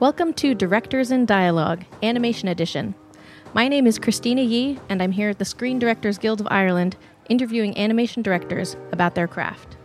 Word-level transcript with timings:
Welcome 0.00 0.32
to 0.34 0.54
Directors 0.54 1.10
in 1.10 1.26
Dialogue, 1.26 1.84
Animation 2.04 2.46
Edition. 2.46 2.94
My 3.52 3.66
name 3.66 3.84
is 3.84 3.98
Kristina 3.98 4.48
Yee, 4.48 4.78
and 4.88 5.02
I'm 5.02 5.10
here 5.10 5.30
at 5.30 5.40
the 5.40 5.44
Screen 5.44 5.80
Directors 5.80 6.18
Guild 6.18 6.40
of 6.40 6.46
Ireland 6.52 6.96
interviewing 7.28 7.76
animation 7.76 8.22
directors 8.22 8.76
about 8.92 9.16
their 9.16 9.26
craft. 9.26 9.76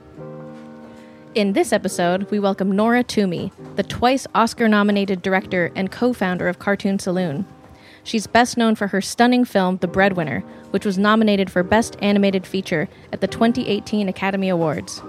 In 1.34 1.54
this 1.54 1.73
episode, 1.73 2.29
we 2.29 2.38
welcome 2.38 2.75
Nora 2.75 3.04
Twomey, 3.04 3.52
the 3.75 3.81
twice 3.81 4.27
Oscar 4.36 4.68
nominated 4.68 5.23
director 5.23 5.71
and 5.75 5.91
co 5.91 6.14
founder 6.14 6.48
of 6.48 6.59
Cartoon 6.59 7.00
Saloon. 7.00 7.48
She's 8.04 8.27
best 8.27 8.55
known 8.55 8.75
for 8.75 8.89
her 8.89 9.02
stunning 9.02 9.45
film, 9.45 9.77
The 9.77 9.88
Breadwinner, 9.88 10.41
which 10.70 10.86
was 10.86 11.00
nominated 11.00 11.50
for 11.50 11.64
Best 11.64 11.98
Animated 12.04 12.45
Feature 12.45 12.88
at 13.11 13.21
the 13.21 13.27
2018 13.27 14.07
Academy 14.07 14.50
Awards. 14.50 15.02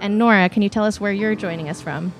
And 0.00 0.16
Nora, 0.16 0.48
can 0.48 0.62
you 0.62 0.68
tell 0.68 0.84
us 0.84 1.00
where 1.00 1.12
you're 1.12 1.34
joining 1.34 1.68
us 1.68 1.80
from? 1.80 2.12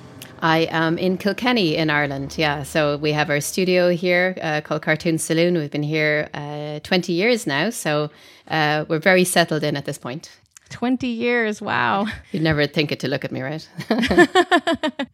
I 0.45 0.69
am 0.71 0.99
in 0.99 1.17
Kilkenny 1.17 1.75
in 1.75 1.89
Ireland. 1.89 2.35
Yeah, 2.37 2.65
so 2.65 2.99
we 2.99 3.13
have 3.13 3.31
our 3.31 3.41
studio 3.41 3.89
here 3.89 4.37
uh, 4.43 4.61
called 4.61 4.83
Cartoon 4.83 5.17
Saloon. 5.17 5.57
We've 5.57 5.71
been 5.71 5.83
here 5.83 6.29
uh, 6.35 6.81
20 6.81 7.15
years 7.15 7.47
now, 7.47 7.71
so 7.71 8.11
uh, 8.49 8.85
we're 8.87 8.99
very 8.99 9.25
settled 9.25 9.65
in 9.65 9.75
at 9.75 9.87
this 9.87 9.97
point. 9.97 10.31
20 10.69 11.07
years, 11.07 11.63
wow. 11.63 12.07
You'd 12.33 12.43
never 12.43 12.67
think 12.67 12.93
it 12.93 13.01
to 13.01 13.09
look 13.09 13.25
at 13.25 13.33
me, 13.33 13.41
right? 13.41 13.67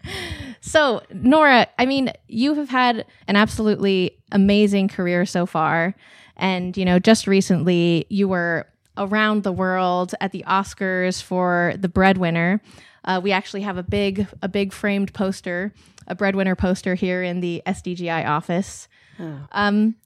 so, 0.60 1.00
Nora, 1.12 1.68
I 1.78 1.86
mean, 1.86 2.12
you 2.26 2.54
have 2.54 2.68
had 2.68 3.06
an 3.28 3.36
absolutely 3.36 4.18
amazing 4.32 4.88
career 4.88 5.24
so 5.26 5.46
far. 5.46 5.94
And, 6.38 6.76
you 6.76 6.84
know, 6.84 6.98
just 6.98 7.28
recently 7.28 8.04
you 8.08 8.26
were 8.26 8.66
around 8.96 9.44
the 9.44 9.52
world 9.52 10.12
at 10.20 10.32
the 10.32 10.42
Oscars 10.48 11.22
for 11.22 11.74
The 11.78 11.88
Breadwinner. 11.88 12.60
Uh, 13.04 13.20
we 13.22 13.32
actually 13.32 13.62
have 13.62 13.76
a 13.76 13.82
big 13.82 14.26
a 14.42 14.48
big 14.48 14.72
framed 14.72 15.12
poster, 15.14 15.72
a 16.06 16.14
breadwinner 16.14 16.54
poster 16.54 16.94
here 16.94 17.22
in 17.22 17.40
the 17.40 17.62
SDGI 17.66 18.26
office. 18.26 18.88
Oh. 19.18 19.46
Um, 19.52 19.96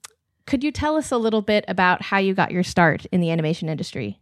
could 0.45 0.63
you 0.63 0.71
tell 0.71 0.95
us 0.95 1.11
a 1.11 1.17
little 1.17 1.41
bit 1.41 1.65
about 1.67 2.01
how 2.01 2.17
you 2.17 2.33
got 2.33 2.51
your 2.51 2.63
start 2.63 3.05
in 3.07 3.19
the 3.21 3.31
animation 3.31 3.67
industry? 3.67 4.19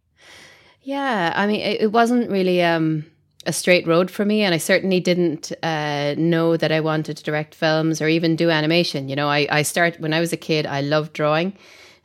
Yeah, 0.82 1.34
I 1.36 1.48
mean, 1.48 1.62
it, 1.62 1.82
it 1.82 1.92
wasn't 1.92 2.30
really 2.30 2.62
um, 2.62 3.06
a 3.46 3.54
straight 3.54 3.88
road 3.88 4.10
for 4.10 4.26
me, 4.26 4.42
and 4.42 4.54
I 4.54 4.58
certainly 4.58 5.00
didn't 5.00 5.52
uh, 5.62 6.16
know 6.18 6.58
that 6.58 6.72
I 6.72 6.80
wanted 6.80 7.18
to 7.18 7.24
direct 7.24 7.56
films 7.56 8.02
or 8.02 8.08
even 8.08 8.36
do 8.36 8.50
animation. 8.50 9.10
You 9.10 9.16
know, 9.16 9.30
I 9.30 9.48
I 9.50 9.62
start 9.64 10.00
when 10.00 10.14
I 10.14 10.20
was 10.20 10.34
a 10.34 10.38
kid. 10.38 10.66
I 10.66 10.82
loved 10.82 11.14
drawing. 11.14 11.54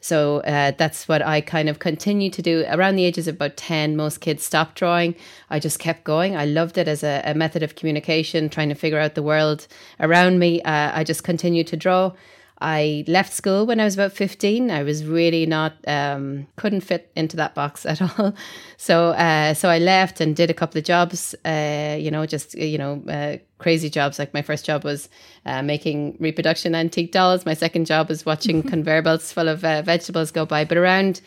So 0.00 0.38
uh, 0.38 0.72
that's 0.78 1.08
what 1.08 1.22
I 1.22 1.40
kind 1.40 1.68
of 1.68 1.80
continued 1.80 2.32
to 2.34 2.42
do. 2.42 2.64
Around 2.68 2.96
the 2.96 3.04
ages 3.04 3.26
of 3.26 3.34
about 3.34 3.56
10, 3.56 3.96
most 3.96 4.20
kids 4.20 4.44
stopped 4.44 4.76
drawing. 4.76 5.14
I 5.50 5.58
just 5.58 5.78
kept 5.78 6.04
going. 6.04 6.36
I 6.36 6.44
loved 6.44 6.78
it 6.78 6.86
as 6.86 7.02
a, 7.02 7.22
a 7.24 7.34
method 7.34 7.62
of 7.62 7.74
communication, 7.74 8.48
trying 8.48 8.68
to 8.68 8.74
figure 8.74 8.98
out 8.98 9.14
the 9.14 9.22
world 9.22 9.66
around 9.98 10.38
me. 10.38 10.62
Uh, 10.62 10.92
I 10.94 11.04
just 11.04 11.24
continued 11.24 11.66
to 11.68 11.76
draw. 11.76 12.12
I 12.60 13.04
left 13.06 13.32
school 13.32 13.66
when 13.66 13.78
I 13.78 13.84
was 13.84 13.94
about 13.94 14.12
15. 14.12 14.70
I 14.70 14.82
was 14.82 15.04
really 15.04 15.46
not, 15.46 15.74
um, 15.86 16.48
couldn't 16.56 16.80
fit 16.80 17.10
into 17.14 17.36
that 17.36 17.54
box 17.54 17.86
at 17.86 18.02
all. 18.02 18.34
So, 18.76 19.10
uh, 19.10 19.54
so 19.54 19.68
I 19.68 19.78
left 19.78 20.20
and 20.20 20.34
did 20.34 20.50
a 20.50 20.54
couple 20.54 20.78
of 20.78 20.84
jobs, 20.84 21.34
uh, 21.44 21.96
you 21.98 22.10
know, 22.10 22.26
just, 22.26 22.54
you 22.54 22.78
know, 22.78 23.02
uh, 23.08 23.38
crazy 23.58 23.90
jobs. 23.90 24.18
Like 24.18 24.34
my 24.34 24.42
first 24.42 24.64
job 24.64 24.84
was 24.84 25.08
uh, 25.46 25.62
making 25.62 26.16
reproduction 26.20 26.74
antique 26.74 27.12
dolls. 27.12 27.44
My 27.44 27.54
second 27.54 27.86
job 27.86 28.08
was 28.08 28.24
watching 28.24 28.62
conveyor 28.74 29.02
belts 29.02 29.32
full 29.32 29.48
of 29.48 29.64
uh, 29.64 29.82
vegetables 29.82 30.30
go 30.30 30.46
by. 30.46 30.64
But 30.64 30.78
around 30.78 31.20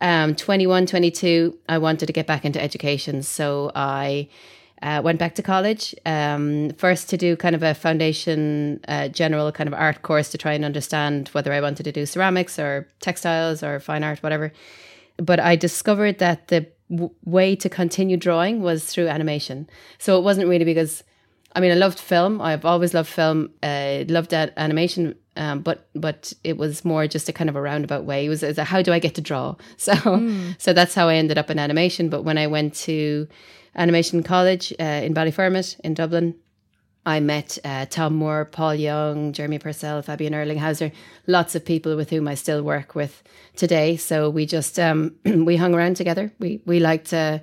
um, 0.00 0.34
21, 0.34 0.86
22, 0.86 1.56
I 1.68 1.78
wanted 1.78 2.06
to 2.06 2.12
get 2.12 2.26
back 2.26 2.44
into 2.44 2.62
education. 2.62 3.22
So 3.22 3.70
I, 3.74 4.28
uh, 4.82 5.00
went 5.02 5.18
back 5.18 5.34
to 5.36 5.42
college 5.42 5.94
um, 6.06 6.70
first 6.70 7.08
to 7.08 7.16
do 7.16 7.36
kind 7.36 7.54
of 7.54 7.62
a 7.62 7.72
foundation 7.72 8.80
uh, 8.88 9.06
general 9.08 9.52
kind 9.52 9.68
of 9.68 9.74
art 9.74 10.02
course 10.02 10.28
to 10.30 10.36
try 10.36 10.52
and 10.52 10.64
understand 10.64 11.28
whether 11.28 11.52
I 11.52 11.60
wanted 11.60 11.84
to 11.84 11.92
do 11.92 12.04
ceramics 12.04 12.58
or 12.58 12.88
textiles 13.00 13.62
or 13.62 13.78
fine 13.78 14.02
art, 14.02 14.22
whatever. 14.22 14.52
But 15.18 15.38
I 15.38 15.54
discovered 15.54 16.18
that 16.18 16.48
the 16.48 16.66
w- 16.90 17.14
way 17.24 17.54
to 17.56 17.68
continue 17.68 18.16
drawing 18.16 18.60
was 18.60 18.84
through 18.84 19.06
animation. 19.06 19.68
So 19.98 20.18
it 20.18 20.24
wasn't 20.24 20.48
really 20.48 20.64
because, 20.64 21.04
I 21.54 21.60
mean, 21.60 21.70
I 21.70 21.74
loved 21.74 21.98
film. 21.98 22.40
I've 22.40 22.64
always 22.64 22.94
loved 22.94 23.08
film. 23.08 23.50
Uh, 23.62 24.04
loved 24.08 24.32
animation, 24.32 25.14
um, 25.36 25.60
but 25.60 25.88
but 25.94 26.32
it 26.44 26.56
was 26.56 26.84
more 26.84 27.06
just 27.06 27.28
a 27.28 27.32
kind 27.32 27.50
of 27.50 27.56
a 27.56 27.60
roundabout 27.60 28.04
way. 28.04 28.26
It 28.26 28.28
was, 28.28 28.42
it 28.42 28.48
was 28.48 28.58
a, 28.58 28.64
how 28.64 28.82
do 28.82 28.92
I 28.92 28.98
get 28.98 29.14
to 29.16 29.20
draw? 29.20 29.56
So 29.76 29.92
mm. 29.92 30.54
so 30.58 30.72
that's 30.72 30.94
how 30.94 31.08
I 31.08 31.16
ended 31.16 31.38
up 31.38 31.50
in 31.50 31.58
animation. 31.58 32.08
But 32.08 32.22
when 32.22 32.38
I 32.38 32.46
went 32.46 32.74
to 32.86 33.28
Animation 33.74 34.22
College 34.22 34.72
uh, 34.78 34.84
in 34.84 35.14
Ballyfermot 35.14 35.80
in 35.80 35.94
Dublin. 35.94 36.34
I 37.04 37.18
met 37.18 37.58
uh, 37.64 37.86
Tomm 37.86 38.14
Moore, 38.14 38.44
Paul 38.44 38.76
Young, 38.76 39.32
Jeremy 39.32 39.58
Purcell, 39.58 40.02
Fabian 40.02 40.34
Erlinghauser, 40.34 40.92
lots 41.26 41.56
of 41.56 41.64
people 41.64 41.96
with 41.96 42.10
whom 42.10 42.28
I 42.28 42.34
still 42.34 42.62
work 42.62 42.94
with 42.94 43.22
today. 43.56 43.96
So 43.96 44.30
we 44.30 44.46
just 44.46 44.78
um, 44.78 45.16
we 45.24 45.56
hung 45.56 45.74
around 45.74 45.96
together. 45.96 46.32
We 46.38 46.60
we 46.64 46.78
liked 46.78 47.12
uh, 47.12 47.40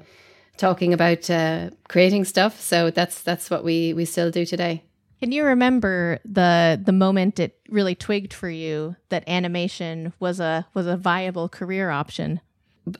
talking 0.59 0.93
about 0.93 1.29
uh, 1.29 1.71
creating 1.87 2.25
stuff. 2.25 2.59
So 2.59 2.91
that's 2.91 3.23
that's 3.23 3.49
what 3.49 3.63
we 3.63 3.93
we 3.93 4.05
still 4.05 4.29
do 4.29 4.45
today. 4.45 4.83
Can 5.19 5.31
you 5.31 5.43
remember 5.43 6.19
the 6.23 6.79
the 6.81 6.91
moment 6.91 7.39
it 7.39 7.59
really 7.69 7.95
twigged 7.95 8.33
for 8.33 8.49
you 8.49 8.95
that 9.09 9.27
animation 9.27 10.13
was 10.19 10.39
a 10.39 10.67
was 10.73 10.85
a 10.85 10.97
viable 10.97 11.49
career 11.49 11.89
option? 11.89 12.41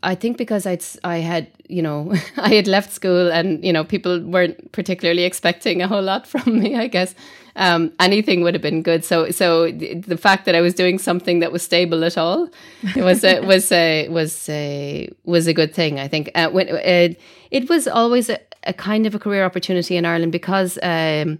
I 0.03 0.15
think 0.15 0.37
because 0.37 0.65
I'd 0.65 0.83
I 1.03 1.17
had 1.17 1.47
you 1.67 1.81
know 1.81 2.13
I 2.37 2.55
had 2.55 2.67
left 2.67 2.91
school 2.91 3.31
and 3.31 3.63
you 3.63 3.73
know 3.73 3.83
people 3.83 4.19
weren't 4.21 4.71
particularly 4.71 5.23
expecting 5.23 5.81
a 5.81 5.87
whole 5.87 6.01
lot 6.01 6.27
from 6.31 6.59
me. 6.59 6.75
I 6.75 6.87
guess 6.87 7.15
um, 7.55 7.91
anything 7.99 8.41
would 8.41 8.53
have 8.53 8.61
been 8.61 8.81
good. 8.81 9.03
So 9.03 9.31
so 9.31 9.71
the, 9.71 10.17
fact 10.17 10.45
that 10.45 10.55
I 10.55 10.61
was 10.61 10.73
doing 10.73 10.97
something 10.97 11.39
that 11.39 11.51
was 11.51 11.61
stable 11.61 12.03
at 12.03 12.17
all 12.17 12.49
it 12.95 13.03
was 13.03 13.23
a, 13.23 13.41
was 13.41 13.71
a, 13.71 14.07
was 14.19 14.49
a, 14.49 15.09
was 15.25 15.47
a 15.47 15.53
good 15.53 15.73
thing. 15.73 15.99
I 15.99 16.07
think 16.07 16.31
uh, 16.35 16.49
when 16.49 16.67
it 16.69 17.69
was 17.69 17.87
always 17.87 18.29
a, 18.29 18.39
a, 18.63 18.73
kind 18.73 19.05
of 19.05 19.15
a 19.15 19.19
career 19.19 19.43
opportunity 19.45 19.95
in 19.97 20.05
Ireland 20.05 20.31
because. 20.31 20.79
Um, 20.81 21.39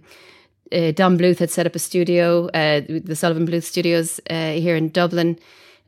uh, 0.72 0.92
Don 0.92 1.18
Bluth 1.18 1.40
had 1.40 1.50
set 1.50 1.66
up 1.66 1.74
a 1.74 1.80
studio, 1.80 2.46
uh, 2.48 2.82
the 2.86 3.16
Sullivan 3.16 3.44
Bluth 3.44 3.64
Studios 3.64 4.20
uh, 4.30 4.52
here 4.52 4.76
in 4.76 4.90
Dublin, 4.90 5.36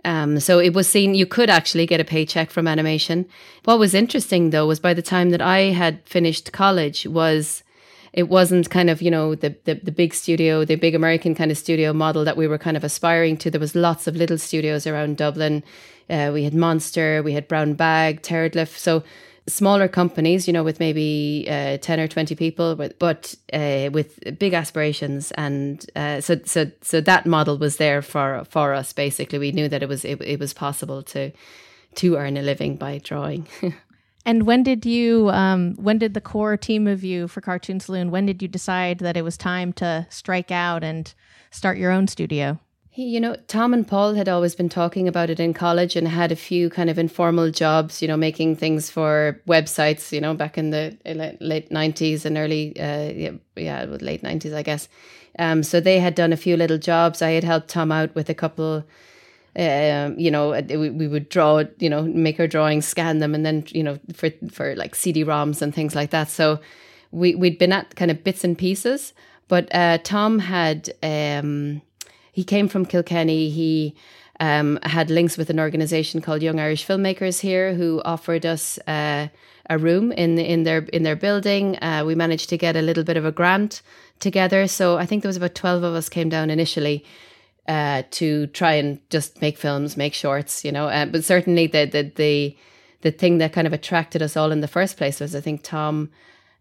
um, 0.04 0.40
so 0.40 0.58
it 0.58 0.74
was 0.74 0.88
seen 0.88 1.14
you 1.14 1.26
could 1.26 1.48
actually 1.50 1.86
get 1.86 2.00
a 2.00 2.04
paycheck 2.04 2.50
from 2.50 2.66
animation. 2.66 3.26
What 3.64 3.78
was 3.78 3.94
interesting 3.94 4.50
though 4.50 4.66
was 4.66 4.80
by 4.80 4.94
the 4.94 5.02
time 5.02 5.30
that 5.30 5.40
I 5.40 5.70
had 5.70 6.06
finished 6.06 6.52
college 6.52 7.06
was 7.06 7.62
it 8.12 8.28
wasn't 8.28 8.68
kind 8.68 8.90
of 8.90 9.00
you 9.00 9.10
know 9.10 9.34
the, 9.34 9.54
the, 9.64 9.74
the 9.74 9.92
big 9.92 10.12
studio, 10.12 10.64
the 10.64 10.74
big 10.74 10.94
American 10.94 11.34
kind 11.34 11.50
of 11.50 11.58
studio 11.58 11.92
model 11.92 12.24
that 12.24 12.36
we 12.36 12.48
were 12.48 12.58
kind 12.58 12.76
of 12.76 12.84
aspiring 12.84 13.36
to. 13.38 13.50
There 13.50 13.60
was 13.60 13.74
lots 13.74 14.06
of 14.06 14.16
little 14.16 14.38
studios 14.38 14.86
around 14.86 15.16
Dublin. 15.16 15.62
Uh, 16.10 16.30
we 16.32 16.44
had 16.44 16.54
Monster, 16.54 17.22
we 17.22 17.32
had 17.32 17.48
Brown 17.48 17.74
Bag, 17.74 18.22
Terraglyph. 18.22 18.76
So 18.76 19.04
smaller 19.48 19.88
companies, 19.88 20.46
you 20.46 20.52
know, 20.52 20.62
with 20.62 20.78
maybe 20.78 21.46
uh, 21.48 21.76
10 21.78 22.00
or 22.00 22.08
20 22.08 22.34
people, 22.34 22.76
but, 22.76 22.98
but 22.98 23.34
uh, 23.52 23.90
with 23.92 24.38
big 24.38 24.54
aspirations. 24.54 25.32
And 25.32 25.84
uh, 25.96 26.20
so, 26.20 26.40
so, 26.44 26.70
so 26.80 27.00
that 27.00 27.26
model 27.26 27.58
was 27.58 27.76
there 27.76 28.02
for, 28.02 28.44
for 28.48 28.72
us. 28.72 28.92
Basically, 28.92 29.38
we 29.38 29.52
knew 29.52 29.68
that 29.68 29.82
it 29.82 29.88
was, 29.88 30.04
it, 30.04 30.20
it 30.22 30.38
was 30.38 30.52
possible 30.52 31.02
to, 31.04 31.32
to 31.96 32.16
earn 32.16 32.36
a 32.36 32.42
living 32.42 32.76
by 32.76 32.98
drawing. 32.98 33.48
and 34.26 34.46
when 34.46 34.62
did 34.62 34.86
you, 34.86 35.28
um, 35.30 35.74
when 35.74 35.98
did 35.98 36.14
the 36.14 36.20
core 36.20 36.56
team 36.56 36.86
of 36.86 37.02
you 37.02 37.26
for 37.26 37.40
Cartoon 37.40 37.80
Saloon, 37.80 38.10
when 38.10 38.26
did 38.26 38.42
you 38.42 38.48
decide 38.48 39.00
that 39.00 39.16
it 39.16 39.22
was 39.22 39.36
time 39.36 39.72
to 39.74 40.06
strike 40.08 40.52
out 40.52 40.84
and 40.84 41.12
start 41.50 41.78
your 41.78 41.90
own 41.90 42.06
studio? 42.06 42.60
You 42.94 43.20
know, 43.20 43.36
Tom 43.48 43.72
and 43.72 43.88
Paul 43.88 44.12
had 44.14 44.28
always 44.28 44.54
been 44.54 44.68
talking 44.68 45.08
about 45.08 45.30
it 45.30 45.40
in 45.40 45.54
college 45.54 45.96
and 45.96 46.06
had 46.06 46.30
a 46.30 46.36
few 46.36 46.68
kind 46.68 46.90
of 46.90 46.98
informal 46.98 47.50
jobs, 47.50 48.02
you 48.02 48.08
know, 48.08 48.18
making 48.18 48.56
things 48.56 48.90
for 48.90 49.40
websites, 49.48 50.12
you 50.12 50.20
know, 50.20 50.34
back 50.34 50.58
in 50.58 50.70
the 50.70 50.98
late 51.40 51.70
90s 51.70 52.26
and 52.26 52.36
early, 52.36 52.78
uh, 52.78 53.32
yeah, 53.56 53.84
late 53.84 54.22
90s, 54.22 54.54
I 54.54 54.62
guess. 54.62 54.88
Um, 55.38 55.62
so 55.62 55.80
they 55.80 56.00
had 56.00 56.14
done 56.14 56.34
a 56.34 56.36
few 56.36 56.54
little 56.54 56.76
jobs. 56.76 57.22
I 57.22 57.30
had 57.30 57.44
helped 57.44 57.68
Tom 57.68 57.90
out 57.90 58.14
with 58.14 58.28
a 58.28 58.34
couple, 58.34 58.84
um, 59.56 60.18
you 60.18 60.30
know, 60.30 60.50
we, 60.50 60.90
we 60.90 61.08
would 61.08 61.30
draw, 61.30 61.62
you 61.78 61.88
know, 61.88 62.02
make 62.02 62.38
our 62.38 62.46
drawings, 62.46 62.84
scan 62.84 63.20
them, 63.20 63.34
and 63.34 63.46
then, 63.46 63.64
you 63.68 63.82
know, 63.82 63.98
for, 64.12 64.28
for 64.50 64.76
like 64.76 64.94
CD-ROMs 64.94 65.62
and 65.62 65.74
things 65.74 65.94
like 65.94 66.10
that. 66.10 66.28
So 66.28 66.60
we, 67.10 67.36
we'd 67.36 67.58
been 67.58 67.72
at 67.72 67.96
kind 67.96 68.10
of 68.10 68.22
bits 68.22 68.44
and 68.44 68.58
pieces, 68.58 69.14
but 69.48 69.74
uh, 69.74 69.96
Tom 70.04 70.40
had, 70.40 70.90
um, 71.02 71.80
he 72.32 72.42
came 72.42 72.66
from 72.66 72.86
Kilkenny. 72.86 73.50
He 73.50 73.94
um, 74.40 74.78
had 74.82 75.10
links 75.10 75.36
with 75.36 75.50
an 75.50 75.60
organization 75.60 76.20
called 76.20 76.42
Young 76.42 76.58
Irish 76.58 76.84
Filmmakers 76.84 77.40
here, 77.40 77.74
who 77.74 78.02
offered 78.04 78.44
us 78.44 78.78
uh, 78.88 79.28
a 79.70 79.78
room 79.78 80.10
in 80.12 80.38
in 80.38 80.64
their 80.64 80.78
in 80.78 81.02
their 81.04 81.14
building. 81.14 81.76
Uh, 81.82 82.02
we 82.04 82.14
managed 82.14 82.48
to 82.48 82.58
get 82.58 82.74
a 82.74 82.82
little 82.82 83.04
bit 83.04 83.16
of 83.16 83.24
a 83.24 83.30
grant 83.30 83.82
together. 84.18 84.66
So 84.66 84.96
I 84.96 85.06
think 85.06 85.22
there 85.22 85.28
was 85.28 85.36
about 85.36 85.54
twelve 85.54 85.84
of 85.84 85.94
us 85.94 86.08
came 86.08 86.28
down 86.28 86.50
initially 86.50 87.04
uh, 87.68 88.02
to 88.12 88.46
try 88.48 88.72
and 88.72 88.98
just 89.10 89.40
make 89.40 89.58
films, 89.58 89.96
make 89.96 90.14
shorts, 90.14 90.64
you 90.64 90.72
know. 90.72 90.88
Uh, 90.88 91.06
but 91.06 91.24
certainly 91.24 91.66
the 91.66 91.84
the 91.84 92.12
the 92.16 92.56
the 93.02 93.10
thing 93.10 93.38
that 93.38 93.52
kind 93.52 93.66
of 93.66 93.72
attracted 93.72 94.22
us 94.22 94.36
all 94.36 94.50
in 94.50 94.60
the 94.60 94.68
first 94.68 94.96
place 94.96 95.20
was 95.20 95.34
I 95.34 95.40
think 95.40 95.62
Tom 95.62 96.10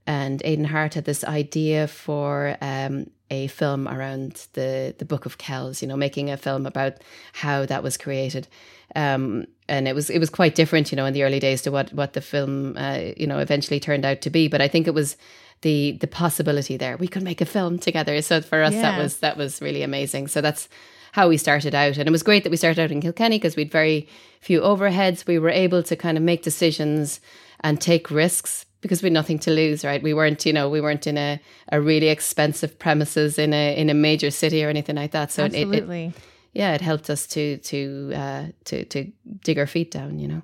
and 0.08 0.42
Aidan 0.44 0.66
Harte 0.66 0.96
had 0.96 1.06
this 1.06 1.24
idea 1.24 1.88
for 1.88 2.58
um, 2.62 3.10
a 3.30 3.48
film 3.48 3.88
around 3.88 4.48
the 4.54 4.96
the 4.98 5.06
Book 5.06 5.26
of 5.26 5.38
Kells. 5.38 5.82
You 5.82 5.88
know, 5.88 5.98
making 5.98 6.30
a 6.30 6.38
film 6.38 6.66
about 6.66 6.94
how 7.34 7.66
that 7.66 7.84
was 7.84 7.98
created. 7.98 8.48
Um, 8.96 9.46
and 9.70 9.88
it 9.88 9.96
was 9.96 10.10
it 10.10 10.20
was 10.20 10.30
quite 10.30 10.56
different, 10.56 10.92
you 10.92 10.96
know, 10.96 11.06
in 11.06 11.14
the 11.14 11.24
early 11.24 11.40
days 11.40 11.62
to 11.64 11.72
what 11.72 11.94
what 11.94 12.14
the 12.14 12.22
film, 12.22 12.78
uh, 12.78 13.12
you 13.16 13.28
know, 13.28 13.40
eventually 13.40 13.80
turned 13.80 14.06
out 14.06 14.22
to 14.22 14.30
be. 14.30 14.48
But 14.48 14.62
I 14.62 14.68
think 14.68 14.88
it 14.88 14.94
was 14.94 15.16
the 15.62 15.98
the 16.02 16.08
possibility 16.08 16.78
there. 16.78 16.98
We 16.98 17.08
could 17.08 17.24
make 17.24 17.42
a 17.42 17.46
film 17.46 17.80
together. 17.80 18.22
So 18.22 18.42
for 18.42 18.62
us, 18.62 18.74
yeah. 18.74 18.82
that 18.82 18.98
was 18.98 19.18
that 19.18 19.38
was 19.38 19.62
really 19.62 19.84
amazing. 19.84 20.28
So 20.28 20.42
that's 20.42 20.68
how 21.14 21.28
we 21.28 21.38
started 21.38 21.76
out, 21.76 21.98
and 21.98 22.08
it 22.08 22.12
was 22.12 22.24
great 22.24 22.44
that 22.44 22.50
we 22.50 22.58
started 22.58 22.82
out 22.82 22.92
in 22.92 23.02
Kilkenny 23.02 23.38
because 23.38 23.56
we'd 23.56 23.72
very 23.72 24.08
few 24.40 24.62
overheads. 24.62 25.28
We 25.28 25.40
were 25.40 25.50
able 25.50 25.84
to 25.84 25.96
kind 25.96 26.18
of 26.18 26.24
make 26.24 26.42
decisions 26.42 27.20
and 27.62 27.80
take 27.80 28.10
risks 28.10 28.66
because 28.82 29.02
we 29.02 29.08
had 29.08 29.14
nothing 29.14 29.40
to 29.40 29.52
lose, 29.52 29.86
right? 29.86 30.02
We 30.02 30.14
weren't, 30.14 30.46
you 30.46 30.54
know, 30.54 30.70
we 30.70 30.82
weren't 30.82 31.08
in 31.08 31.18
a, 31.18 31.40
a 31.72 31.80
really 31.80 32.10
expensive 32.10 32.78
premises 32.78 33.38
in 33.38 33.54
a 33.54 33.76
in 33.78 33.90
a 33.90 33.94
major 33.94 34.32
city 34.32 34.64
or 34.64 34.70
anything 34.70 34.96
like 34.96 35.12
that. 35.12 35.32
So 35.32 35.44
Absolutely. 35.44 36.06
It, 36.06 36.08
it, 36.10 36.14
yeah, 36.54 36.74
it 36.74 36.82
helped 36.82 37.10
us 37.10 37.28
to 37.28 37.58
to 37.58 38.12
uh, 38.14 38.46
to 38.66 38.86
to 38.86 39.12
dig 39.44 39.58
our 39.58 39.68
feet 39.68 39.92
down, 39.92 40.20
you 40.20 40.28
know. 40.28 40.42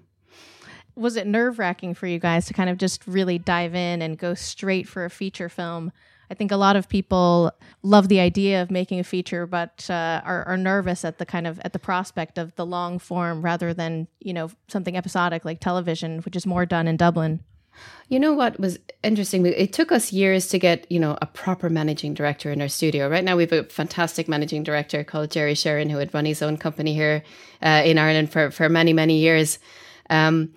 Was 0.96 1.16
it 1.16 1.28
nerve 1.28 1.60
wracking 1.60 1.94
for 1.94 2.08
you 2.08 2.18
guys 2.18 2.48
to 2.48 2.54
kind 2.54 2.70
of 2.70 2.78
just 2.78 3.06
really 3.06 3.38
dive 3.38 3.76
in 3.76 4.02
and 4.02 4.18
go 4.18 4.34
straight 4.34 4.88
for 4.88 5.06
a 5.06 5.10
feature 5.10 5.50
film? 5.50 5.92
I 6.30 6.34
think 6.34 6.52
a 6.52 6.58
lot 6.58 6.76
of 6.76 6.90
people 6.90 7.52
love 7.84 8.10
the 8.10 8.20
idea 8.20 8.62
of 8.62 8.70
making 8.70 9.00
a 9.00 9.04
feature, 9.04 9.46
but 9.46 9.86
uh, 9.90 10.22
are, 10.26 10.44
are 10.46 10.58
nervous 10.58 11.06
at 11.06 11.20
the 11.20 11.26
kind 11.26 11.48
of 11.48 11.60
at 11.60 11.74
the 11.74 11.80
prospect 11.80 12.38
of 12.38 12.56
the 12.56 12.66
long 12.66 13.00
form 13.00 13.42
rather 13.42 13.74
than 13.74 14.08
you 14.20 14.34
know 14.34 14.50
something 14.68 14.96
episodic 14.96 15.46
like 15.46 15.60
television, 15.60 16.20
which 16.22 16.36
is 16.36 16.46
more 16.46 16.66
done 16.66 16.88
in 16.88 16.98
Dublin. 16.98 17.42
You 18.10 18.20
know 18.20 18.34
what 18.34 18.60
was 18.60 18.80
interesting? 19.04 19.46
It 19.46 19.74
took 19.74 19.92
us 19.92 20.14
years 20.14 20.48
to 20.48 20.60
get, 20.60 20.90
you 20.90 21.00
know, 21.00 21.18
a 21.22 21.26
proper 21.26 21.70
managing 21.70 22.14
director 22.14 22.52
in 22.52 22.62
our 22.62 22.70
studio. 22.70 23.10
Right 23.10 23.24
now, 23.24 23.36
we 23.36 23.44
have 23.44 23.52
a 23.52 23.64
fantastic 23.64 24.28
managing 24.30 24.64
director 24.64 25.04
called 25.04 25.32
Gerry 25.32 25.56
Shirren, 25.56 25.92
who 25.92 25.98
had 25.98 26.14
run 26.14 26.26
his 26.26 26.42
own 26.42 26.58
company 26.58 26.94
here 26.94 27.24
uh, 27.62 27.82
in 27.84 27.98
Ireland 27.98 28.32
for, 28.32 28.50
for 28.50 28.70
many, 28.70 28.94
many 28.94 29.18
years. 29.18 29.60
Um, 30.10 30.54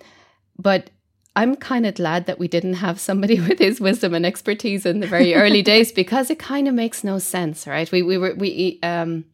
but 0.57 0.91
I'm 1.35 1.55
kind 1.55 1.85
of 1.85 1.95
glad 1.95 2.25
that 2.25 2.39
we 2.39 2.47
didn't 2.47 2.75
have 2.75 2.99
somebody 2.99 3.39
with 3.47 3.59
his 3.59 3.79
wisdom 3.79 4.13
and 4.13 4.25
expertise 4.25 4.85
in 4.85 4.99
the 4.99 5.07
very 5.07 5.33
early 5.33 5.61
days 5.73 5.91
because 5.91 6.29
it 6.29 6.39
kind 6.39 6.67
of 6.67 6.73
makes 6.73 7.03
no 7.03 7.19
sense, 7.19 7.67
right? 7.67 7.91
We 7.91 8.01
we 8.01 8.17
were 8.17 8.33
we 8.35 8.79
um 8.83 9.25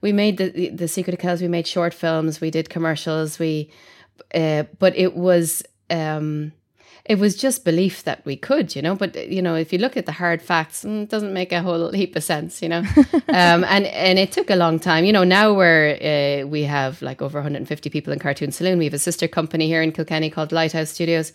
we 0.00 0.12
made 0.12 0.38
the 0.38 0.70
the 0.70 0.88
Secret 0.88 1.14
of 1.14 1.20
Kells. 1.20 1.42
We 1.42 1.48
made 1.48 1.66
short 1.66 1.94
films. 1.94 2.40
We 2.40 2.50
did 2.50 2.70
commercials. 2.70 3.38
We, 3.38 3.70
uh, 4.34 4.64
but 4.78 4.96
it 4.96 5.14
was 5.14 5.62
um 5.90 6.52
it 7.10 7.18
was 7.18 7.34
just 7.34 7.64
belief 7.64 8.04
that 8.04 8.24
we 8.24 8.36
could, 8.36 8.76
you 8.76 8.80
know. 8.80 8.94
But 8.94 9.28
you 9.28 9.42
know, 9.42 9.56
if 9.56 9.72
you 9.72 9.80
look 9.80 9.96
at 9.96 10.06
the 10.06 10.12
hard 10.12 10.40
facts, 10.40 10.84
mm, 10.84 11.02
it 11.02 11.08
doesn't 11.08 11.32
make 11.32 11.50
a 11.50 11.60
whole 11.60 11.90
heap 11.90 12.14
of 12.14 12.22
sense, 12.22 12.62
you 12.62 12.68
know. 12.68 12.84
um, 13.28 13.64
and 13.64 13.84
and 13.86 14.16
it 14.16 14.30
took 14.30 14.48
a 14.48 14.54
long 14.54 14.78
time. 14.78 15.04
You 15.04 15.12
know, 15.12 15.24
now 15.24 15.52
we're 15.52 15.98
uh, 16.00 16.46
we 16.46 16.62
have 16.62 17.02
like 17.02 17.20
over 17.20 17.38
150 17.38 17.90
people 17.90 18.12
in 18.12 18.20
Cartoon 18.20 18.52
Saloon. 18.52 18.78
We 18.78 18.84
have 18.84 18.94
a 18.94 18.98
sister 19.00 19.26
company 19.26 19.66
here 19.66 19.82
in 19.82 19.90
Kilkenny 19.90 20.30
called 20.30 20.52
Lighthouse 20.52 20.90
Studios. 20.90 21.32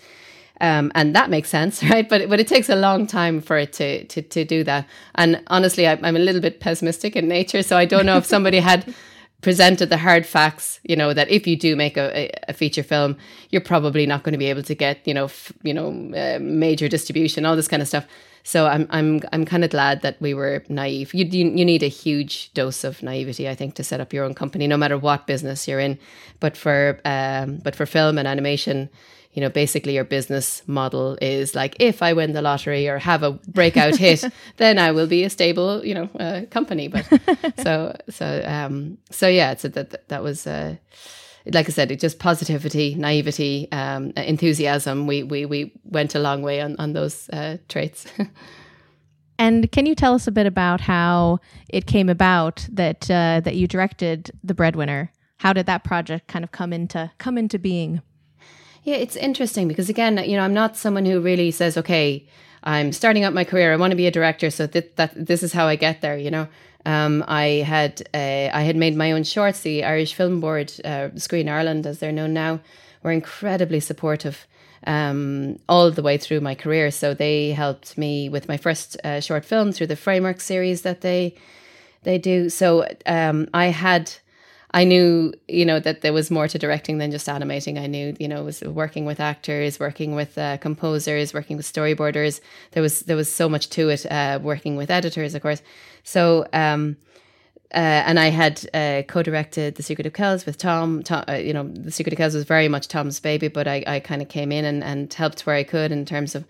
Um, 0.62 0.94
and 0.96 1.14
that 1.14 1.30
makes 1.30 1.50
sense, 1.50 1.84
right? 1.92 2.08
But 2.08 2.30
but 2.30 2.40
it 2.40 2.48
takes 2.48 2.70
a 2.70 2.78
long 2.78 3.06
time 3.06 3.42
for 3.42 3.58
it 3.58 3.74
to 3.74 4.06
to 4.06 4.22
to 4.22 4.46
do 4.46 4.64
that. 4.64 4.88
And 5.16 5.44
honestly, 5.48 5.90
I, 5.90 6.00
I'm 6.02 6.16
a 6.16 6.20
little 6.20 6.42
bit 6.42 6.62
pessimistic 6.62 7.18
in 7.18 7.28
nature, 7.28 7.64
so 7.64 7.76
I 7.76 7.84
don't 7.84 8.06
know 8.06 8.16
if 8.16 8.26
somebody 8.26 8.60
had 8.60 8.96
presented 9.42 9.90
the 9.90 9.98
hard 9.98 10.26
facts, 10.26 10.80
you 10.84 10.96
know, 10.96 11.14
that 11.14 11.30
if 11.30 11.46
you 11.48 11.56
do 11.56 11.76
make 11.76 11.98
a, 11.98 12.30
a 12.48 12.54
feature 12.54 12.84
film, 12.84 13.18
you're 13.50 13.62
probably 13.62 14.06
not 14.06 14.24
going 14.24 14.34
to 14.34 14.40
be 14.40 14.50
able 14.50 14.64
to 14.64 14.76
get, 14.76 15.08
you 15.08 15.14
know, 15.14 15.26
f- 15.26 15.54
you 15.64 15.74
know, 15.74 15.90
uh, 16.16 16.40
major 16.40 16.88
distribution, 16.88 17.46
all 17.46 17.56
this 17.56 17.68
kind 17.68 17.82
of 17.82 17.88
stuff. 17.88 18.06
So 18.44 18.68
I'm 18.68 18.88
I'm 18.92 19.22
I'm 19.34 19.44
kind 19.46 19.64
of 19.64 19.72
glad 19.72 20.02
that 20.04 20.22
we 20.22 20.34
were 20.36 20.64
naive. 20.70 21.14
You, 21.14 21.26
you 21.26 21.50
you 21.50 21.66
need 21.66 21.82
a 21.84 21.88
huge 21.88 22.54
dose 22.54 22.84
of 22.84 23.02
naivety, 23.02 23.50
I 23.50 23.56
think, 23.56 23.74
to 23.76 23.84
set 23.84 24.00
up 24.00 24.14
your 24.14 24.24
own 24.24 24.36
company, 24.36 24.68
no 24.68 24.78
matter 24.78 24.98
what 24.98 25.26
business 25.26 25.68
you're 25.68 25.80
in. 25.80 25.98
But 26.40 26.56
for 26.56 27.00
um, 27.06 27.58
but 27.64 27.76
for 27.76 27.88
film 27.88 28.20
and 28.20 28.28
animation, 28.28 28.90
you 29.36 29.42
know, 29.42 29.50
basically 29.50 29.94
your 29.94 30.06
business 30.06 30.64
model 30.66 31.18
is 31.22 31.54
like, 31.54 31.76
if 31.78 32.02
I 32.02 32.14
win 32.14 32.32
the 32.32 32.42
lottery 32.42 32.88
or 32.88 32.98
have 32.98 33.22
a 33.22 33.34
breakout 33.34 33.98
hit, 33.98 34.24
then 34.58 34.80
I 34.80 34.92
will 34.92 35.08
be 35.08 35.26
a 35.26 35.30
stable, 35.30 35.86
you 35.86 35.94
know, 35.94 36.10
uh, 36.18 36.42
company. 36.50 36.88
But 36.88 37.06
so, 37.62 37.96
so, 38.10 38.42
um, 38.46 38.98
so 39.12 39.28
yeah, 39.28 39.56
so 39.56 39.68
that, 39.68 40.08
that 40.08 40.24
was, 40.24 40.48
uh, 40.48 40.78
like 41.48 41.68
I 41.68 41.72
said, 41.74 41.92
it 41.92 42.00
just 42.00 42.18
positivity, 42.18 42.96
naivety, 42.96 43.68
um, 43.74 44.14
enthusiasm. 44.16 45.06
We, 45.06 45.24
we, 45.24 45.46
we 45.46 45.74
went 45.84 46.16
a 46.16 46.20
long 46.20 46.42
way 46.42 46.62
on, 46.62 46.78
on 46.80 46.94
those, 46.94 47.30
uh, 47.30 47.58
traits. 47.68 48.08
And 49.38 49.70
can 49.74 49.86
you 49.86 49.96
tell 49.96 50.14
us 50.14 50.28
a 50.28 50.32
bit 50.32 50.46
about 50.46 50.80
how 50.80 51.40
it 51.68 51.88
came 51.88 52.08
about 52.08 52.66
that 52.72 53.12
uh, 53.12 53.42
that 53.44 53.58
you 53.58 53.68
directed 53.68 54.32
The 54.46 54.54
Breadwinner? 54.54 55.12
How 55.40 55.52
did 55.52 55.66
that 55.66 55.84
project 55.84 56.28
kind 56.28 56.46
of 56.46 56.54
come 56.54 56.72
into 56.72 57.12
come 57.18 57.38
into 57.38 57.60
being? 57.60 58.02
Yeah, 58.86 58.98
it's 58.98 59.16
interesting 59.16 59.68
because 59.68 59.90
again, 59.90 60.20
you 60.30 60.38
know, 60.38 60.44
I'm 60.44 60.54
not 60.54 60.78
someone 60.78 61.06
who 61.06 61.20
really 61.20 61.50
says, 61.50 61.76
okay, 61.76 62.24
I'm 62.64 62.94
starting 62.94 63.24
out 63.24 63.34
my 63.34 63.44
career. 63.44 63.74
I 63.74 63.78
want 63.78 63.90
to 63.90 63.98
be 63.98 64.06
a 64.06 64.12
director, 64.12 64.52
so 64.52 64.68
that, 64.68 64.96
that 64.98 65.26
this 65.26 65.42
is 65.42 65.54
how 65.54 65.66
I 65.66 65.76
get 65.76 66.02
there. 66.02 66.16
You 66.20 66.30
know, 66.30 66.48
um, 66.86 67.24
I 67.28 67.66
had 67.66 68.04
uh, 68.14 68.50
I 68.54 68.62
had 68.62 68.76
made 68.76 68.96
my 68.96 69.12
own 69.12 69.24
shorts. 69.24 69.62
The 69.62 69.84
Irish 69.84 70.14
Film 70.14 70.40
Board, 70.40 70.72
uh, 70.86 71.10
Screen 71.16 71.50
Ireland, 71.50 71.88
as 71.88 71.98
they're 71.98 72.12
known 72.12 72.34
now, 72.34 72.60
were 73.02 73.12
incredibly 73.12 73.80
supportive 73.80 74.46
um, 74.86 75.58
all 75.68 75.90
the 75.90 76.04
way 76.04 76.20
through 76.20 76.42
my 76.42 76.54
career. 76.54 76.92
So 76.92 77.16
they 77.16 77.54
helped 77.54 77.98
me 77.98 78.30
with 78.30 78.48
my 78.48 78.58
first 78.58 78.98
uh, 79.04 79.20
short 79.20 79.46
film 79.46 79.72
through 79.72 79.88
the 79.88 79.96
framework 79.96 80.40
series 80.42 80.84
that 80.84 81.02
they 81.02 81.34
they 82.04 82.20
do. 82.20 82.50
So 82.50 82.88
um, 83.08 83.48
I 83.52 83.68
had 83.68 84.14
I 84.76 84.84
knew, 84.84 85.34
you 85.48 85.66
know, 85.66 85.80
that 85.80 86.02
there 86.02 86.12
was 86.12 86.30
more 86.30 86.50
to 86.50 86.60
directing 86.60 86.98
than 86.98 87.10
just 87.10 87.30
animating. 87.30 87.80
I 87.80 87.88
knew, 87.88 88.14
you 88.20 88.28
know, 88.28 88.44
was 88.44 88.60
working 88.62 89.06
with 89.06 89.22
actors, 89.22 89.80
working 89.80 90.16
with 90.16 90.38
uh, 90.38 90.58
composers, 90.58 91.34
working 91.34 91.56
with 91.56 91.66
storyboarders. 91.66 92.42
There 92.72 92.84
was 92.84 93.00
there 93.04 93.16
was 93.16 93.32
so 93.32 93.48
much 93.48 93.70
to 93.70 93.88
it. 93.88 94.06
Uh, 94.06 94.38
working 94.44 94.76
with 94.76 94.92
editors, 94.92 95.34
of 95.34 95.42
course. 95.42 95.62
So, 96.04 96.46
um, 96.52 96.98
uh, 97.74 98.04
and 98.08 98.20
I 98.20 98.28
had 98.28 98.70
uh, 98.74 99.04
co-directed 99.08 99.76
The 99.76 99.84
Secret 99.84 100.08
of 100.08 100.12
Kells 100.12 100.46
with 100.46 100.58
Tom. 100.58 101.04
Tom 101.04 101.24
uh, 101.30 101.36
you 101.36 101.54
know, 101.54 101.64
The 101.70 101.92
Secret 101.92 102.12
of 102.12 102.18
Kells 102.18 102.36
was 102.36 102.44
very 102.44 102.68
much 102.68 102.90
Tom's 102.90 103.22
baby, 103.22 103.48
but 103.48 103.70
I, 103.70 103.82
I 103.88 104.02
kind 104.02 104.22
of 104.22 104.28
came 104.28 104.52
in 104.52 104.66
and, 104.66 104.84
and 104.84 105.14
helped 105.14 105.46
where 105.46 105.56
I 105.56 105.64
could 105.64 105.94
in 105.94 106.04
terms 106.06 106.36
of 106.36 106.44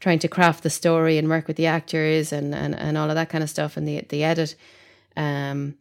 trying 0.00 0.18
to 0.18 0.28
craft 0.28 0.64
the 0.64 0.70
story 0.70 1.16
and 1.16 1.30
work 1.30 1.48
with 1.48 1.56
the 1.56 1.66
actors 1.66 2.30
and, 2.30 2.54
and, 2.54 2.74
and 2.74 2.98
all 2.98 3.08
of 3.08 3.14
that 3.14 3.30
kind 3.30 3.42
of 3.42 3.48
stuff 3.48 3.78
and 3.78 3.88
the 3.88 4.04
the 4.10 4.22
edit. 4.22 4.54
Um, 5.16 5.76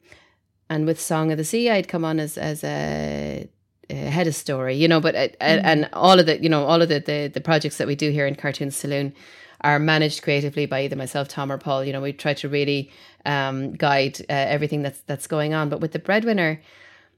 and 0.73 0.85
with 0.85 0.99
Song 0.99 1.31
of 1.31 1.37
the 1.37 1.43
Sea, 1.43 1.69
I'd 1.69 1.87
come 1.87 2.03
on 2.03 2.19
as 2.19 2.37
as 2.37 2.63
a, 2.63 3.47
a 3.89 3.93
head 3.93 4.27
of 4.27 4.35
story, 4.35 4.75
you 4.75 4.87
know. 4.87 4.99
But 4.99 5.15
mm. 5.15 5.35
and 5.39 5.89
all 5.93 6.19
of 6.19 6.25
the 6.25 6.41
you 6.41 6.49
know 6.49 6.65
all 6.65 6.81
of 6.81 6.89
the, 6.89 6.99
the 6.99 7.29
the 7.33 7.41
projects 7.41 7.77
that 7.77 7.87
we 7.87 7.95
do 7.95 8.09
here 8.09 8.25
in 8.25 8.35
Cartoon 8.35 8.71
Saloon 8.71 9.13
are 9.61 9.79
managed 9.79 10.23
creatively 10.23 10.65
by 10.65 10.81
either 10.81 10.95
myself, 10.95 11.27
Tom, 11.27 11.51
or 11.51 11.57
Paul. 11.57 11.85
You 11.85 11.93
know, 11.93 12.01
we 12.01 12.11
try 12.11 12.33
to 12.33 12.49
really 12.49 12.91
um, 13.25 13.73
guide 13.73 14.19
uh, 14.21 14.33
everything 14.33 14.81
that's 14.81 14.99
that's 15.01 15.27
going 15.27 15.53
on. 15.53 15.69
But 15.69 15.79
with 15.79 15.91
the 15.91 15.99
breadwinner, 15.99 16.59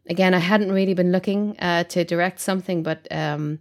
again, 0.09 0.33
I 0.33 0.39
hadn't 0.39 0.71
really 0.71 0.93
been 0.93 1.11
looking 1.11 1.57
uh, 1.59 1.85
to 1.85 2.03
direct 2.03 2.39
something, 2.39 2.83
but 2.83 3.07
um, 3.09 3.59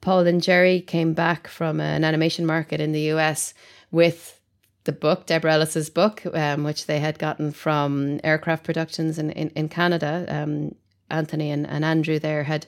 Paul 0.00 0.26
and 0.26 0.42
Gerry 0.42 0.80
came 0.80 1.14
back 1.14 1.48
from 1.48 1.80
an 1.80 2.04
animation 2.04 2.46
market 2.46 2.80
in 2.80 2.92
the 2.92 3.12
US 3.12 3.54
with 3.90 4.40
the 4.84 4.92
book, 4.92 5.26
Deborah 5.26 5.54
Ellis's 5.54 5.90
book, 5.90 6.22
um, 6.34 6.64
which 6.64 6.86
they 6.86 6.98
had 6.98 7.18
gotten 7.18 7.52
from 7.52 8.20
Aircraft 8.24 8.64
Productions 8.64 9.18
in, 9.18 9.30
in, 9.30 9.50
in 9.50 9.68
Canada. 9.68 10.26
Um, 10.28 10.74
Anthony 11.10 11.50
and, 11.50 11.66
and 11.66 11.84
Andrew 11.84 12.18
there 12.18 12.44
had 12.44 12.66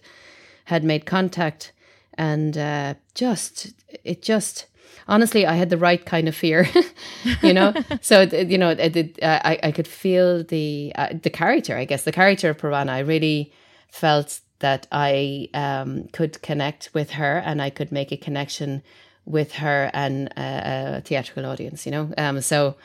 had 0.66 0.84
made 0.84 1.06
contact, 1.06 1.72
and 2.14 2.56
uh, 2.56 2.94
just 3.14 3.72
it 4.04 4.22
just 4.22 4.66
honestly, 5.08 5.46
I 5.46 5.54
had 5.54 5.70
the 5.70 5.78
right 5.78 6.04
kind 6.04 6.28
of 6.28 6.36
fear, 6.36 6.68
you 7.42 7.52
know. 7.52 7.74
so 8.00 8.22
you 8.22 8.58
know, 8.58 8.70
it, 8.70 9.18
uh, 9.22 9.40
I 9.44 9.58
I 9.62 9.72
could 9.72 9.88
feel 9.88 10.44
the 10.44 10.92
uh, 10.94 11.14
the 11.20 11.30
character. 11.30 11.76
I 11.76 11.84
guess 11.84 12.04
the 12.04 12.12
character 12.12 12.50
of 12.50 12.58
Parvana. 12.58 12.92
I 12.92 13.00
really 13.00 13.52
felt 13.88 14.40
that 14.60 14.86
I 14.92 15.48
um, 15.54 16.08
could 16.12 16.40
connect 16.42 16.90
with 16.94 17.10
her, 17.10 17.38
and 17.38 17.60
I 17.60 17.70
could 17.70 17.90
make 17.90 18.12
a 18.12 18.16
connection 18.16 18.82
with 19.26 19.52
her 19.54 19.90
and 19.92 20.28
a, 20.36 20.96
a 20.96 21.00
theatrical 21.00 21.46
audience, 21.46 21.86
you 21.86 21.92
know. 21.92 22.12
Um, 22.18 22.40
so 22.40 22.76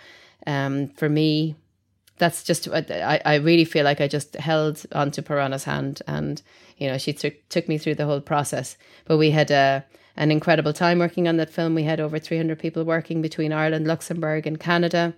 um, 0.47 0.87
for 0.89 1.09
me, 1.09 1.55
that's 2.17 2.43
just 2.43 2.67
I, 2.67 3.21
I 3.25 3.35
really 3.35 3.65
feel 3.65 3.83
like 3.85 4.01
I 4.01 4.07
just 4.07 4.35
held 4.35 4.85
onto 4.91 5.21
Parvana's 5.21 5.63
hand, 5.63 6.01
and 6.05 6.41
you 6.77 6.87
know 6.87 6.97
she 6.97 7.13
took 7.13 7.33
took 7.49 7.67
me 7.67 7.77
through 7.77 7.95
the 7.95 8.05
whole 8.05 8.21
process. 8.21 8.77
But 9.05 9.17
we 9.17 9.31
had 9.31 9.49
a 9.51 9.85
an 10.15 10.31
incredible 10.31 10.73
time 10.73 10.99
working 10.99 11.27
on 11.27 11.37
that 11.37 11.49
film. 11.49 11.75
We 11.75 11.83
had 11.83 11.99
over 11.99 12.19
three 12.19 12.37
hundred 12.37 12.59
people 12.59 12.83
working 12.83 13.21
between 13.21 13.53
Ireland, 13.53 13.87
Luxembourg, 13.87 14.45
and 14.45 14.59
Canada. 14.59 15.13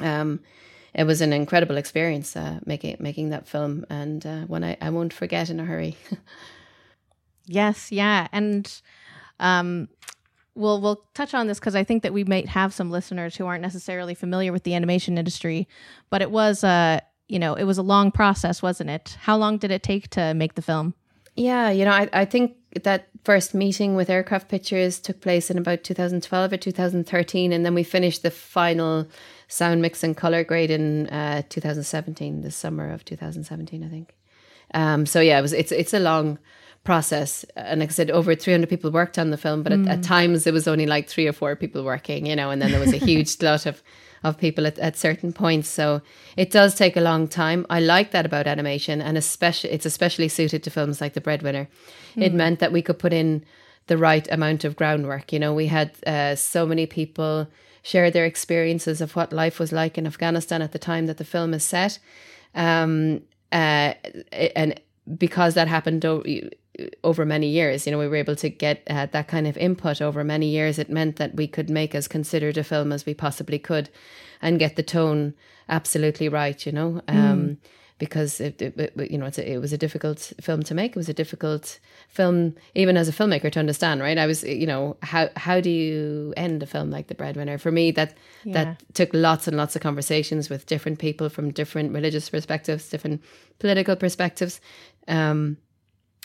Um, 0.00 0.40
it 0.94 1.04
was 1.04 1.20
an 1.20 1.32
incredible 1.32 1.76
experience 1.76 2.36
uh, 2.36 2.60
making 2.64 2.96
making 3.00 3.30
that 3.30 3.48
film, 3.48 3.84
and 3.90 4.24
uh, 4.24 4.40
one 4.42 4.64
I, 4.64 4.76
I 4.80 4.90
won't 4.90 5.12
forget 5.12 5.50
in 5.50 5.58
a 5.58 5.64
hurry. 5.64 5.96
yes, 7.46 7.90
yeah, 7.90 8.28
and 8.32 8.80
um, 9.40 9.88
we'll 10.54 10.80
we'll 10.80 11.04
touch 11.14 11.34
on 11.34 11.46
this 11.46 11.58
because 11.58 11.74
I 11.74 11.84
think 11.84 12.02
that 12.02 12.12
we 12.12 12.24
might 12.24 12.48
have 12.48 12.72
some 12.72 12.90
listeners 12.90 13.36
who 13.36 13.46
aren't 13.46 13.62
necessarily 13.62 14.14
familiar 14.14 14.52
with 14.52 14.64
the 14.64 14.74
animation 14.74 15.18
industry, 15.18 15.68
but 16.10 16.22
it 16.22 16.30
was 16.30 16.64
uh 16.64 17.00
you 17.28 17.38
know 17.38 17.54
it 17.54 17.64
was 17.64 17.78
a 17.78 17.82
long 17.82 18.10
process, 18.10 18.62
wasn't 18.62 18.90
it? 18.90 19.16
How 19.20 19.36
long 19.36 19.58
did 19.58 19.70
it 19.70 19.82
take 19.82 20.08
to 20.10 20.34
make 20.34 20.54
the 20.54 20.62
film? 20.62 20.94
Yeah, 21.34 21.70
you 21.70 21.86
know, 21.86 21.92
I, 21.92 22.08
I 22.12 22.24
think 22.26 22.56
that 22.82 23.08
first 23.24 23.54
meeting 23.54 23.94
with 23.94 24.10
Aircraft 24.10 24.48
Pictures 24.48 25.00
took 25.00 25.20
place 25.22 25.50
in 25.50 25.56
about 25.56 25.82
2012 25.82 26.52
or 26.52 26.56
2013, 26.58 27.52
and 27.52 27.64
then 27.64 27.74
we 27.74 27.82
finished 27.82 28.22
the 28.22 28.30
final 28.30 29.06
sound 29.48 29.80
mix 29.80 30.02
and 30.02 30.16
color 30.16 30.44
grade 30.44 30.70
in 30.70 31.08
uh, 31.08 31.42
2017, 31.48 32.42
the 32.42 32.50
summer 32.50 32.90
of 32.90 33.04
2017, 33.04 33.82
I 33.82 33.88
think. 33.88 34.14
Um, 34.74 35.06
so 35.06 35.20
yeah, 35.20 35.38
it 35.38 35.42
was 35.42 35.52
it's 35.52 35.72
it's 35.72 35.94
a 35.94 35.98
long 35.98 36.38
process, 36.84 37.44
and 37.56 37.80
like 37.80 37.90
I 37.90 37.92
said, 37.92 38.10
over 38.10 38.34
300 38.34 38.68
people 38.68 38.90
worked 38.90 39.18
on 39.18 39.30
the 39.30 39.36
film, 39.36 39.62
but 39.62 39.72
mm. 39.72 39.88
at, 39.88 39.98
at, 39.98 40.04
times 40.04 40.46
it 40.46 40.52
was 40.52 40.66
only 40.66 40.86
like 40.86 41.08
three 41.08 41.28
or 41.28 41.32
four 41.32 41.54
people 41.54 41.84
working, 41.84 42.26
you 42.26 42.34
know, 42.34 42.50
and 42.50 42.60
then 42.60 42.72
there 42.72 42.80
was 42.80 42.92
a 42.92 42.98
huge 42.98 43.40
lot 43.42 43.66
of 43.66 43.82
of 44.24 44.38
people 44.38 44.66
at, 44.66 44.78
at 44.78 44.96
certain 44.96 45.32
points. 45.32 45.68
So 45.68 46.00
it 46.36 46.50
does 46.50 46.74
take 46.74 46.96
a 46.96 47.00
long 47.00 47.26
time. 47.26 47.66
I 47.68 47.80
like 47.80 48.12
that 48.12 48.26
about 48.26 48.46
animation, 48.46 49.00
and 49.00 49.18
especially 49.18 49.70
it's 49.70 49.86
especially 49.86 50.28
suited 50.28 50.62
to 50.62 50.70
films 50.70 51.00
like 51.00 51.14
The 51.14 51.20
Breadwinner. 51.20 51.68
Mm. 52.16 52.22
It 52.22 52.34
meant 52.34 52.58
that 52.60 52.72
we 52.72 52.82
could 52.82 52.98
put 52.98 53.12
in 53.12 53.44
the 53.88 53.98
right 53.98 54.30
amount 54.30 54.64
of 54.64 54.76
groundwork. 54.76 55.32
You 55.32 55.38
know, 55.38 55.52
we 55.52 55.66
had 55.66 55.92
uh, 56.06 56.36
so 56.36 56.66
many 56.66 56.86
people 56.86 57.48
share 57.82 58.10
their 58.10 58.24
experiences 58.24 59.00
of 59.00 59.16
what 59.16 59.32
life 59.32 59.58
was 59.58 59.72
like 59.72 59.98
in 59.98 60.06
Afghanistan 60.06 60.62
at 60.62 60.72
the 60.72 60.78
time 60.78 61.06
that 61.06 61.18
the 61.18 61.24
film 61.24 61.52
is 61.52 61.64
set. 61.64 61.98
Um, 62.54 63.22
uh, 63.50 63.94
and 64.54 64.80
because 65.18 65.54
that 65.54 65.66
happened 65.66 66.00
over 67.04 67.24
many 67.24 67.48
years. 67.48 67.86
You 67.86 67.92
know, 67.92 67.98
we 67.98 68.08
were 68.08 68.16
able 68.16 68.36
to 68.36 68.48
get 68.48 68.82
uh, 68.88 69.06
that 69.06 69.28
kind 69.28 69.46
of 69.46 69.56
input 69.56 70.00
over 70.00 70.24
many 70.24 70.46
years. 70.46 70.78
It 70.78 70.90
meant 70.90 71.16
that 71.16 71.34
we 71.34 71.46
could 71.46 71.68
make 71.68 71.94
as 71.94 72.08
considered 72.08 72.56
a 72.56 72.64
film 72.64 72.92
as 72.92 73.04
we 73.06 73.14
possibly 73.14 73.58
could, 73.58 73.90
and 74.40 74.58
get 74.58 74.76
the 74.76 74.82
tone 74.82 75.34
absolutely 75.68 76.28
right. 76.28 76.64
You 76.64 76.72
know, 76.72 77.02
um, 77.08 77.16
mm. 77.16 77.56
because 77.98 78.40
it, 78.40 78.62
it, 78.62 78.78
it, 78.78 79.10
you 79.10 79.18
know 79.18 79.26
a, 79.26 79.52
it 79.52 79.58
was 79.58 79.72
a 79.72 79.78
difficult 79.78 80.32
film 80.40 80.62
to 80.62 80.74
make. 80.74 80.92
It 80.92 80.96
was 80.96 81.10
a 81.10 81.14
difficult 81.14 81.78
film, 82.08 82.54
even 82.74 82.96
as 82.96 83.08
a 83.08 83.12
filmmaker, 83.12 83.52
to 83.52 83.60
understand. 83.60 84.00
Right? 84.00 84.16
I 84.16 84.26
was, 84.26 84.42
you 84.42 84.66
know, 84.66 84.96
how 85.02 85.28
how 85.36 85.60
do 85.60 85.68
you 85.68 86.32
end 86.38 86.62
a 86.62 86.66
film 86.66 86.90
like 86.90 87.08
The 87.08 87.14
Breadwinner? 87.14 87.58
For 87.58 87.70
me, 87.70 87.90
that 87.92 88.16
yeah. 88.44 88.52
that 88.52 88.82
took 88.94 89.10
lots 89.12 89.46
and 89.46 89.58
lots 89.58 89.76
of 89.76 89.82
conversations 89.82 90.48
with 90.48 90.64
different 90.64 90.98
people 90.98 91.28
from 91.28 91.50
different 91.50 91.92
religious 91.92 92.30
perspectives, 92.30 92.88
different 92.88 93.22
political 93.58 93.94
perspectives. 93.94 94.58
Um, 95.06 95.58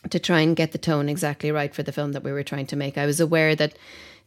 to 0.10 0.20
try 0.20 0.42
and 0.42 0.56
get 0.56 0.72
the 0.72 0.78
tone 0.78 1.10
exactly 1.10 1.52
right 1.52 1.74
for 1.74 1.84
the 1.84 1.92
film 1.92 2.12
that 2.14 2.24
we 2.24 2.32
were 2.32 2.44
trying 2.44 2.68
to 2.68 2.76
make. 2.76 2.98
I 2.98 3.06
was 3.06 3.20
aware 3.20 3.56
that 3.56 3.78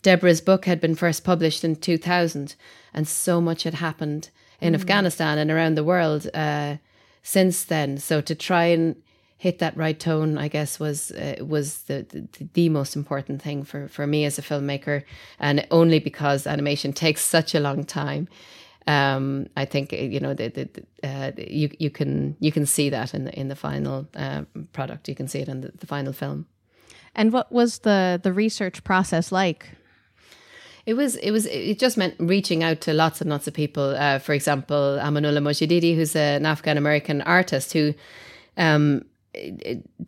Deborah's 0.03 0.41
book 0.41 0.65
had 0.65 0.81
been 0.81 0.95
first 0.95 1.25
published 1.25 1.65
in 1.65 1.77
2000, 1.77 2.55
and 2.95 3.09
so 3.09 3.41
much 3.41 3.65
had 3.65 3.75
happened 3.75 4.31
in 4.61 4.73
mm. 4.73 4.77
Afghanistan 4.77 5.39
and 5.39 5.51
around 5.51 5.75
the 5.75 5.85
world 5.85 6.29
uh, 6.35 6.77
since 7.23 7.65
then. 7.65 7.99
So 7.99 8.21
to 8.21 8.35
try 8.35 8.65
and 8.67 8.97
hit 9.37 9.59
that 9.59 9.77
right 9.77 9.99
tone, 9.99 10.37
I 10.37 10.49
guess 10.49 10.79
was 10.79 11.11
uh, 11.13 11.37
was 11.41 11.83
the, 11.83 12.07
the, 12.09 12.49
the 12.53 12.69
most 12.69 12.97
important 12.97 13.43
thing 13.43 13.65
for 13.65 13.89
for 13.89 14.07
me 14.07 14.25
as 14.25 14.39
a 14.39 14.43
filmmaker, 14.43 15.03
and 15.39 15.67
only 15.71 15.99
because 15.99 16.47
animation 16.47 16.93
takes 16.93 17.23
such 17.23 17.55
a 17.55 17.61
long 17.61 17.85
time 17.85 18.29
um, 18.91 19.47
I 19.57 19.65
think 19.67 19.93
you 19.93 20.21
know 20.21 20.35
the, 20.35 20.49
the, 20.49 21.09
uh, 21.09 21.31
you 21.37 21.71
you 21.79 21.91
can 21.91 22.37
you 22.41 22.51
can 22.51 22.67
see 22.67 22.91
that 22.91 23.15
in 23.15 23.25
the 23.25 23.39
in 23.39 23.49
the 23.49 23.57
final 23.57 24.09
uh, 24.17 24.43
product. 24.73 25.09
You 25.09 25.15
can 25.15 25.29
see 25.29 25.39
it 25.39 25.49
in 25.49 25.61
the, 25.61 25.73
the, 25.79 25.87
final 25.87 26.13
film. 26.13 26.47
And 27.15 27.33
what 27.33 27.53
was 27.53 27.81
the 27.81 28.21
the 28.23 28.33
research 28.33 28.83
process 28.83 29.31
like? 29.31 29.69
It 30.87 30.95
was 30.95 31.17
it 31.17 31.31
was 31.31 31.47
it 31.47 31.79
just 31.79 31.97
meant 31.97 32.15
reaching 32.19 32.65
out 32.65 32.81
to 32.83 32.93
lots 32.93 33.21
and 33.21 33.31
lots 33.31 33.47
of 33.47 33.55
people. 33.55 33.95
Uh, 33.97 34.19
for 34.19 34.33
example, 34.33 34.99
Amanullah 35.01 35.43
Mojadidi, 35.43 35.95
who's 35.95 36.17
an 36.17 36.47
Afghan 36.47 36.77
American 36.77 37.23
artist 37.23 37.73
who. 37.73 37.95
Um, 38.57 39.05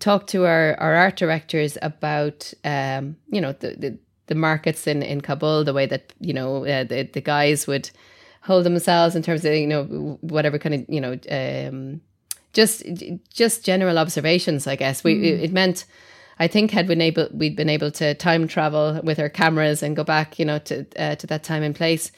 talked 0.00 0.28
to 0.30 0.44
our, 0.46 0.74
our 0.80 0.96
art 0.96 1.14
directors 1.16 1.78
about 1.80 2.52
um, 2.64 3.14
you 3.30 3.40
know 3.40 3.52
the, 3.52 3.76
the, 3.78 3.98
the 4.26 4.34
markets 4.34 4.88
in, 4.88 5.00
in 5.00 5.20
Kabul, 5.20 5.62
the 5.62 5.72
way 5.72 5.86
that 5.86 6.12
you 6.18 6.34
know 6.34 6.66
uh, 6.66 6.82
the 6.82 7.04
the 7.04 7.20
guys 7.20 7.68
would 7.68 7.88
hold 8.42 8.64
themselves 8.64 9.14
in 9.14 9.22
terms 9.22 9.44
of 9.44 9.54
you 9.54 9.66
know 9.66 10.18
whatever 10.20 10.58
kind 10.58 10.74
of 10.74 10.84
you 10.88 11.00
know 11.00 11.18
um, 11.30 12.00
just 12.52 12.82
just 13.32 13.64
general 13.64 13.98
observations. 13.98 14.66
I 14.66 14.76
guess 14.76 15.02
we 15.02 15.14
mm. 15.14 15.42
it 15.42 15.52
meant. 15.52 15.84
I 16.38 16.48
think 16.48 16.70
had 16.70 16.88
been 16.88 17.00
able 17.00 17.28
we'd 17.32 17.56
been 17.56 17.68
able 17.68 17.90
to 17.92 18.14
time 18.14 18.48
travel 18.48 19.00
with 19.04 19.18
our 19.18 19.28
cameras 19.28 19.82
and 19.82 19.94
go 19.94 20.04
back, 20.04 20.38
you 20.38 20.44
know, 20.44 20.58
to 20.60 20.86
uh, 20.96 21.14
to 21.16 21.26
that 21.28 21.44
time 21.44 21.62
and 21.62 21.74
place, 21.74 22.10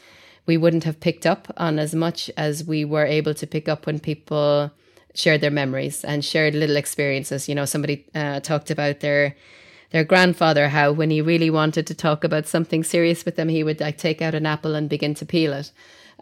we 0.47 0.57
wouldn't 0.57 0.85
have 0.85 1.01
picked 1.01 1.27
up 1.27 1.53
on 1.57 1.79
as 1.79 1.95
much 1.95 2.31
as 2.37 2.65
we 2.65 2.85
were 2.85 3.05
able 3.05 3.35
to 3.35 3.47
pick 3.47 3.69
up 3.69 3.87
when 3.87 3.99
people 3.99 4.71
shared 5.15 5.41
their 5.41 5.51
memories 5.51 6.05
and 6.05 6.25
shared 6.25 6.55
little 6.55 6.77
experiences. 6.77 7.49
You 7.49 7.55
know, 7.55 7.65
somebody 7.65 8.07
uh, 8.15 8.41
talked 8.41 8.71
about 8.71 9.01
their 9.01 9.37
their 9.91 10.05
grandfather 10.05 10.69
how 10.69 10.91
when 10.91 11.11
he 11.11 11.21
really 11.21 11.51
wanted 11.51 11.87
to 11.87 11.95
talk 11.95 12.25
about 12.25 12.47
something 12.47 12.83
serious 12.83 13.25
with 13.25 13.37
them, 13.37 13.49
he 13.49 13.63
would 13.63 13.81
like 13.81 13.99
take 13.99 14.23
out 14.23 14.35
an 14.35 14.47
apple 14.47 14.75
and 14.75 14.89
begin 14.89 15.15
to 15.15 15.27
peel 15.27 15.53
it. 15.53 15.71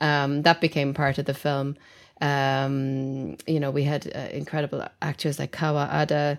Um, 0.01 0.43
that 0.43 0.61
became 0.61 0.95
part 0.95 1.19
of 1.19 1.27
the 1.27 1.35
film. 1.35 1.77
Um, 2.21 3.37
you 3.47 3.59
know, 3.59 3.71
we 3.71 3.83
had 3.85 4.11
uh, 4.15 4.29
incredible 4.33 4.87
actors 5.01 5.39
like 5.39 5.53
Kawa 5.53 5.89
Ada. 5.93 6.39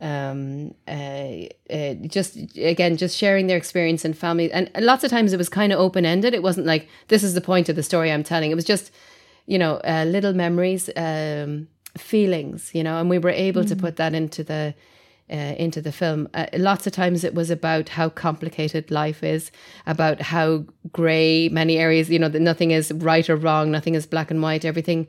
Um, 0.00 0.74
uh, 0.86 1.46
uh, 1.70 1.94
just 2.06 2.36
again, 2.56 2.96
just 2.96 3.16
sharing 3.16 3.48
their 3.48 3.56
experience 3.56 4.04
and 4.04 4.16
family, 4.16 4.50
and 4.52 4.70
lots 4.78 5.04
of 5.04 5.10
times 5.10 5.32
it 5.32 5.36
was 5.36 5.48
kind 5.48 5.72
of 5.72 5.80
open 5.80 6.06
ended. 6.06 6.34
It 6.34 6.42
wasn't 6.42 6.66
like 6.66 6.88
this 7.08 7.22
is 7.22 7.34
the 7.34 7.40
point 7.40 7.68
of 7.68 7.76
the 7.76 7.82
story 7.82 8.12
I'm 8.12 8.22
telling. 8.22 8.50
It 8.50 8.54
was 8.54 8.64
just, 8.64 8.92
you 9.46 9.58
know, 9.58 9.80
uh, 9.84 10.04
little 10.06 10.32
memories, 10.32 10.88
um, 10.96 11.68
feelings, 11.96 12.70
you 12.74 12.84
know, 12.84 13.00
and 13.00 13.10
we 13.10 13.18
were 13.18 13.30
able 13.30 13.64
mm. 13.64 13.68
to 13.68 13.76
put 13.76 13.96
that 13.96 14.14
into 14.14 14.44
the 14.44 14.74
uh, 15.30 15.54
into 15.58 15.80
the 15.80 15.92
film. 15.92 16.28
Uh, 16.34 16.46
lots 16.54 16.86
of 16.86 16.92
times 16.92 17.24
it 17.24 17.34
was 17.34 17.50
about 17.50 17.90
how 17.90 18.08
complicated 18.08 18.90
life 18.90 19.22
is, 19.22 19.50
about 19.86 20.20
how 20.20 20.64
grey 20.92 21.48
many 21.48 21.78
areas, 21.78 22.10
you 22.10 22.18
know, 22.18 22.28
that 22.28 22.40
nothing 22.40 22.70
is 22.70 22.92
right 22.92 23.28
or 23.28 23.36
wrong, 23.36 23.70
nothing 23.70 23.94
is 23.94 24.06
black 24.06 24.30
and 24.30 24.42
white, 24.42 24.64
everything. 24.64 25.06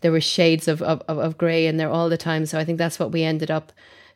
There 0.00 0.12
were 0.12 0.20
shades 0.20 0.68
of, 0.68 0.82
of, 0.82 1.00
of 1.08 1.38
grey 1.38 1.66
in 1.66 1.76
there 1.76 1.90
all 1.90 2.08
the 2.08 2.16
time. 2.16 2.46
So 2.46 2.58
I 2.58 2.64
think 2.64 2.78
that's 2.78 2.98
what 2.98 3.12
we 3.12 3.22
ended 3.22 3.50
up 3.50 3.72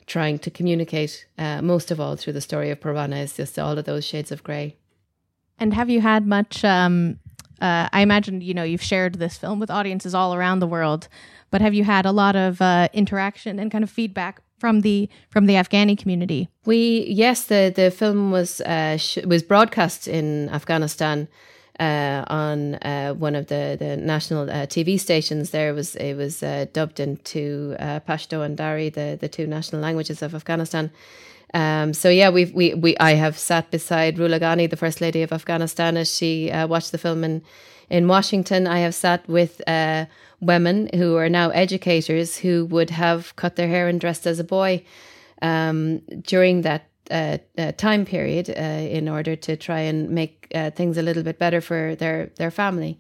trying 0.07 0.39
to 0.39 0.51
communicate 0.51 1.27
uh, 1.37 1.61
most 1.63 1.91
of 1.91 2.01
all 2.01 2.17
through 2.17 2.33
the 2.33 2.41
story 2.41 2.71
of 2.71 2.81
Parvana 2.81 3.17
is 3.17 3.35
just 3.35 3.59
all 3.59 3.77
of 3.77 3.85
those 3.85 4.05
shades 4.05 4.31
of 4.31 4.43
grey. 4.43 4.77
And 5.59 5.75
have 5.75 5.91
you 5.91 6.01
had 6.01 6.27
much? 6.27 6.65
Um, 6.65 7.19
uh, 7.61 7.89
I 7.93 8.03
imagine 8.03 8.41
you 8.41 8.55
know 8.55 8.63
you've 8.63 8.83
shared 8.83 9.15
this 9.15 9.39
film 9.39 9.59
with 9.59 9.71
audiences 9.71 10.15
all 10.15 10.35
around 10.35 10.61
the 10.61 10.67
world, 10.67 11.09
but 11.51 11.61
have 11.61 11.75
you 11.75 11.85
had 11.85 12.05
a 12.05 12.13
lot 12.13 12.37
of 12.37 12.61
uh, 12.61 12.89
interaction 12.93 13.59
and 13.59 13.71
kind 13.71 13.83
of 13.83 13.91
feedback 13.91 14.43
from 14.59 14.81
the 14.81 15.09
from 15.31 15.47
the 15.47 15.55
Afghani 15.55 15.99
community. 15.99 16.49
We 16.65 17.07
yes, 17.09 17.45
the 17.45 17.73
the 17.75 17.91
film 17.91 18.31
was 18.31 18.61
uh, 18.63 18.97
sh- 18.97 19.25
was 19.25 19.43
broadcast 19.43 20.09
in 20.09 20.49
Afghanistan 20.51 21.29
uh, 21.79 22.25
on 22.29 22.77
uh, 22.77 23.13
one 23.15 23.35
of 23.35 23.47
the 23.49 23.77
the 23.79 23.97
national 23.97 24.51
uh, 24.51 24.67
TV 24.67 24.99
stations. 24.99 25.51
There 25.51 25.75
was 25.75 25.97
it 25.97 26.15
was 26.15 26.43
uh, 26.43 26.67
dubbed 26.73 27.01
into 27.01 27.77
uh, 27.79 28.01
Pashto 28.01 28.45
and 28.45 28.57
Dari, 28.57 28.89
the 28.89 29.19
the 29.21 29.29
two 29.29 29.47
national 29.47 29.83
languages 29.83 30.23
of 30.23 30.35
Afghanistan. 30.35 30.91
Um, 31.55 31.95
so 31.95 32.09
yeah, 32.09 32.31
we've 32.31 32.53
we 32.53 32.75
we 32.75 32.97
I 32.99 33.13
have 33.15 33.39
sat 33.39 33.71
beside 33.71 34.17
Rula 34.17 34.41
Ghani, 34.41 34.69
the 34.69 34.77
first 34.77 35.01
lady 35.01 35.23
of 35.23 35.33
Afghanistan, 35.33 35.97
as 35.97 36.15
she 36.15 36.51
watched 36.53 36.93
the 36.93 36.99
film 36.99 37.25
in 37.25 37.43
in 37.91 38.09
Washington. 38.09 38.67
I 38.67 38.81
have 38.81 38.95
sat 38.95 39.29
with 39.29 39.61
women 40.41 40.89
who 40.95 41.17
are 41.17 41.29
now 41.29 41.51
educators 41.51 42.39
who 42.39 42.67
would 42.67 42.91
have 42.91 43.35
cut 43.37 43.57
their 43.57 43.69
hair 43.69 43.89
and 43.89 44.01
dressed 44.01 44.27
as 44.27 44.39
a 44.39 44.45
boy 44.45 44.85
um, 45.43 45.99
during 46.23 46.63
that 46.63 46.89
uh, 47.11 47.39
uh, 47.57 47.73
time 47.73 48.05
period 48.05 48.51
uh, 48.51 48.53
in 48.53 49.09
order 49.09 49.37
to 49.37 49.57
try 49.57 49.81
and 49.81 50.11
make 50.11 50.49
uh, 50.55 50.71
things 50.71 50.99
a 50.99 51.03
little 51.03 51.23
bit 51.23 51.39
better 51.39 51.61
for 51.61 51.95
their 51.97 52.31
their 52.37 52.51
family. 52.51 52.99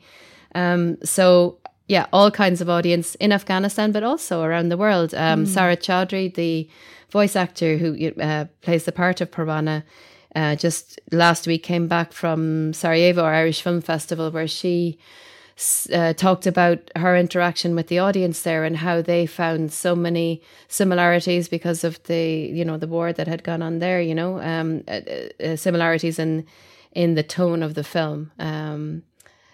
Um, 0.55 0.97
so 1.02 1.59
yeah, 1.88 2.07
all 2.12 2.31
kinds 2.31 2.61
of 2.61 2.69
audience 2.69 3.14
in 3.16 3.33
Afghanistan, 3.33 3.93
but 3.93 4.02
also 4.02 4.43
around 4.43 4.69
the 4.69 4.76
world. 4.76 5.14
Um, 5.14 5.45
mm. 5.45 5.49
Saara 5.49 5.76
Chaudry, 5.76 6.35
the 6.35 6.69
voice 7.11 7.37
actor 7.37 7.78
who 7.78 8.12
uh, 8.21 8.47
plays 8.61 8.85
the 8.85 8.93
part 8.93 9.21
of 9.21 9.31
Parvana, 9.31 9.85
uh, 10.35 10.57
just 10.57 11.00
last 11.12 11.47
week 11.47 11.62
came 11.62 11.87
back 11.88 12.12
from 12.12 12.73
Sarajevo 12.73 13.25
Irish 13.25 13.62
Film 13.62 13.81
Festival, 13.81 14.31
where 14.31 14.49
she 14.49 14.99
uh, 15.92 16.12
talked 16.12 16.46
about 16.46 16.78
her 16.96 17.16
interaction 17.16 17.75
with 17.75 17.88
the 17.88 17.98
audience 17.98 18.42
there 18.42 18.64
and 18.64 18.76
how 18.76 19.00
they 19.00 19.25
found 19.25 19.72
so 19.72 19.96
many 19.96 20.42
similarities 20.68 21.48
because 21.48 21.82
of 21.82 22.02
the 22.04 22.50
you 22.52 22.64
know 22.64 22.76
the 22.76 22.86
war 22.86 23.12
that 23.12 23.26
had 23.26 23.42
gone 23.42 23.62
on 23.62 23.78
there. 23.78 24.00
You 24.00 24.14
know, 24.14 24.40
um, 24.40 24.84
uh, 24.86 25.00
uh, 25.42 25.56
similarities 25.56 26.18
in 26.18 26.46
in 26.92 27.14
the 27.14 27.22
tone 27.22 27.62
of 27.62 27.75
the 27.75 27.84
film. 27.84 28.32
Um, 28.38 29.02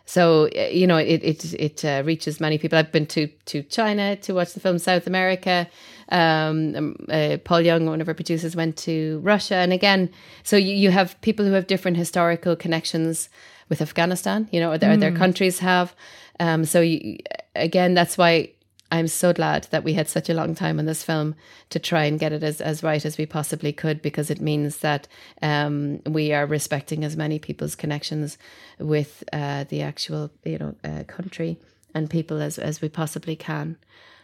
so 0.04 0.48
uh, 0.56 0.68
you 0.70 0.86
know 0.86 0.96
it 0.96 1.22
it 1.22 1.54
it 1.54 1.84
uh, 1.84 2.02
reaches 2.04 2.40
many 2.40 2.58
people. 2.58 2.78
I've 2.78 2.92
been 2.92 3.06
to 3.06 3.26
to 3.26 3.62
China 3.62 4.16
to 4.16 4.34
watch 4.34 4.54
the 4.54 4.60
film, 4.60 4.78
South 4.78 5.06
America. 5.06 5.68
Um, 6.08 6.74
um, 6.76 6.96
uh, 7.08 7.38
Paul 7.42 7.62
Young, 7.62 7.86
one 7.86 8.00
of 8.00 8.08
our 8.08 8.14
producers, 8.14 8.54
went 8.54 8.76
to 8.78 9.20
Russia, 9.22 9.56
and 9.56 9.72
again, 9.72 10.10
so 10.42 10.56
you, 10.56 10.74
you 10.74 10.90
have 10.90 11.18
people 11.22 11.46
who 11.46 11.52
have 11.52 11.66
different 11.66 11.96
historical 11.96 12.54
connections 12.54 13.28
with 13.68 13.80
Afghanistan. 13.80 14.48
You 14.52 14.60
know, 14.60 14.72
or 14.72 14.78
their, 14.78 14.96
mm. 14.96 15.00
their 15.00 15.12
countries 15.12 15.60
have. 15.60 15.94
Um, 16.40 16.64
so 16.64 16.80
you, 16.80 17.18
again, 17.54 17.94
that's 17.94 18.18
why 18.18 18.50
I'm 18.92 19.08
so 19.08 19.32
glad 19.32 19.64
that 19.70 19.84
we 19.84 19.94
had 19.94 20.06
such 20.06 20.28
a 20.28 20.34
long 20.34 20.54
time 20.54 20.78
on 20.78 20.84
this 20.84 21.02
film 21.02 21.34
to 21.70 21.78
try 21.78 22.04
and 22.04 22.20
get 22.20 22.30
it 22.30 22.42
as, 22.42 22.60
as 22.60 22.82
right 22.82 23.02
as 23.02 23.16
we 23.16 23.24
possibly 23.24 23.72
could 23.72 24.02
because 24.02 24.30
it 24.30 24.38
means 24.38 24.76
that 24.78 25.08
um, 25.40 26.02
we 26.04 26.34
are 26.34 26.44
respecting 26.44 27.02
as 27.02 27.16
many 27.16 27.38
people's 27.38 27.74
connections 27.74 28.36
with 28.78 29.24
uh, 29.32 29.64
the 29.64 29.80
actual 29.80 30.30
you 30.44 30.58
know 30.58 30.74
uh, 30.84 31.04
country 31.04 31.58
and 31.94 32.10
people 32.10 32.42
as, 32.42 32.58
as 32.58 32.82
we 32.82 32.90
possibly 32.90 33.34
can. 33.34 33.78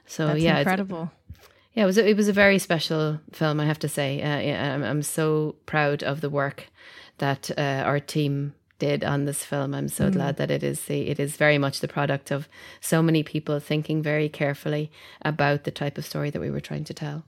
So 0.06 0.26
That's 0.28 0.40
yeah, 0.40 0.58
incredible. 0.58 1.10
Yeah, 1.72 1.84
it 1.84 1.86
was 1.86 1.96
a, 1.96 2.06
it 2.06 2.16
was 2.16 2.28
a 2.28 2.32
very 2.34 2.58
special 2.58 3.20
film, 3.32 3.60
I 3.60 3.64
have 3.64 3.78
to 3.80 3.88
say. 3.88 4.20
Uh, 4.22 4.74
I'm, 4.74 4.84
I'm 4.84 5.02
so 5.02 5.56
proud 5.64 6.02
of 6.02 6.20
the 6.20 6.30
work 6.30 6.66
that 7.18 7.50
uh, 7.56 7.82
our 7.86 8.00
team 8.00 8.52
did 8.78 9.04
on 9.04 9.24
this 9.24 9.44
film. 9.44 9.74
I'm 9.74 9.88
so 9.88 10.08
mm. 10.08 10.12
glad 10.12 10.36
that 10.36 10.50
it 10.50 10.62
is 10.62 10.82
the, 10.82 11.08
it 11.08 11.18
is 11.20 11.36
very 11.36 11.58
much 11.58 11.80
the 11.80 11.88
product 11.88 12.30
of 12.30 12.48
so 12.80 13.02
many 13.02 13.22
people 13.22 13.60
thinking 13.60 14.02
very 14.02 14.28
carefully 14.28 14.90
about 15.22 15.64
the 15.64 15.70
type 15.70 15.98
of 15.98 16.04
story 16.04 16.30
that 16.30 16.40
we 16.40 16.50
were 16.50 16.60
trying 16.60 16.84
to 16.84 16.94
tell. 16.94 17.24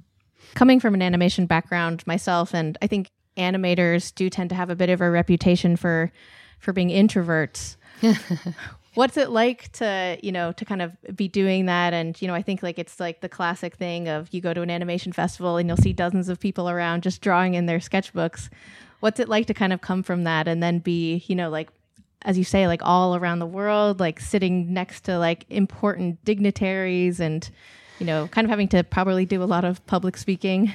Coming 0.54 0.80
from 0.80 0.95
an 0.95 1.02
animation 1.02 1.47
background 1.47 2.07
myself, 2.07 2.54
and 2.54 2.76
I 2.83 2.87
think 2.87 3.11
animators 3.37 4.14
do 4.14 4.28
tend 4.28 4.50
to 4.50 4.57
have 4.57 4.71
a 4.71 4.76
bit 4.76 4.90
of 4.90 5.00
a 5.00 5.11
reputation 5.11 5.76
for 5.76 6.12
for 6.59 6.73
being 6.73 6.88
introverts. 6.88 7.76
What's 8.95 9.16
it 9.16 9.30
like 9.30 9.71
to, 9.73 10.19
you 10.23 10.33
know, 10.33 10.52
to 10.52 10.64
kind 10.64 10.83
of 10.83 10.97
be 11.14 11.28
doing 11.28 11.66
that? 11.66 11.95
And, 11.95 12.21
you 12.21 12.26
know, 12.26 12.35
I 12.35 12.42
think 12.42 12.62
like 12.62 12.78
it's 12.78 12.99
like 12.99 13.21
the 13.21 13.28
classic 13.28 13.76
thing 13.76 14.09
of 14.09 14.28
you 14.33 14.40
go 14.40 14.52
to 14.52 14.62
an 14.62 14.71
animation 14.71 15.12
festival 15.12 15.57
and 15.57 15.69
you'll 15.69 15.76
see 15.76 15.92
dozens 15.92 16.28
of 16.28 16.40
people 16.40 16.69
around 16.69 17.02
just 17.02 17.23
drawing 17.23 17.54
in 17.54 17.66
their 17.66 17.78
sketchbooks 17.78 18.50
what's 19.00 19.21
it 19.21 19.28
like 19.28 19.47
to 19.47 19.54
kind 19.54 19.73
of 19.73 19.80
come 19.80 20.02
from 20.02 20.25
that 20.25 20.47
and 20.47 20.62
then 20.62 20.78
be, 20.78 21.25
you 21.26 21.35
know, 21.35 21.50
like 21.50 21.69
as 22.23 22.37
you 22.37 22.45
say, 22.45 22.66
like 22.66 22.83
all 22.85 23.16
around 23.16 23.38
the 23.38 23.47
world, 23.47 23.99
like 23.99 24.21
sitting 24.21 24.73
next 24.73 25.02
to 25.02 25.19
like 25.19 25.47
important 25.49 26.23
dignitaries 26.25 27.19
and, 27.19 27.49
you 27.99 28.07
know, 28.07 28.28
kind 28.28 28.45
of 28.45 28.50
having 28.50 28.69
to 28.69 28.85
probably 28.85 29.25
do 29.25 29.42
a 29.42 29.45
lot 29.45 29.64
of 29.64 29.85
public 29.87 30.16
speaking. 30.16 30.73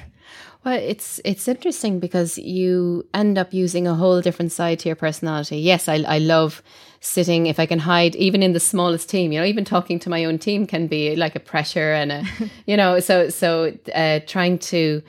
Well, 0.64 0.76
it's 0.76 1.20
it's 1.24 1.46
interesting 1.46 2.00
because 2.00 2.38
you 2.38 3.06
end 3.14 3.38
up 3.38 3.54
using 3.54 3.86
a 3.86 3.94
whole 3.94 4.20
different 4.20 4.50
side 4.50 4.80
to 4.80 4.88
your 4.88 4.96
personality. 4.96 5.58
Yes, 5.58 5.88
I 5.88 5.98
I 6.02 6.18
love 6.18 6.60
sitting 6.98 7.46
if 7.46 7.60
I 7.60 7.66
can 7.66 7.78
hide 7.78 8.16
even 8.16 8.42
in 8.42 8.52
the 8.52 8.58
smallest 8.58 9.08
team. 9.08 9.30
You 9.30 9.38
know, 9.38 9.46
even 9.46 9.64
talking 9.64 10.00
to 10.00 10.10
my 10.10 10.24
own 10.24 10.38
team 10.40 10.66
can 10.66 10.88
be 10.88 11.14
like 11.14 11.36
a 11.36 11.40
pressure 11.40 11.92
and 11.92 12.10
a 12.10 12.24
you 12.66 12.76
know. 12.76 12.98
So 12.98 13.28
so 13.28 13.76
uh, 13.94 14.18
trying 14.26 14.58
to 14.58 15.02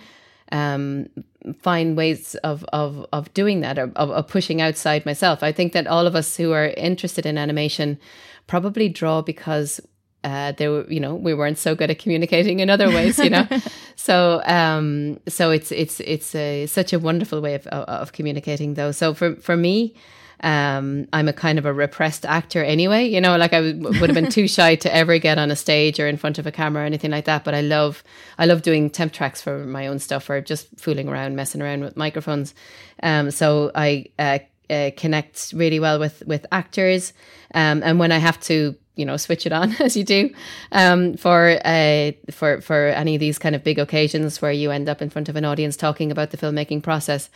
um, 0.52 1.10
find 1.54 1.98
ways 1.98 2.36
of 2.36 2.64
of 2.74 3.06
of 3.14 3.34
doing 3.34 3.62
that 3.62 3.78
or 3.78 3.92
of, 3.96 4.12
of 4.12 4.28
pushing 4.28 4.62
outside 4.62 5.06
myself. 5.06 5.44
I 5.44 5.52
think 5.52 5.74
that 5.74 5.88
all 5.88 6.08
of 6.08 6.16
us 6.16 6.36
who 6.38 6.52
are 6.52 6.68
interested 6.68 7.26
in 7.26 7.38
animation 7.38 8.00
probably 8.48 8.90
draw 8.90 9.22
because 9.22 9.82
uh, 10.24 10.52
they 10.54 10.68
were, 10.68 10.86
you 10.90 11.00
know, 11.00 11.16
we 11.16 11.34
weren't 11.34 11.58
so 11.58 11.76
good 11.76 11.90
at 11.90 12.00
communicating 12.00 12.60
in 12.60 12.70
other 12.70 12.90
ways, 12.90 13.18
you 13.20 13.30
know. 13.30 13.48
so, 13.96 14.42
um, 14.46 15.20
so 15.28 15.52
it's 15.52 15.72
it's 15.72 16.00
it's 16.02 16.36
a, 16.36 16.66
such 16.66 16.92
a 16.92 17.00
wonderful 17.00 17.40
way 17.40 17.56
of, 17.56 17.66
of, 17.68 17.84
of 17.88 18.12
communicating, 18.12 18.74
though. 18.74 18.92
So 18.92 19.14
for 19.14 19.36
for 19.36 19.56
me, 19.56 19.96
um, 20.42 21.08
I'm 21.14 21.28
a 21.28 21.34
kind 21.34 21.58
of 21.58 21.66
a 21.66 21.74
repressed 21.74 22.26
actor 22.26 22.64
anyway. 22.64 23.08
You 23.08 23.22
know, 23.22 23.38
like 23.38 23.54
I 23.54 23.62
would, 23.62 23.84
would 23.84 24.10
have 24.10 24.14
been 24.14 24.30
too 24.30 24.48
shy 24.48 24.76
to 24.76 24.94
ever 24.94 25.18
get 25.18 25.38
on 25.38 25.52
a 25.52 25.56
stage 25.56 26.00
or 26.00 26.08
in 26.08 26.18
front 26.18 26.38
of 26.38 26.46
a 26.46 26.52
camera 26.52 26.84
or 26.84 26.86
anything 26.86 27.12
like 27.12 27.26
that. 27.26 27.44
But 27.44 27.54
I 27.54 27.62
love, 27.62 28.04
I 28.38 28.46
love 28.46 28.62
doing 28.62 28.90
temp 28.90 29.14
tracks 29.14 29.42
for 29.42 29.66
my 29.66 29.88
own 29.88 30.00
stuff 30.00 30.30
or 30.30 30.42
just 30.42 30.68
fooling 30.80 31.10
around, 31.10 31.36
messing 31.36 31.62
around 31.62 31.82
with 31.82 31.98
microphones. 31.98 32.54
Um, 33.02 33.32
so 33.32 33.72
I 33.74 34.06
uh, 34.20 34.40
uh, 34.70 34.92
connect 34.98 35.54
really 35.56 35.80
well 35.80 36.00
with 36.00 36.24
with 36.28 36.46
actors. 36.52 37.14
Um, 37.54 37.82
and 37.84 38.00
when 38.00 38.12
I 38.12 38.18
have 38.18 38.40
to 38.42 38.76
you 38.96 39.06
know 39.06 39.16
switch 39.16 39.46
it 39.46 39.54
on 39.54 39.74
as 39.80 39.96
you 39.96 40.04
do 40.04 40.30
um, 40.72 41.16
for 41.16 41.60
uh, 41.64 42.12
for 42.32 42.62
for 42.62 42.88
any 42.88 43.16
of 43.16 43.20
these 43.20 43.40
kind 43.40 43.56
of 43.56 43.64
big 43.64 43.80
occasions 43.80 44.42
where 44.42 44.52
you 44.52 44.72
end 44.72 44.90
up 44.90 45.02
in 45.02 45.10
front 45.10 45.30
of 45.30 45.36
an 45.36 45.46
audience 45.46 45.78
talking 45.78 46.12
about 46.12 46.32
the 46.32 46.38
filmmaking 46.38 46.84
process 46.84 47.30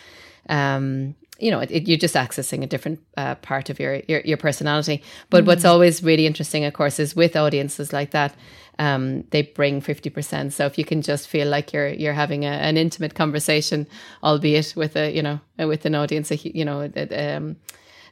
um, 0.49 1.15
you 1.41 1.51
know, 1.51 1.59
it, 1.59 1.71
it, 1.71 1.87
you're 1.87 1.97
just 1.97 2.15
accessing 2.15 2.63
a 2.63 2.67
different 2.67 2.99
uh, 3.17 3.35
part 3.35 3.69
of 3.69 3.79
your, 3.79 4.01
your, 4.07 4.21
your 4.21 4.37
personality. 4.37 5.01
But 5.29 5.43
mm 5.43 5.47
what's 5.47 5.65
always 5.65 6.03
really 6.03 6.25
interesting, 6.25 6.65
of 6.65 6.73
course, 6.73 6.99
is 6.99 7.15
with 7.15 7.35
audiences 7.35 7.91
like 7.91 8.11
that, 8.11 8.35
um, 8.79 9.23
they 9.31 9.41
bring 9.41 9.81
fifty 9.81 10.09
percent. 10.09 10.53
So 10.53 10.65
if 10.65 10.77
you 10.77 10.85
can 10.85 11.01
just 11.01 11.27
feel 11.27 11.47
like 11.47 11.73
you're 11.73 11.89
you're 11.89 12.13
having 12.13 12.45
a, 12.45 12.49
an 12.49 12.77
intimate 12.77 13.15
conversation, 13.15 13.87
albeit 14.23 14.73
with 14.75 14.95
a 14.95 15.11
you 15.11 15.21
know 15.21 15.39
with 15.57 15.85
an 15.85 15.95
audience, 15.95 16.31
you 16.45 16.65
know, 16.65 16.89
um, 17.11 17.57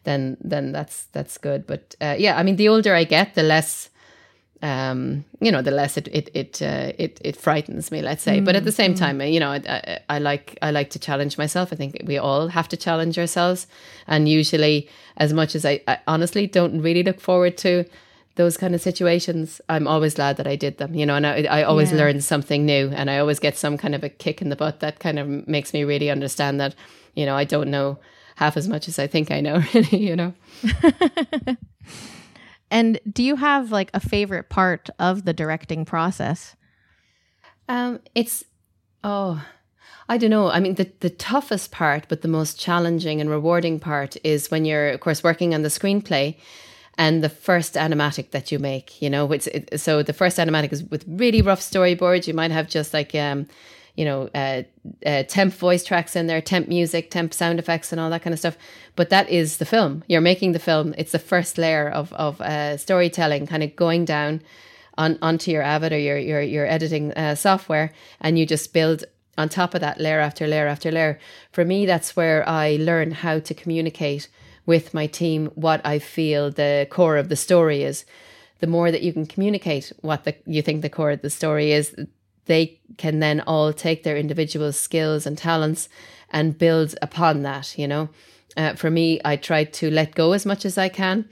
then 0.04 0.38
then 0.42 0.72
that's 0.72 1.06
that's 1.14 1.38
good. 1.38 1.66
But 1.66 1.96
uh, 2.02 2.16
yeah, 2.18 2.38
I 2.38 2.44
mean, 2.44 2.58
the 2.58 2.70
older 2.70 2.94
I 2.94 3.04
get, 3.06 3.36
the 3.36 3.44
less 3.44 3.90
um, 4.62 5.24
you 5.40 5.52
know, 5.52 5.62
the 5.62 5.72
less 5.72 5.96
it 5.96 6.08
it 6.10 6.30
it 6.34 6.62
uh, 6.62 6.92
it, 6.98 7.20
it 7.24 7.36
frightens 7.38 7.92
me. 7.92 8.02
Let's 8.02 8.24
say, 8.24 8.40
mm, 8.40 8.46
but 8.46 8.56
at 8.56 8.66
the 8.66 8.72
same 8.72 8.94
mm. 8.94 9.00
time, 9.00 9.22
you 9.22 9.40
know, 9.40 9.52
I, 9.52 10.00
I, 10.10 10.20
like 10.20 10.58
I 10.62 10.72
like 10.72 10.90
to 10.92 11.00
challenge 11.00 11.38
myself. 11.38 11.72
I 11.72 11.78
think 11.78 12.02
we 12.06 12.18
all 12.18 12.50
have 12.50 12.68
to 12.70 12.78
challenge 12.78 13.18
ourselves, 13.18 13.68
and 14.06 14.28
usually, 14.28 14.90
as 15.16 15.32
much 15.32 15.56
as 15.56 15.66
I, 15.66 15.82
I 15.88 16.00
honestly 16.08 16.46
don't 16.46 16.82
really 16.82 17.04
look 17.04 17.22
forward 17.22 17.58
to 17.60 17.86
those 18.36 18.58
kind 18.58 18.76
of 18.76 18.82
situations, 18.82 19.62
I'm 19.70 19.88
always 19.88 20.16
glad 20.16 20.38
that 20.38 20.48
I 20.48 20.58
did 20.58 20.78
them. 20.78 20.94
You 20.94 21.06
know, 21.06 21.16
and 21.16 21.26
I, 21.26 21.44
I 21.44 21.64
always 21.64 21.92
yeah. 21.92 22.00
learn 22.00 22.20
something 22.20 22.66
new, 22.66 22.90
and 22.90 23.10
I 23.10 23.20
always 23.20 23.40
get 23.40 23.58
some 23.58 23.78
kind 23.78 23.96
of 23.96 24.04
a 24.04 24.10
kick 24.10 24.42
in 24.42 24.50
the 24.50 24.58
butt 24.58 24.82
that 24.82 25.00
kind 25.00 25.20
of 25.20 25.48
makes 25.48 25.74
me 25.74 25.86
really 25.86 26.10
understand 26.10 26.60
that, 26.60 26.76
you 27.16 27.26
know, 27.26 27.36
I 27.36 27.46
don't 27.46 27.72
know 27.72 27.98
half 28.36 28.58
as 28.58 28.68
much 28.68 28.88
as 28.90 29.00
I 29.00 29.08
think 29.08 29.32
I 29.32 29.40
know. 29.40 29.62
Really, 29.74 29.98
you 29.98 30.16
know. 30.18 30.34
And 32.72 33.00
do 33.12 33.24
you 33.24 33.36
have 33.36 33.72
like 33.72 33.90
a 33.94 34.00
favorite 34.00 34.50
part 34.50 34.90
of 35.00 35.26
the 35.26 35.34
directing 35.34 35.86
process? 35.86 36.56
Um, 37.68 38.00
it's 38.16 38.44
oh, 39.04 39.44
I 40.08 40.18
don't 40.18 40.30
know. 40.30 40.50
I 40.50 40.60
mean, 40.60 40.76
the 40.76 40.92
the 41.00 41.10
toughest 41.10 41.72
part, 41.72 42.06
but 42.10 42.22
the 42.22 42.28
most 42.28 42.60
challenging 42.60 43.22
and 43.22 43.30
rewarding 43.30 43.80
part 43.80 44.18
is 44.24 44.52
when 44.52 44.66
you're, 44.66 44.90
of 44.90 45.00
course, 45.00 45.24
working 45.24 45.54
on 45.54 45.62
the 45.62 45.70
screenplay 45.70 46.38
and 46.98 47.24
the 47.24 47.30
first 47.30 47.76
animatic 47.76 48.32
that 48.32 48.52
you 48.52 48.60
make. 48.60 49.02
You 49.02 49.10
know, 49.10 49.32
it, 49.32 49.80
so 49.80 50.04
the 50.04 50.14
first 50.14 50.38
animatic 50.38 50.74
is 50.74 50.84
with 50.84 51.06
really 51.08 51.42
rough 51.42 51.62
storyboards. 51.62 52.28
You 52.28 52.34
might 52.34 52.52
have 52.52 52.68
just 52.68 52.94
like 52.94 53.16
um, 53.16 53.48
you 54.00 54.06
know, 54.06 54.30
uh, 54.34 54.64
uh, 55.06 55.24
temp 55.24 55.54
voice 55.54 55.84
tracks 55.84 56.16
in 56.16 56.28
there, 56.28 56.40
temp 56.40 56.70
music, 56.70 57.12
temp 57.12 57.34
sound 57.34 57.60
effects, 57.60 57.92
and 57.92 58.00
all 58.00 58.10
that 58.10 58.22
kind 58.22 58.34
of 58.34 58.40
stuff. 58.40 58.58
But 58.96 59.10
that 59.10 59.30
is 59.30 59.58
the 59.58 59.66
film. 59.66 60.06
You're 60.08 60.22
making 60.22 60.54
the 60.54 60.60
film. 60.60 60.96
It's 60.98 61.12
the 61.12 61.20
first 61.20 61.58
layer 61.58 61.90
of 61.90 62.14
of 62.14 62.40
uh, 62.40 62.78
storytelling, 62.78 63.46
kind 63.46 63.62
of 63.62 63.76
going 63.76 64.06
down 64.06 64.42
on 64.98 65.20
onto 65.22 65.52
your 65.52 65.64
Avid 65.64 65.92
or 65.92 66.00
your 66.00 66.18
your 66.18 66.42
your 66.42 66.66
editing 66.66 67.12
uh, 67.12 67.36
software, 67.36 67.92
and 68.22 68.40
you 68.40 68.46
just 68.46 68.72
build 68.72 69.04
on 69.38 69.50
top 69.50 69.74
of 69.74 69.82
that 69.82 70.00
layer 70.00 70.22
after 70.22 70.48
layer 70.48 70.68
after 70.68 70.92
layer. 70.92 71.20
For 71.52 71.66
me, 71.66 71.86
that's 71.86 72.16
where 72.16 72.48
I 72.48 72.78
learn 72.80 73.12
how 73.12 73.40
to 73.40 73.54
communicate 73.54 74.30
with 74.66 74.94
my 74.94 75.08
team 75.08 75.48
what 75.56 75.86
I 75.86 76.00
feel 76.00 76.52
the 76.52 76.88
core 76.90 77.18
of 77.18 77.28
the 77.28 77.36
story 77.36 77.84
is. 77.84 78.06
The 78.60 78.68
more 78.68 78.92
that 78.92 79.02
you 79.02 79.12
can 79.12 79.26
communicate 79.26 79.92
what 80.02 80.24
the, 80.24 80.36
you 80.46 80.62
think 80.62 80.84
the 80.84 80.90
core 80.90 81.12
of 81.12 81.22
the 81.22 81.30
story 81.30 81.72
is, 81.74 81.96
they 82.50 82.82
can 82.98 83.20
then 83.20 83.42
all 83.42 83.72
take 83.72 84.04
their 84.04 84.18
individual 84.18 84.74
skills 84.74 85.28
and 85.28 85.38
talents 85.38 85.88
and 86.32 86.58
build 86.58 86.96
upon 87.02 87.44
that, 87.44 87.78
you 87.78 87.88
know. 87.88 88.10
Uh, 88.58 88.74
for 88.74 88.90
me, 88.90 89.22
I 89.24 89.36
try 89.36 89.64
to 89.64 89.92
let 89.92 90.16
go 90.16 90.34
as 90.34 90.48
much 90.48 90.66
as 90.66 90.78
I 90.78 90.90
can. 90.90 91.30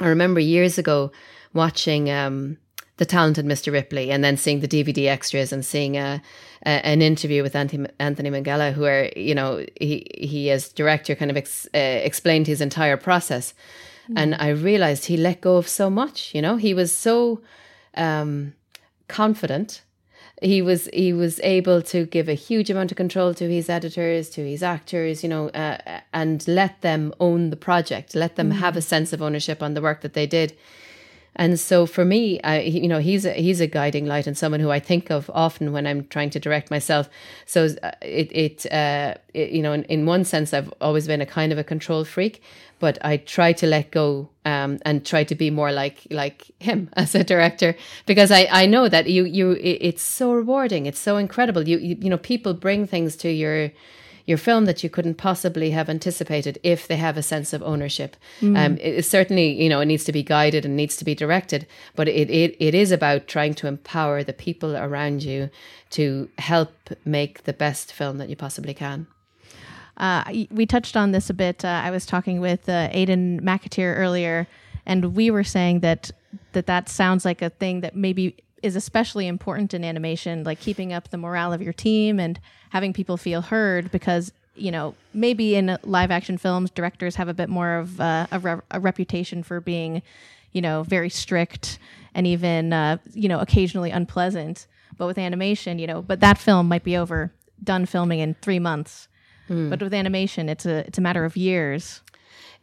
I 0.00 0.08
remember 0.08 0.40
years 0.40 0.78
ago 0.78 1.12
watching 1.54 2.10
um, 2.10 2.58
The 2.96 3.06
Talented 3.06 3.46
Mr. 3.46 3.72
Ripley 3.72 4.10
and 4.10 4.24
then 4.24 4.36
seeing 4.36 4.58
the 4.58 4.68
DVD 4.68 5.06
extras 5.06 5.52
and 5.52 5.64
seeing 5.64 5.96
a, 5.96 6.20
a, 6.66 6.68
an 6.68 7.00
interview 7.00 7.44
with 7.44 7.54
Anthony, 7.54 7.88
Anthony 8.00 8.30
Minghella, 8.30 8.76
where, 8.76 9.16
you 9.16 9.36
know, 9.36 9.64
he, 9.80 10.08
he 10.18 10.50
as 10.50 10.70
director 10.70 11.14
kind 11.14 11.30
of 11.30 11.36
ex, 11.36 11.68
uh, 11.72 11.78
explained 11.78 12.48
his 12.48 12.60
entire 12.60 12.96
process. 12.96 13.54
Mm. 14.10 14.14
And 14.16 14.34
I 14.34 14.48
realized 14.48 15.04
he 15.04 15.16
let 15.16 15.40
go 15.40 15.56
of 15.56 15.68
so 15.68 15.88
much, 15.88 16.34
you 16.34 16.42
know, 16.42 16.56
he 16.56 16.74
was 16.74 16.90
so 16.90 17.42
um, 17.96 18.54
confident 19.08 19.82
he 20.42 20.60
was 20.60 20.88
he 20.92 21.12
was 21.12 21.40
able 21.42 21.80
to 21.80 22.06
give 22.06 22.28
a 22.28 22.34
huge 22.34 22.68
amount 22.70 22.90
of 22.90 22.96
control 22.96 23.32
to 23.34 23.48
his 23.48 23.68
editors 23.68 24.28
to 24.30 24.46
his 24.46 24.62
actors 24.62 25.22
you 25.22 25.28
know 25.28 25.48
uh, 25.50 26.00
and 26.12 26.46
let 26.48 26.80
them 26.80 27.12
own 27.20 27.50
the 27.50 27.56
project 27.56 28.14
let 28.14 28.36
them 28.36 28.50
mm. 28.50 28.56
have 28.56 28.76
a 28.76 28.82
sense 28.82 29.12
of 29.12 29.22
ownership 29.22 29.62
on 29.62 29.74
the 29.74 29.82
work 29.82 30.00
that 30.00 30.14
they 30.14 30.26
did 30.26 30.56
And 31.36 31.58
so 31.58 31.86
for 31.86 32.04
me, 32.04 32.40
I, 32.42 32.60
you 32.60 32.88
know, 32.88 33.00
he's 33.00 33.24
a, 33.26 33.32
he's 33.32 33.60
a 33.60 33.66
guiding 33.66 34.06
light 34.06 34.26
and 34.26 34.38
someone 34.38 34.60
who 34.60 34.70
I 34.70 34.78
think 34.78 35.10
of 35.10 35.30
often 35.34 35.72
when 35.72 35.86
I'm 35.86 36.06
trying 36.06 36.30
to 36.30 36.40
direct 36.40 36.70
myself. 36.70 37.08
So 37.44 37.68
uh, 37.82 37.90
it, 38.02 38.30
it, 38.32 38.72
uh, 38.72 39.14
it 39.32 39.50
you 39.50 39.62
know, 39.62 39.72
in, 39.72 39.82
in 39.84 40.06
one 40.06 40.24
sense, 40.24 40.54
I've 40.54 40.72
always 40.80 41.06
been 41.06 41.20
a 41.20 41.26
kind 41.26 41.52
of 41.52 41.58
a 41.58 41.64
control 41.64 42.04
freak, 42.04 42.40
but 42.78 42.98
I 43.04 43.16
try 43.18 43.52
to 43.54 43.66
let 43.66 43.90
go 43.90 44.28
um, 44.44 44.78
and 44.84 45.04
try 45.04 45.24
to 45.24 45.34
be 45.34 45.50
more 45.50 45.72
like 45.72 46.06
like 46.10 46.50
him 46.58 46.90
as 46.96 47.14
a 47.14 47.24
director 47.24 47.74
because 48.06 48.30
I, 48.30 48.48
I 48.50 48.66
know 48.66 48.88
that 48.88 49.08
you 49.08 49.24
you 49.24 49.56
it's 49.60 50.02
so 50.02 50.32
rewarding, 50.32 50.86
it's 50.86 50.98
so 50.98 51.16
incredible. 51.16 51.68
You, 51.68 51.78
you 51.78 51.96
you 52.00 52.10
know, 52.10 52.18
people 52.18 52.54
bring 52.54 52.86
things 52.86 53.16
to 53.16 53.30
your 53.30 53.70
your 54.26 54.38
film 54.38 54.64
that 54.64 54.82
you 54.82 54.88
couldn't 54.88 55.16
possibly 55.16 55.70
have 55.70 55.88
anticipated 55.88 56.58
if 56.62 56.88
they 56.88 56.96
have 56.96 57.16
a 57.16 57.22
sense 57.22 57.52
of 57.52 57.62
ownership. 57.62 58.16
Mm. 58.40 58.58
Um, 58.58 58.78
it, 58.80 59.04
certainly, 59.04 59.62
you 59.62 59.68
know, 59.68 59.80
it 59.80 59.86
needs 59.86 60.04
to 60.04 60.12
be 60.12 60.22
guided 60.22 60.64
and 60.64 60.76
needs 60.76 60.96
to 60.96 61.04
be 61.04 61.14
directed, 61.14 61.66
but 61.94 62.08
it, 62.08 62.30
it, 62.30 62.56
it 62.58 62.74
is 62.74 62.90
about 62.90 63.28
trying 63.28 63.54
to 63.54 63.66
empower 63.66 64.24
the 64.24 64.32
people 64.32 64.76
around 64.76 65.22
you 65.22 65.50
to 65.90 66.30
help 66.38 66.72
make 67.04 67.44
the 67.44 67.52
best 67.52 67.92
film 67.92 68.18
that 68.18 68.30
you 68.30 68.36
possibly 68.36 68.72
can. 68.72 69.06
Uh, 69.96 70.24
we 70.50 70.66
touched 70.66 70.96
on 70.96 71.12
this 71.12 71.30
a 71.30 71.34
bit. 71.34 71.64
Uh, 71.64 71.80
I 71.84 71.90
was 71.90 72.06
talking 72.06 72.40
with 72.40 72.68
uh, 72.68 72.88
Aidan 72.90 73.40
McAteer 73.40 73.96
earlier, 73.96 74.46
and 74.86 75.14
we 75.14 75.30
were 75.30 75.44
saying 75.44 75.80
that 75.80 76.10
that 76.52 76.66
that 76.66 76.88
sounds 76.88 77.24
like 77.24 77.42
a 77.42 77.50
thing 77.50 77.80
that 77.80 77.94
maybe 77.94 78.36
is 78.62 78.76
especially 78.76 79.26
important 79.26 79.74
in 79.74 79.84
animation, 79.84 80.42
like 80.42 80.58
keeping 80.58 80.92
up 80.92 81.10
the 81.10 81.18
morale 81.18 81.52
of 81.52 81.62
your 81.62 81.72
team 81.72 82.18
and 82.18 82.40
having 82.70 82.92
people 82.92 83.16
feel 83.16 83.42
heard. 83.42 83.90
Because 83.90 84.32
you 84.56 84.70
know, 84.70 84.94
maybe 85.12 85.56
in 85.56 85.76
live 85.82 86.10
action 86.10 86.38
films, 86.38 86.70
directors 86.70 87.16
have 87.16 87.28
a 87.28 87.34
bit 87.34 87.48
more 87.48 87.76
of 87.76 88.00
uh, 88.00 88.26
a, 88.30 88.38
re- 88.38 88.60
a, 88.70 88.78
reputation 88.78 89.42
for 89.42 89.60
being, 89.60 90.00
you 90.52 90.62
know, 90.62 90.84
very 90.84 91.10
strict 91.10 91.78
and 92.14 92.26
even 92.26 92.72
uh, 92.72 92.96
you 93.12 93.28
know 93.28 93.40
occasionally 93.40 93.90
unpleasant. 93.90 94.66
But 94.96 95.06
with 95.06 95.18
animation, 95.18 95.78
you 95.78 95.86
know, 95.86 96.02
but 96.02 96.20
that 96.20 96.38
film 96.38 96.68
might 96.68 96.84
be 96.84 96.96
over, 96.96 97.32
done 97.62 97.86
filming 97.86 98.20
in 98.20 98.34
three 98.40 98.60
months. 98.60 99.08
Mm. 99.48 99.70
But 99.70 99.82
with 99.82 99.94
animation, 99.94 100.48
it's 100.48 100.66
a 100.66 100.86
it's 100.86 100.98
a 100.98 101.02
matter 101.02 101.24
of 101.24 101.36
years 101.36 102.00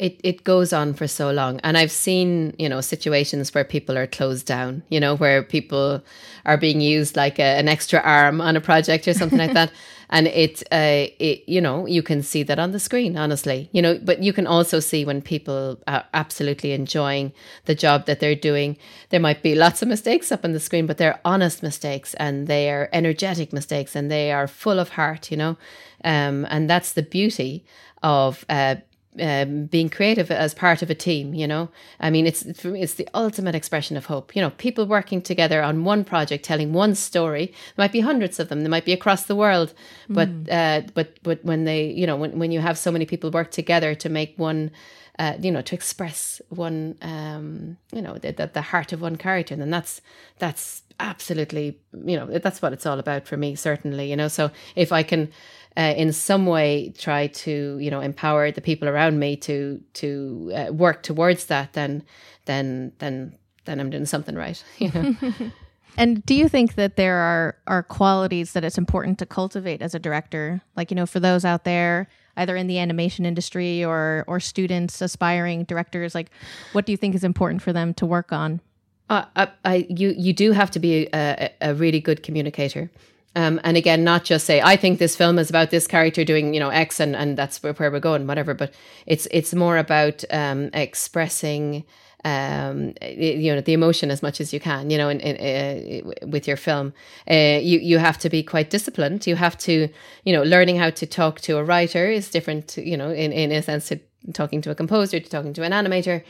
it, 0.02 0.20
it 0.24 0.44
goes 0.44 0.74
on 0.74 0.96
for 0.96 1.08
so 1.08 1.30
long. 1.32 1.60
And 1.60 1.78
I've 1.78 1.92
seen, 1.92 2.56
you 2.58 2.68
know, 2.68 2.82
situations 2.82 3.54
where 3.54 3.64
people 3.64 3.96
are 3.96 4.08
closed 4.08 4.48
down, 4.48 4.82
you 4.90 5.00
know, 5.00 5.16
where 5.16 5.44
people 5.44 6.02
are 6.44 6.58
being 6.58 6.82
used 6.82 7.16
like 7.16 7.38
a, 7.38 7.44
an 7.44 7.68
extra 7.68 8.00
arm 8.00 8.42
on 8.42 8.58
a 8.58 8.62
project 8.62 9.08
or 9.08 9.14
something 9.14 9.38
like 9.38 9.54
that. 9.54 9.72
And 10.14 10.28
it, 10.28 10.62
uh, 10.74 11.08
it, 11.20 11.48
you 11.48 11.62
know, 11.62 11.88
you 11.88 12.04
can 12.04 12.22
see 12.22 12.44
that 12.44 12.60
on 12.60 12.72
the 12.72 12.82
screen, 12.82 13.16
honestly, 13.16 13.70
you 13.72 13.82
know, 13.82 13.98
but 14.04 14.22
you 14.22 14.34
can 14.34 14.46
also 14.46 14.82
see 14.82 15.06
when 15.06 15.22
people 15.22 15.80
are 15.88 16.04
absolutely 16.14 16.74
enjoying 16.74 17.32
the 17.64 17.76
job 17.76 18.08
that 18.08 18.20
they're 18.20 18.36
doing. 18.36 18.76
There 19.08 19.22
might 19.22 19.42
be 19.42 19.56
lots 19.56 19.82
of 19.82 19.88
mistakes 19.88 20.30
up 20.30 20.44
on 20.44 20.52
the 20.52 20.60
screen, 20.60 20.86
but 20.86 20.98
they're 20.98 21.22
honest 21.24 21.64
mistakes 21.64 22.14
and 22.16 22.48
they 22.48 22.70
are 22.70 22.90
energetic 22.92 23.54
mistakes 23.54 23.96
and 23.96 24.12
they 24.12 24.34
are 24.34 24.50
full 24.50 24.80
of 24.80 24.90
heart, 24.90 25.32
you 25.32 25.38
know. 25.38 25.56
Um, 26.04 26.48
and 26.50 26.70
that's 26.70 26.94
the 26.94 27.04
beauty 27.04 27.66
of 28.04 28.46
uh, 28.50 28.76
um, 29.20 29.66
being 29.66 29.90
creative 29.90 30.32
as 30.32 30.54
part 30.54 30.82
of 30.82 30.90
a 30.90 30.96
team 30.96 31.34
you 31.34 31.48
know? 31.48 31.70
I 32.00 32.10
mean 32.10 32.26
it's 32.26 32.60
for 32.60 32.70
me 32.70 32.82
it's 32.82 32.94
the 32.94 33.08
ultimate 33.14 33.56
expression 33.56 33.98
of 33.98 34.06
hope. 34.06 34.36
You 34.36 34.42
know 34.42 34.52
people 34.52 34.86
working 34.86 35.22
together 35.22 35.62
on 35.62 35.84
one 35.84 36.04
project 36.04 36.46
telling 36.46 36.74
one 36.74 36.96
story 36.96 37.48
there 37.48 37.84
might 37.84 37.92
be 37.92 38.00
hundreds 38.00 38.40
of 38.40 38.50
them 38.50 38.62
they 38.62 38.70
might 38.70 38.86
be 38.86 38.94
across 38.94 39.26
the 39.26 39.36
world 39.36 39.74
but 40.08 40.30
mm. 40.46 40.52
uh, 40.52 40.88
but 40.94 41.22
but 41.24 41.44
when 41.44 41.66
they 41.66 41.88
you 41.88 42.08
know 42.08 42.16
when, 42.16 42.40
when 42.40 42.52
you 42.52 42.62
have 42.62 42.78
so 42.78 42.92
many 42.92 43.06
people 43.06 43.32
work 43.32 43.52
together 43.52 43.94
to 43.96 44.10
make 44.10 44.34
one 44.38 44.72
uh, 45.20 45.34
you 45.40 45.52
know 45.52 45.62
to 45.62 45.76
express 45.76 46.42
one 46.50 46.98
um, 47.02 47.78
you 47.92 48.02
know 48.02 48.18
the, 48.18 48.32
the, 48.32 48.50
the 48.54 48.62
heart 48.62 48.94
of 48.94 49.02
one 49.02 49.18
character 49.18 49.54
and 49.54 49.74
that's 49.74 50.02
that's 50.40 50.84
absolutely 51.00 51.80
you 52.06 52.16
know 52.16 52.28
that's 52.40 52.62
what 52.62 52.72
it's 52.72 52.86
all 52.86 53.00
about 53.00 53.28
for 53.28 53.36
me 53.36 53.56
certainly 53.56 54.10
you 54.10 54.16
know? 54.16 54.28
So 54.28 54.52
if 54.76 54.92
i 54.92 55.04
can 55.04 55.32
uh, 55.78 55.94
in 55.96 56.12
some 56.12 56.46
way 56.46 56.94
try 56.98 57.28
to 57.28 57.78
you 57.80 57.92
know 57.92 58.02
empower 58.02 58.52
the 58.52 58.62
people 58.62 58.88
around 58.88 59.20
me 59.20 59.36
to 59.36 59.82
to 59.94 60.52
uh, 60.56 60.74
work 60.74 61.04
towards 61.04 61.46
that 61.46 61.74
then 61.74 62.04
then 62.46 62.92
then 63.00 63.38
then 63.66 63.80
I'm 63.80 63.90
doing 63.90 64.06
something 64.06 64.36
right 64.36 64.64
you 64.78 64.92
know 64.92 65.16
And 65.98 66.26
do 66.26 66.34
you 66.34 66.48
think 66.48 66.76
that 66.76 66.96
there 66.96 67.18
are 67.18 67.56
are 67.68 67.84
qualities 67.84 68.54
that 68.54 68.64
it's 68.64 68.78
important 68.78 69.20
to 69.20 69.26
cultivate 69.26 69.82
as 69.82 69.94
a 69.94 70.00
director? 70.00 70.62
Like, 70.76 70.92
you 70.92 70.96
know, 70.96 71.06
for 71.06 71.20
those 71.20 71.46
out 71.46 71.64
there 71.64 72.08
either 72.38 72.56
in 72.56 72.68
the 72.68 72.80
animation 72.80 73.26
industry 73.26 73.84
or 73.84 74.24
or 74.28 74.40
students 74.40 75.02
aspiring 75.02 75.66
directors, 75.66 76.16
like 76.16 76.32
what 76.72 76.86
do 76.86 76.92
you 76.92 76.98
think 76.98 77.16
is 77.16 77.24
important 77.24 77.62
for 77.62 77.74
them 77.74 77.94
to 77.96 78.06
work 78.06 78.32
on? 78.32 78.62
Uh, 79.10 79.26
I, 79.36 79.48
I, 79.66 79.88
you 79.90 80.14
you 80.18 80.34
do 80.34 80.54
have 80.54 80.72
to 80.72 80.80
be 80.80 81.08
a, 81.14 81.52
a 81.62 81.74
really 81.76 82.00
good 82.00 82.24
communicator. 82.24 82.90
Um, 83.36 83.62
and 83.64 83.78
again, 83.78 84.04
not 84.04 84.26
just 84.26 84.46
say, 84.46 84.62
I 84.62 84.76
think 84.76 85.00
this 85.00 85.16
film 85.16 85.40
is 85.40 85.50
about 85.50 85.70
this 85.72 85.88
character 85.88 86.26
doing, 86.26 86.54
you 86.54 86.60
know, 86.60 86.70
X 86.70 87.00
and, 87.00 87.16
and 87.16 87.38
that's 87.38 87.64
where, 87.64 87.74
we're 87.74 88.00
going, 88.00 88.28
whatever. 88.28 88.54
But 88.54 88.74
it's 89.06 89.28
it's 89.32 89.54
more 89.54 89.78
about 89.78 90.26
um, 90.32 90.70
expressing, 90.74 91.86
um, 92.26 92.94
you 93.02 93.56
know, 93.56 93.62
the 93.62 93.72
emotion 93.72 94.12
as 94.12 94.22
much 94.22 94.42
as 94.42 94.52
you 94.52 94.60
can, 94.60 94.90
you 94.90 94.98
know, 94.98 95.08
in, 95.08 95.22
in, 95.22 96.06
uh, 96.06 96.28
with 96.28 96.46
your 96.46 96.58
film. 96.58 96.94
Uh, 97.30 97.60
you, 97.62 97.80
you 97.80 98.00
have 98.00 98.18
to 98.20 98.30
be 98.30 98.44
quite 98.44 98.70
disciplined. 98.70 99.26
You 99.26 99.38
have 99.38 99.58
to, 99.60 99.88
you 100.26 100.34
know, 100.34 100.44
learning 100.44 100.78
how 100.78 100.90
to 100.90 101.06
talk 101.06 101.40
to 101.42 101.58
a 101.58 101.64
writer 101.64 102.08
is 102.08 102.30
different, 102.30 102.76
you 102.78 102.98
know, 102.98 103.12
in, 103.12 103.32
in 103.32 103.54
a 103.54 103.62
sense 103.62 103.88
to 103.88 104.00
talking 104.34 104.62
to 104.64 104.72
a 104.72 104.76
composer, 104.76 105.22
to 105.22 105.30
talking 105.30 105.54
to 105.54 105.64
an 105.64 105.72
animator 105.72 106.24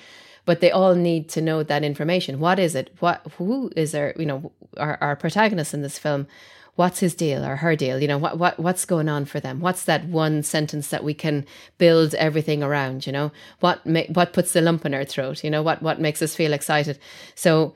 but 0.44 0.60
they 0.60 0.72
all 0.72 0.96
need 0.96 1.30
to 1.30 1.40
know 1.40 1.62
that 1.62 1.84
information. 1.84 2.40
What 2.40 2.58
is 2.58 2.74
it? 2.74 2.92
What 3.00 3.22
who 3.38 3.72
is 3.76 3.94
our 3.94 4.14
you 4.18 4.26
know 4.26 4.52
our, 4.78 4.98
our 5.02 5.16
protagonist 5.16 5.74
in 5.74 5.82
this 5.84 6.00
film? 6.00 6.28
What's 6.76 7.00
his 7.00 7.14
deal 7.14 7.44
or 7.46 7.58
her 7.58 7.76
deal? 7.76 8.02
You 8.02 8.08
know, 8.08 8.18
what, 8.18 8.38
what, 8.38 8.60
what's 8.60 8.86
going 8.86 9.10
on 9.10 9.26
for 9.26 9.40
them? 9.40 9.60
What's 9.60 9.84
that 9.86 10.06
one 10.06 10.44
sentence 10.44 10.90
that 10.90 11.04
we 11.04 11.14
can 11.14 11.46
build 11.78 12.16
everything 12.16 12.64
around? 12.64 13.06
You 13.06 13.14
know, 13.14 13.32
what, 13.60 13.86
ma- 13.86 14.04
what 14.14 14.34
puts 14.34 14.54
the 14.54 14.62
lump 14.62 14.86
in 14.86 14.94
our 14.94 15.06
throat? 15.06 15.44
You 15.44 15.50
know, 15.50 15.62
what, 15.62 15.82
what 15.82 16.00
makes 16.00 16.22
us 16.22 16.36
feel 16.36 16.54
excited? 16.54 16.98
So, 17.36 17.76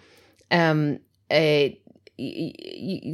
um, 0.52 1.00
a, 1.32 1.78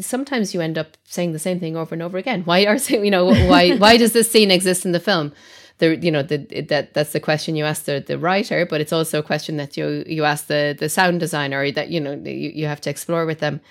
sometimes 0.02 0.54
you 0.54 0.62
end 0.62 0.78
up 0.78 0.96
saying 1.06 1.32
the 1.32 1.40
same 1.40 1.60
thing 1.60 1.76
over 1.76 1.96
and 1.96 2.04
over 2.04 2.18
again. 2.18 2.44
Why 2.44 2.66
are 2.66 2.76
you 2.90 3.10
know 3.10 3.26
why 3.26 3.76
why 3.78 3.98
does 3.98 4.14
this 4.14 4.30
scene 4.30 4.52
exist 4.52 4.86
in 4.86 4.92
the 4.92 5.00
film? 5.00 5.34
The 5.80 5.98
you 5.98 6.12
know 6.12 6.22
the 6.22 6.38
that 6.70 6.94
that's 6.94 7.12
the 7.12 7.20
question 7.20 7.56
you 7.56 7.66
ask 7.66 7.86
the, 7.86 8.04
the 8.06 8.20
writer, 8.20 8.66
but 8.66 8.80
it's 8.80 8.94
also 8.94 9.20
a 9.20 9.24
question 9.24 9.58
that 9.58 9.76
you 9.76 10.04
you 10.06 10.24
ask 10.24 10.48
the 10.48 10.76
the 10.78 10.88
sound 10.88 11.20
designer 11.20 11.72
that 11.72 11.90
you 11.90 12.00
know 12.00 12.14
you, 12.14 12.52
you 12.54 12.66
have 12.68 12.82
to 12.82 12.90
explore 12.92 13.26
with 13.26 13.40
them 13.40 13.62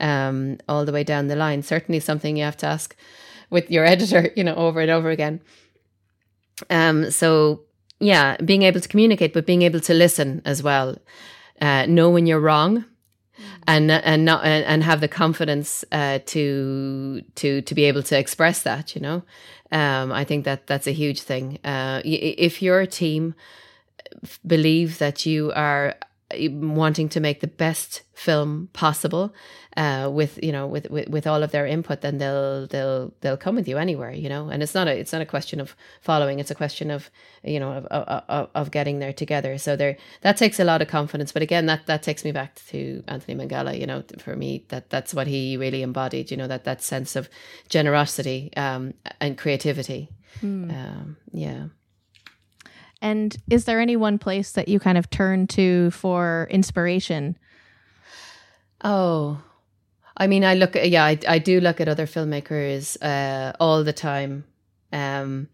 um, 0.00 0.58
all 0.68 0.84
the 0.84 0.92
way 0.92 1.04
down 1.04 1.28
the 1.28 1.36
line. 1.36 1.62
Certainly 1.62 2.00
something 2.00 2.36
you 2.36 2.44
have 2.44 2.56
to 2.58 2.66
ask 2.66 2.96
with 3.50 3.70
your 3.70 3.84
editor, 3.84 4.30
you 4.36 4.44
know, 4.44 4.54
over 4.54 4.80
and 4.80 4.90
over 4.90 5.10
again. 5.10 5.40
Um, 6.70 7.10
so 7.10 7.62
yeah, 8.00 8.36
being 8.38 8.62
able 8.62 8.80
to 8.80 8.88
communicate, 8.88 9.32
but 9.32 9.46
being 9.46 9.62
able 9.62 9.80
to 9.80 9.94
listen 9.94 10.42
as 10.44 10.62
well. 10.62 10.96
Uh, 11.60 11.86
know 11.86 12.08
when 12.08 12.26
you're 12.26 12.40
wrong, 12.40 12.84
and 13.66 13.90
and 13.90 14.24
not 14.24 14.44
and, 14.44 14.84
have 14.84 15.00
the 15.00 15.08
confidence 15.08 15.84
uh, 15.90 16.20
to 16.26 17.22
to 17.34 17.62
to 17.62 17.74
be 17.74 17.84
able 17.84 18.02
to 18.04 18.16
express 18.16 18.62
that. 18.62 18.94
You 18.94 19.00
know, 19.00 19.22
um, 19.72 20.12
I 20.12 20.24
think 20.24 20.44
that 20.44 20.68
that's 20.68 20.86
a 20.86 20.92
huge 20.92 21.22
thing. 21.22 21.58
Uh, 21.64 22.00
if 22.04 22.62
your 22.62 22.86
team 22.86 23.34
believe 24.46 24.98
that 24.98 25.26
you 25.26 25.52
are 25.54 25.96
wanting 26.36 27.08
to 27.08 27.20
make 27.20 27.40
the 27.40 27.46
best 27.46 28.02
film 28.14 28.68
possible 28.72 29.34
uh, 29.78 30.10
with 30.10 30.42
you 30.42 30.50
know 30.50 30.66
with, 30.66 30.90
with 30.90 31.08
with 31.08 31.24
all 31.24 31.44
of 31.44 31.52
their 31.52 31.64
input 31.64 32.00
then 32.00 32.18
they'll 32.18 32.66
they'll 32.66 33.14
they'll 33.20 33.36
come 33.36 33.54
with 33.54 33.68
you 33.68 33.78
anywhere 33.78 34.10
you 34.10 34.28
know 34.28 34.48
and 34.48 34.60
it's 34.60 34.74
not 34.74 34.88
a 34.88 34.98
it's 34.98 35.12
not 35.12 35.22
a 35.22 35.26
question 35.26 35.60
of 35.60 35.76
following 36.00 36.40
it's 36.40 36.50
a 36.50 36.54
question 36.54 36.90
of 36.90 37.10
you 37.44 37.60
know 37.60 37.72
of 37.72 37.86
of, 37.86 38.50
of 38.56 38.70
getting 38.72 38.98
there 38.98 39.12
together 39.12 39.56
so 39.56 39.76
there 39.76 39.96
that 40.22 40.36
takes 40.36 40.58
a 40.58 40.64
lot 40.64 40.82
of 40.82 40.88
confidence 40.88 41.30
but 41.30 41.42
again 41.42 41.66
that 41.66 41.86
that 41.86 42.02
takes 42.02 42.24
me 42.24 42.32
back 42.32 42.56
to 42.56 43.04
Anthony 43.06 43.38
Minghella. 43.38 43.78
you 43.78 43.86
know 43.86 44.02
for 44.18 44.34
me 44.34 44.64
that 44.68 44.90
that's 44.90 45.14
what 45.14 45.28
he 45.28 45.56
really 45.56 45.82
embodied 45.82 46.28
you 46.32 46.36
know 46.36 46.48
that 46.48 46.64
that 46.64 46.82
sense 46.82 47.14
of 47.14 47.28
generosity 47.68 48.50
um, 48.56 48.94
and 49.20 49.38
creativity 49.38 50.08
hmm. 50.40 50.68
um, 50.72 51.16
yeah 51.32 51.66
and 53.00 53.36
is 53.48 53.64
there 53.64 53.78
any 53.78 53.94
one 53.94 54.18
place 54.18 54.50
that 54.52 54.66
you 54.66 54.80
kind 54.80 54.98
of 54.98 55.08
turn 55.08 55.46
to 55.48 55.92
for 55.92 56.48
inspiration? 56.50 57.38
Oh, 58.82 59.40
I 60.18 60.26
mean, 60.26 60.44
I 60.44 60.54
look 60.54 60.76
at, 60.76 60.90
yeah, 60.90 61.04
I, 61.04 61.18
I 61.26 61.38
do 61.38 61.60
look 61.60 61.80
at 61.80 61.88
other 61.88 62.06
filmmakers 62.06 62.96
uh, 63.00 63.52
all 63.60 63.84
the 63.84 63.92
time. 63.92 64.44
Um, 64.92 65.48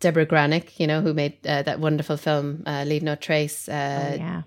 Debra 0.00 0.26
Granik, 0.26 0.78
you 0.78 0.86
know, 0.86 1.00
who 1.00 1.14
made 1.14 1.38
uh, 1.46 1.62
that 1.62 1.80
wonderful 1.80 2.16
film, 2.16 2.62
uh, 2.66 2.84
Leave 2.86 3.02
No 3.02 3.14
Trace. 3.14 3.68
Uh, 3.68 4.10
oh, 4.10 4.14
yeah. 4.14 4.42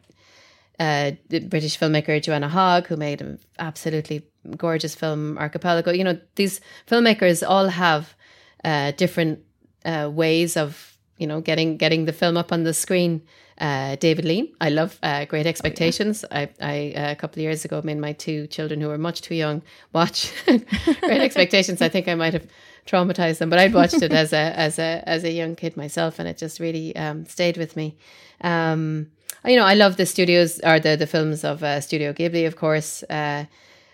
Uh, 0.80 1.12
British 1.48 1.80
filmmaker 1.80 2.22
Joanna 2.22 2.50
Hogg, 2.50 2.88
who 2.88 2.98
made 2.98 3.22
an 3.22 3.40
absolutely 3.60 4.24
gorgeous 4.58 4.96
film, 4.96 5.38
Archipelago. 5.38 5.92
You 5.92 6.04
know, 6.04 6.20
these 6.36 6.60
filmmakers 6.88 7.48
all 7.48 7.68
have 7.68 8.16
uh, 8.64 8.92
different 8.92 9.40
uh, 9.86 10.10
ways 10.12 10.58
of 10.58 10.92
you 11.22 11.28
know, 11.28 11.40
getting 11.40 11.78
getting 11.78 12.06
the 12.06 12.14
film 12.14 12.36
up 12.36 12.52
on 12.52 12.64
the 12.64 12.74
screen. 12.74 13.22
Uh, 13.62 13.96
David 13.98 14.26
Lean, 14.26 14.52
I 14.60 14.70
love 14.70 14.98
uh, 15.04 15.26
Great 15.26 15.46
Expectations. 15.46 16.26
Oh, 16.26 16.40
yeah. 16.40 16.48
I, 16.60 16.94
I 16.96 17.00
uh, 17.00 17.12
a 17.12 17.16
couple 17.16 17.40
of 17.40 17.44
years 17.44 17.64
ago 17.64 17.80
made 17.84 18.00
my 18.00 18.12
two 18.12 18.48
children 18.48 18.82
who 18.82 18.88
were 18.88 18.98
much 18.98 19.22
too 19.22 19.36
young 19.36 19.62
watch 19.94 20.34
Great 20.46 21.22
Expectations. 21.22 21.80
I 21.80 21.88
think 21.88 22.08
I 22.08 22.16
might 22.16 22.34
have 22.34 22.48
traumatized 22.88 23.38
them, 23.38 23.52
but 23.52 23.60
I'd 23.60 23.72
watched 23.72 24.02
it 24.02 24.12
as 24.14 24.34
a 24.34 24.38
as 24.58 24.80
a 24.80 25.04
as 25.06 25.24
a 25.24 25.32
young 25.32 25.56
kid 25.56 25.78
myself, 25.78 26.18
and 26.18 26.28
it 26.28 26.40
just 26.40 26.60
really 26.60 26.96
um, 26.96 27.26
stayed 27.26 27.58
with 27.58 27.76
me. 27.76 27.96
Um, 28.42 29.12
you 29.46 29.56
know, 29.56 29.66
I 29.66 29.76
love 29.76 29.96
the 29.96 30.08
studios 30.08 30.60
or 30.64 30.80
the 30.80 30.96
the 30.96 31.06
films 31.06 31.44
of 31.44 31.62
uh, 31.62 31.82
Studio 31.82 32.14
Ghibli, 32.14 32.48
of 32.48 32.56
course, 32.56 33.04
uh, 33.04 33.46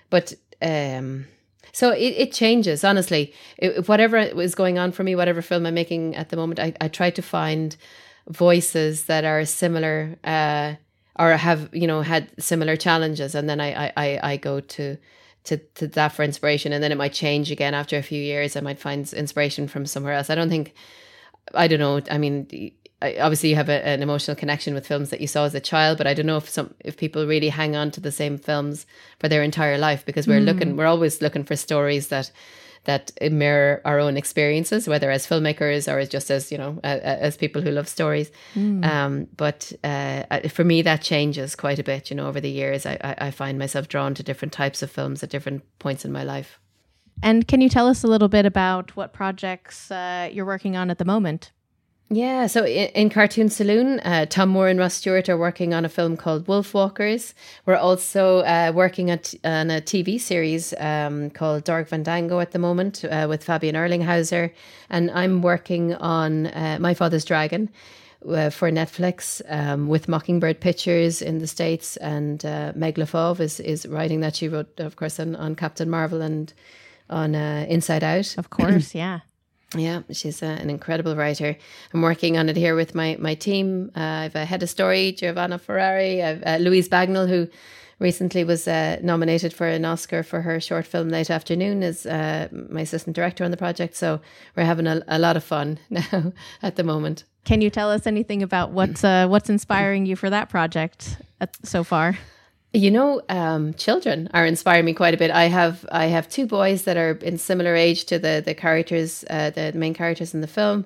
but 0.10 0.34
um, 0.62 1.26
so 1.74 1.92
it, 1.92 2.14
it 2.18 2.32
changes 2.32 2.86
honestly. 2.86 3.34
It, 3.58 3.88
whatever 3.90 4.18
is 4.18 4.56
going 4.56 4.80
on 4.80 4.94
for 4.94 5.04
me, 5.04 5.14
whatever 5.14 5.42
film 5.42 5.66
I'm 5.66 5.74
making 5.74 6.16
at 6.16 6.30
the 6.30 6.38
moment, 6.38 6.62
I, 6.62 6.74
I 6.80 6.88
try 6.88 7.10
to 7.10 7.22
find 7.22 7.76
voices 8.30 9.06
that 9.06 9.24
are 9.24 9.46
similar 9.46 10.18
uh, 10.24 10.76
or 11.20 11.32
have 11.38 11.70
you 11.74 11.88
know 11.88 12.02
had 12.02 12.30
similar 12.40 12.76
challenges, 12.76 13.36
and 13.36 13.50
then 13.50 13.60
I 13.60 13.92
I, 13.96 14.20
I 14.24 14.38
go 14.38 14.60
to 14.60 14.98
to, 15.46 15.58
to 15.76 15.88
that 15.88 16.10
for 16.10 16.24
inspiration. 16.24 16.74
And 16.74 16.84
then 16.84 16.92
it 16.92 16.98
might 16.98 17.14
change 17.14 17.52
again 17.52 17.74
after 17.74 17.98
a 17.98 18.02
few 18.02 18.22
years. 18.22 18.58
I 18.58 18.60
might 18.60 18.80
find 18.80 19.12
inspiration 19.14 19.70
from 19.70 19.86
somewhere 19.86 20.14
else. 20.14 20.30
I 20.30 20.36
don't 20.36 20.50
think 20.50 20.74
i 21.54 21.68
don't 21.68 21.80
know. 21.80 22.02
I 22.12 22.18
mean 22.18 22.74
obviously 23.02 23.50
you 23.50 23.56
have 23.56 23.70
a, 23.70 23.86
an 23.86 24.02
emotional 24.02 24.36
connection 24.36 24.74
with 24.74 24.88
films 24.88 25.12
that 25.12 25.22
you 25.22 25.28
saw 25.28 25.46
as 25.46 25.54
a 25.54 25.60
child 25.60 26.00
but 26.00 26.08
i 26.08 26.16
don't 26.16 26.26
know 26.26 26.38
if 26.38 26.50
some 26.50 26.74
if 26.84 26.98
people 26.98 27.28
really 27.28 27.50
hang 27.50 27.76
on 27.76 27.92
to 27.92 28.02
the 28.02 28.12
same 28.12 28.38
films 28.38 28.88
for 29.20 29.30
their 29.30 29.44
entire 29.44 29.78
life 29.78 30.04
because 30.06 30.28
we're 30.28 30.40
mm. 30.40 30.46
looking 30.46 30.76
we're 30.76 30.88
always 30.88 31.22
looking 31.22 31.44
for 31.44 31.56
stories 31.56 32.08
that 32.08 32.32
that 32.88 33.12
mirror 33.22 33.82
our 33.86 34.00
own 34.00 34.18
experiences 34.18 34.88
whether 34.88 35.12
as 35.12 35.28
filmmakers 35.28 35.92
or 35.92 36.00
as 36.00 36.10
just 36.10 36.32
as 36.32 36.52
you 36.52 36.58
know 36.58 36.80
uh, 36.84 37.00
as 37.28 37.38
people 37.38 37.62
who 37.62 37.70
love 37.70 37.88
stories. 37.88 38.32
Mm. 38.56 38.84
um, 38.86 39.28
but 39.38 39.72
uh, 39.84 40.48
for 40.50 40.64
me 40.64 40.82
that 40.82 41.02
changes 41.02 41.56
quite 41.56 41.80
a 41.80 41.84
bit 41.84 42.10
you 42.10 42.16
know 42.16 42.28
over 42.28 42.42
the 42.42 42.50
years. 42.50 42.86
I, 42.86 43.16
I 43.28 43.32
find 43.32 43.60
myself 43.60 43.88
drawn 43.88 44.14
to 44.16 44.24
different 44.24 44.54
types 44.54 44.82
of 44.82 44.90
films 44.90 45.22
at 45.22 45.30
different 45.30 45.64
points 45.80 46.06
in 46.06 46.12
my 46.12 46.24
life. 46.24 46.60
And 47.22 47.48
can 47.48 47.62
you 47.62 47.70
tell 47.70 47.88
us 47.88 48.04
a 48.04 48.08
little 48.08 48.28
bit 48.28 48.46
about 48.46 48.96
what 48.96 49.12
projects 49.12 49.92
uh, 49.92 50.30
you're 50.32 50.46
working 50.46 50.76
on 50.76 50.90
at 50.90 50.98
the 50.98 51.06
moment 51.06 51.52
yeah, 52.10 52.48
so 52.48 52.64
in, 52.64 52.88
in 52.90 53.10
Cartoon 53.10 53.50
Saloon, 53.50 54.00
uh, 54.00 54.26
Tomm 54.30 54.50
Moore 54.50 54.70
and 54.70 54.80
Ross 54.80 54.94
Stewart 54.94 55.28
are 55.28 55.38
working 55.38 55.74
on 55.74 55.84
a 55.84 55.90
film 55.90 56.16
called 56.16 56.48
Wolf 56.48 56.74
Walkers. 56.74 57.34
We're 57.66 57.76
also 57.76 58.40
uh, 58.40 58.72
working 58.74 59.12
at, 59.12 59.34
on 59.44 59.70
a 59.70 59.82
TV 59.82 60.20
series 60.20 60.74
um, 60.78 61.30
called 61.32 61.66
Dorg 61.66 61.90
Van 61.90 62.04
Dango 62.04 62.40
at 62.40 62.52
the 62.52 62.60
moment 62.60 63.04
uh, 63.04 63.26
with 63.28 63.44
Fabian 63.44 63.76
Erlinghauser. 63.76 64.54
And 64.90 65.12
I'm 65.12 65.42
working 65.42 65.96
on 65.96 66.48
uh, 66.48 66.78
My 66.80 66.94
Father's 66.94 67.26
Dragon. 67.26 67.70
Uh, 68.28 68.50
for 68.50 68.72
Netflix 68.72 69.44
um, 69.48 69.88
with 69.88 70.08
Mockingbird 70.08 70.60
Pictures 70.60 71.22
in 71.22 71.38
the 71.38 71.46
States, 71.46 71.98
and 71.98 72.44
uh, 72.44 72.74
Meg 72.76 72.96
LeFauve 72.96 73.40
is, 73.40 73.60
is 73.60 73.86
writing 73.86 74.22
that. 74.22 74.36
She 74.36 74.48
wrote, 74.48 74.80
of 74.80 74.96
course, 74.96 75.20
on, 75.20 75.36
on 75.36 75.56
Captain 75.56 75.88
Marvel 75.88 76.24
and 76.24 76.52
on 77.12 77.36
Inside 77.36 78.04
Out. 78.04 78.36
Of 78.40 78.50
course, 78.50 78.96
yeah. 78.96 79.20
Yeah, 79.76 80.04
she's 80.12 80.42
uh, 80.42 80.46
an 80.46 80.70
incredible 80.70 81.16
writer. 81.16 81.58
I'm 81.94 82.02
working 82.02 82.38
on 82.38 82.48
it 82.48 82.56
here 82.56 82.76
with 82.76 82.96
my 82.96 83.18
my 83.20 83.36
team. 83.36 83.92
Uh, 83.96 84.00
I've 84.00 84.36
a 84.36 84.46
head 84.46 84.64
of 84.64 84.70
story, 84.70 85.12
Giovanna 85.12 85.60
Ferrari. 85.60 86.22
Uh, 86.22 86.58
Louise 86.60 86.88
Bagnall, 86.88 87.28
who 87.28 87.50
recently 88.00 88.44
was 88.44 88.68
uh, 88.68 88.98
nominated 89.02 89.54
for 89.54 89.68
an 89.68 89.84
Oscar 89.84 90.24
for 90.24 90.42
her 90.42 90.60
short 90.60 90.86
film 90.86 91.10
Late 91.10 91.30
Afternoon, 91.30 91.84
as 91.84 92.06
uh, 92.06 92.48
my 92.52 92.82
assistant 92.82 93.16
director 93.16 93.44
on 93.44 93.52
the 93.52 93.58
project. 93.58 93.96
So 93.96 94.22
we're 94.56 94.66
having 94.66 94.88
a, 94.88 95.02
a 95.08 95.20
lot 95.20 95.36
of 95.36 95.44
fun 95.44 95.80
now 95.90 96.32
at 96.62 96.76
the 96.76 96.84
moment. 96.84 97.24
Can 97.44 97.62
you 97.62 97.70
tell 97.70 97.92
us 97.92 98.08
anything 98.08 98.44
about 98.44 98.72
what's 98.72 99.04
uh, 99.04 99.28
what's 99.28 99.50
inspiring 99.50 100.06
you 100.06 100.16
for 100.16 100.30
that 100.30 100.50
project 100.50 101.18
at, 101.42 101.58
so 101.66 101.84
far? 101.84 102.18
You 102.74 102.92
know, 102.92 103.22
um, 103.30 103.74
children 103.76 104.30
are 104.34 104.46
inspiring 104.46 104.86
me 104.86 104.94
quite 104.94 105.14
a 105.14 105.18
bit. 105.18 105.32
I 105.32 105.46
have 105.46 105.86
I 105.92 106.08
have 106.08 106.28
two 106.28 106.46
boys 106.46 106.84
that 106.84 106.98
are 106.98 107.12
in 107.12 107.38
similar 107.38 107.76
age 107.76 108.06
to 108.06 108.20
the 108.20 108.42
the 108.46 108.54
characters, 108.54 109.24
uh, 109.30 109.52
the 109.52 109.72
main 109.74 109.94
characters 109.94 110.34
in 110.34 110.42
the 110.42 110.48
film, 110.48 110.86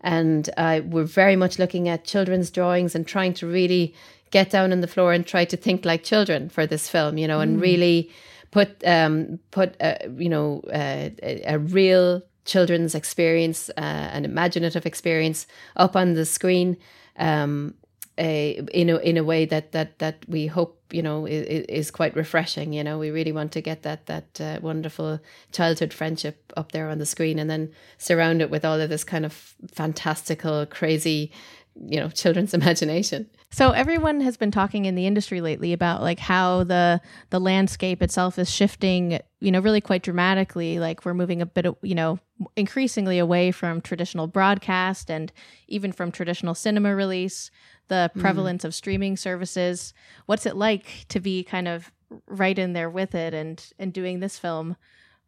and 0.00 0.50
uh, 0.56 0.80
we're 0.84 1.04
very 1.04 1.36
much 1.36 1.58
looking 1.58 1.88
at 1.88 2.04
children's 2.04 2.50
drawings 2.50 2.94
and 2.94 3.06
trying 3.06 3.32
to 3.34 3.46
really 3.46 3.94
get 4.30 4.50
down 4.50 4.72
on 4.72 4.80
the 4.80 4.86
floor 4.88 5.12
and 5.12 5.26
try 5.26 5.44
to 5.44 5.56
think 5.56 5.84
like 5.84 6.02
children 6.02 6.48
for 6.48 6.66
this 6.66 6.88
film. 6.88 7.16
You 7.16 7.28
know, 7.28 7.38
mm. 7.38 7.44
and 7.44 7.60
really 7.60 8.10
put 8.50 8.84
um, 8.84 9.38
put 9.52 9.80
uh, 9.80 9.94
you 10.16 10.28
know 10.28 10.62
uh, 10.72 11.10
a, 11.22 11.42
a 11.46 11.58
real 11.58 12.22
children's 12.44 12.96
experience, 12.96 13.70
uh, 13.76 14.10
an 14.12 14.24
imaginative 14.24 14.84
experience 14.84 15.46
up 15.76 15.94
on 15.94 16.14
the 16.14 16.26
screen. 16.26 16.76
Um, 17.18 17.74
a, 18.20 18.60
in 18.74 18.90
a 18.90 18.96
in 18.98 19.16
a 19.16 19.24
way 19.24 19.46
that 19.46 19.72
that 19.72 19.98
that 19.98 20.24
we 20.28 20.46
hope 20.46 20.78
you 20.92 21.02
know 21.02 21.26
is, 21.26 21.64
is 21.66 21.90
quite 21.90 22.14
refreshing. 22.14 22.72
You 22.72 22.84
know, 22.84 22.98
we 22.98 23.10
really 23.10 23.32
want 23.32 23.52
to 23.52 23.60
get 23.62 23.82
that 23.82 24.06
that 24.06 24.40
uh, 24.40 24.58
wonderful 24.60 25.20
childhood 25.52 25.92
friendship 25.92 26.52
up 26.56 26.72
there 26.72 26.88
on 26.88 26.98
the 26.98 27.06
screen, 27.06 27.38
and 27.38 27.48
then 27.48 27.72
surround 27.98 28.42
it 28.42 28.50
with 28.50 28.64
all 28.64 28.80
of 28.80 28.90
this 28.90 29.04
kind 29.04 29.24
of 29.24 29.32
fantastical, 29.72 30.66
crazy, 30.66 31.32
you 31.74 31.98
know, 31.98 32.10
children's 32.10 32.54
imagination. 32.60 33.28
So 33.52 33.72
everyone 33.72 34.20
has 34.20 34.36
been 34.36 34.52
talking 34.52 34.84
in 34.84 34.94
the 34.94 35.06
industry 35.06 35.40
lately 35.40 35.72
about 35.72 36.02
like 36.02 36.20
how 36.20 36.62
the 36.64 37.00
the 37.30 37.40
landscape 37.40 38.02
itself 38.02 38.38
is 38.38 38.50
shifting, 38.50 39.18
you 39.40 39.50
know, 39.50 39.60
really 39.60 39.80
quite 39.80 40.02
dramatically. 40.02 40.78
Like 40.78 41.04
we're 41.04 41.14
moving 41.14 41.42
a 41.42 41.46
bit, 41.46 41.66
of, 41.66 41.76
you 41.82 41.96
know, 41.96 42.20
increasingly 42.54 43.18
away 43.18 43.50
from 43.50 43.80
traditional 43.80 44.26
broadcast 44.26 45.10
and 45.10 45.32
even 45.66 45.90
from 45.90 46.12
traditional 46.12 46.54
cinema 46.54 46.94
release 46.94 47.50
the 47.90 48.10
mm. 48.16 48.20
prevalence 48.20 48.62
mm. 48.62 48.66
of 48.66 48.74
streaming 48.74 49.18
services. 49.18 49.92
What's 50.24 50.46
it 50.46 50.56
like 50.56 51.04
to 51.08 51.20
be 51.20 51.44
kind 51.44 51.68
of 51.68 51.92
right 52.26 52.58
in 52.58 52.72
there 52.72 52.88
with 52.88 53.14
it 53.14 53.34
and 53.34 53.62
and 53.78 53.92
doing 53.92 54.20
this 54.20 54.38
film 54.38 54.76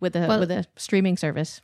with 0.00 0.16
a 0.16 0.26
well, 0.26 0.40
with 0.40 0.50
a 0.50 0.64
streaming 0.76 1.18
service? 1.18 1.60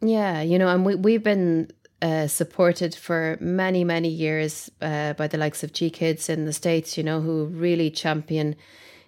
Yeah, 0.00 0.40
you 0.40 0.58
know, 0.58 0.68
and 0.68 0.84
we 0.84 0.96
we've 0.96 1.22
been 1.22 1.70
uh, 2.02 2.26
supported 2.26 2.94
for 2.94 3.38
many 3.40 3.84
many 3.84 4.08
years 4.08 4.70
uh, 4.80 5.12
by 5.12 5.28
the 5.28 5.38
likes 5.38 5.62
of 5.62 5.72
GKIDS 5.72 6.28
in 6.28 6.44
the 6.46 6.52
states. 6.52 6.98
You 6.98 7.04
know, 7.04 7.20
who 7.20 7.46
really 7.46 7.90
champion 7.90 8.56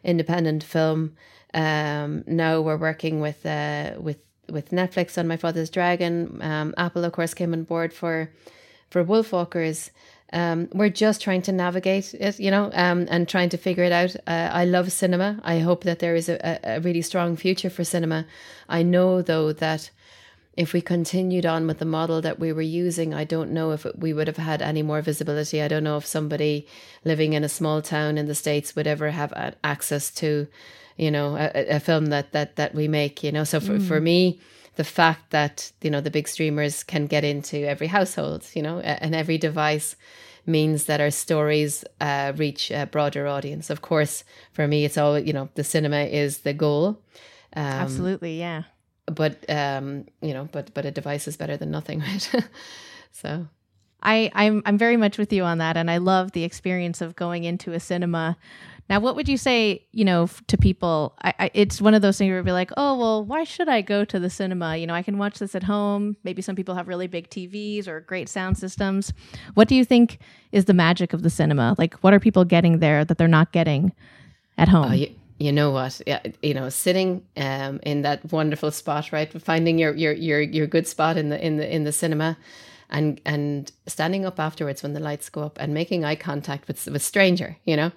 independent 0.04 0.62
film. 0.62 1.16
Um, 1.52 2.22
now 2.26 2.60
we're 2.60 2.76
working 2.76 3.20
with 3.20 3.44
uh, 3.44 3.94
with 3.98 4.18
with 4.48 4.70
Netflix 4.70 5.18
on 5.18 5.26
My 5.26 5.36
Father's 5.36 5.70
Dragon. 5.70 6.38
Um, 6.42 6.74
Apple, 6.76 7.04
of 7.04 7.12
course, 7.12 7.34
came 7.34 7.52
on 7.52 7.64
board 7.64 7.92
for 7.92 8.30
for 8.90 9.04
Wolfwalkers. 9.04 9.90
Um, 10.32 10.68
we're 10.72 10.90
just 10.90 11.20
trying 11.20 11.42
to 11.42 11.52
navigate 11.52 12.14
it, 12.14 12.38
you 12.38 12.50
know, 12.50 12.70
um, 12.74 13.06
and 13.10 13.28
trying 13.28 13.48
to 13.48 13.56
figure 13.56 13.84
it 13.84 13.92
out. 13.92 14.14
Uh, 14.26 14.50
I 14.52 14.64
love 14.64 14.92
cinema. 14.92 15.40
I 15.42 15.58
hope 15.58 15.84
that 15.84 15.98
there 15.98 16.14
is 16.14 16.28
a, 16.28 16.60
a 16.62 16.80
really 16.80 17.02
strong 17.02 17.36
future 17.36 17.70
for 17.70 17.84
cinema. 17.84 18.26
I 18.68 18.82
know, 18.82 19.22
though, 19.22 19.52
that 19.52 19.90
if 20.56 20.72
we 20.72 20.80
continued 20.80 21.46
on 21.46 21.66
with 21.66 21.78
the 21.78 21.84
model 21.84 22.20
that 22.20 22.38
we 22.38 22.52
were 22.52 22.60
using, 22.60 23.14
I 23.14 23.24
don't 23.24 23.50
know 23.50 23.72
if 23.72 23.86
we 23.96 24.12
would 24.12 24.26
have 24.26 24.36
had 24.36 24.62
any 24.62 24.82
more 24.82 25.00
visibility. 25.00 25.62
I 25.62 25.68
don't 25.68 25.84
know 25.84 25.96
if 25.96 26.06
somebody 26.06 26.66
living 27.04 27.32
in 27.32 27.44
a 27.44 27.48
small 27.48 27.82
town 27.82 28.18
in 28.18 28.26
the 28.26 28.34
States 28.34 28.76
would 28.76 28.86
ever 28.86 29.10
have 29.10 29.32
access 29.64 30.10
to, 30.12 30.46
you 30.96 31.10
know, 31.10 31.36
a, 31.36 31.76
a 31.76 31.80
film 31.80 32.06
that, 32.06 32.32
that, 32.32 32.56
that 32.56 32.74
we 32.74 32.88
make, 32.88 33.22
you 33.22 33.32
know. 33.32 33.44
So 33.44 33.58
for, 33.58 33.78
mm. 33.78 33.88
for 33.88 34.00
me, 34.00 34.40
the 34.80 34.84
fact 34.84 35.28
that 35.28 35.72
you 35.82 35.90
know 35.90 36.00
the 36.00 36.10
big 36.10 36.26
streamers 36.26 36.82
can 36.82 37.06
get 37.06 37.22
into 37.22 37.68
every 37.68 37.86
household 37.86 38.46
you 38.54 38.62
know 38.62 38.80
and 38.80 39.14
every 39.14 39.36
device 39.36 39.94
means 40.46 40.86
that 40.86 41.02
our 41.02 41.10
stories 41.10 41.84
uh, 42.00 42.32
reach 42.34 42.70
a 42.70 42.86
broader 42.86 43.26
audience. 43.26 43.68
Of 43.68 43.82
course 43.82 44.24
for 44.54 44.66
me 44.66 44.86
it's 44.86 44.96
all 44.96 45.18
you 45.18 45.34
know 45.34 45.50
the 45.54 45.64
cinema 45.64 46.04
is 46.22 46.38
the 46.38 46.54
goal 46.54 46.98
um, 47.54 47.82
absolutely 47.84 48.38
yeah. 48.38 48.62
but 49.04 49.34
um 49.50 50.06
you 50.22 50.32
know 50.32 50.48
but 50.50 50.72
but 50.72 50.86
a 50.86 50.90
device 50.90 51.28
is 51.28 51.36
better 51.36 51.58
than 51.58 51.70
nothing 51.70 52.00
right? 52.08 52.30
So. 53.12 53.48
I, 54.02 54.30
I'm 54.34 54.62
I'm 54.64 54.78
very 54.78 54.96
much 54.96 55.18
with 55.18 55.30
you 55.30 55.44
on 55.44 55.58
that, 55.58 55.76
and 55.76 55.90
I 55.90 55.98
love 55.98 56.32
the 56.32 56.42
experience 56.42 57.02
of 57.02 57.16
going 57.16 57.44
into 57.44 57.74
a 57.74 57.80
cinema 57.80 58.38
now, 58.90 58.98
what 58.98 59.14
would 59.14 59.28
you 59.28 59.36
say, 59.36 59.86
you 59.92 60.04
know, 60.04 60.28
to 60.48 60.58
people? 60.58 61.14
I, 61.22 61.32
I, 61.38 61.50
it's 61.54 61.80
one 61.80 61.94
of 61.94 62.02
those 62.02 62.18
things 62.18 62.28
where 62.28 62.38
you'd 62.38 62.44
be 62.44 62.50
like, 62.50 62.72
oh, 62.76 62.98
well, 62.98 63.24
why 63.24 63.44
should 63.44 63.68
I 63.68 63.82
go 63.82 64.04
to 64.04 64.18
the 64.18 64.28
cinema? 64.28 64.76
You 64.76 64.88
know, 64.88 64.94
I 64.94 65.02
can 65.04 65.16
watch 65.16 65.38
this 65.38 65.54
at 65.54 65.62
home. 65.62 66.16
Maybe 66.24 66.42
some 66.42 66.56
people 66.56 66.74
have 66.74 66.88
really 66.88 67.06
big 67.06 67.30
TVs 67.30 67.86
or 67.86 68.00
great 68.00 68.28
sound 68.28 68.58
systems. 68.58 69.12
What 69.54 69.68
do 69.68 69.76
you 69.76 69.84
think 69.84 70.18
is 70.50 70.64
the 70.64 70.74
magic 70.74 71.12
of 71.12 71.22
the 71.22 71.30
cinema? 71.30 71.76
Like, 71.78 71.94
what 72.02 72.12
are 72.12 72.18
people 72.18 72.44
getting 72.44 72.80
there 72.80 73.04
that 73.04 73.16
they're 73.16 73.28
not 73.28 73.52
getting 73.52 73.92
at 74.58 74.68
home? 74.68 74.90
Oh, 74.90 74.92
you, 74.92 75.14
you 75.38 75.52
know 75.52 75.70
what? 75.70 76.02
Yeah, 76.04 76.18
you 76.42 76.52
know, 76.52 76.68
sitting 76.68 77.24
um, 77.36 77.78
in 77.84 78.02
that 78.02 78.32
wonderful 78.32 78.72
spot, 78.72 79.12
right? 79.12 79.32
Finding 79.40 79.78
your 79.78 79.94
your 79.94 80.12
your 80.12 80.40
your 80.40 80.66
good 80.66 80.88
spot 80.88 81.16
in 81.16 81.28
the 81.28 81.46
in 81.46 81.58
the 81.58 81.72
in 81.72 81.84
the 81.84 81.92
cinema 81.92 82.36
and 82.90 83.20
and 83.24 83.70
standing 83.86 84.26
up 84.26 84.40
afterwards 84.40 84.82
when 84.82 84.94
the 84.94 85.00
lights 85.00 85.28
go 85.28 85.42
up 85.42 85.58
and 85.60 85.72
making 85.72 86.04
eye 86.04 86.16
contact 86.16 86.66
with 86.66 86.84
with 86.88 87.02
stranger, 87.02 87.56
you 87.64 87.76
know, 87.76 87.92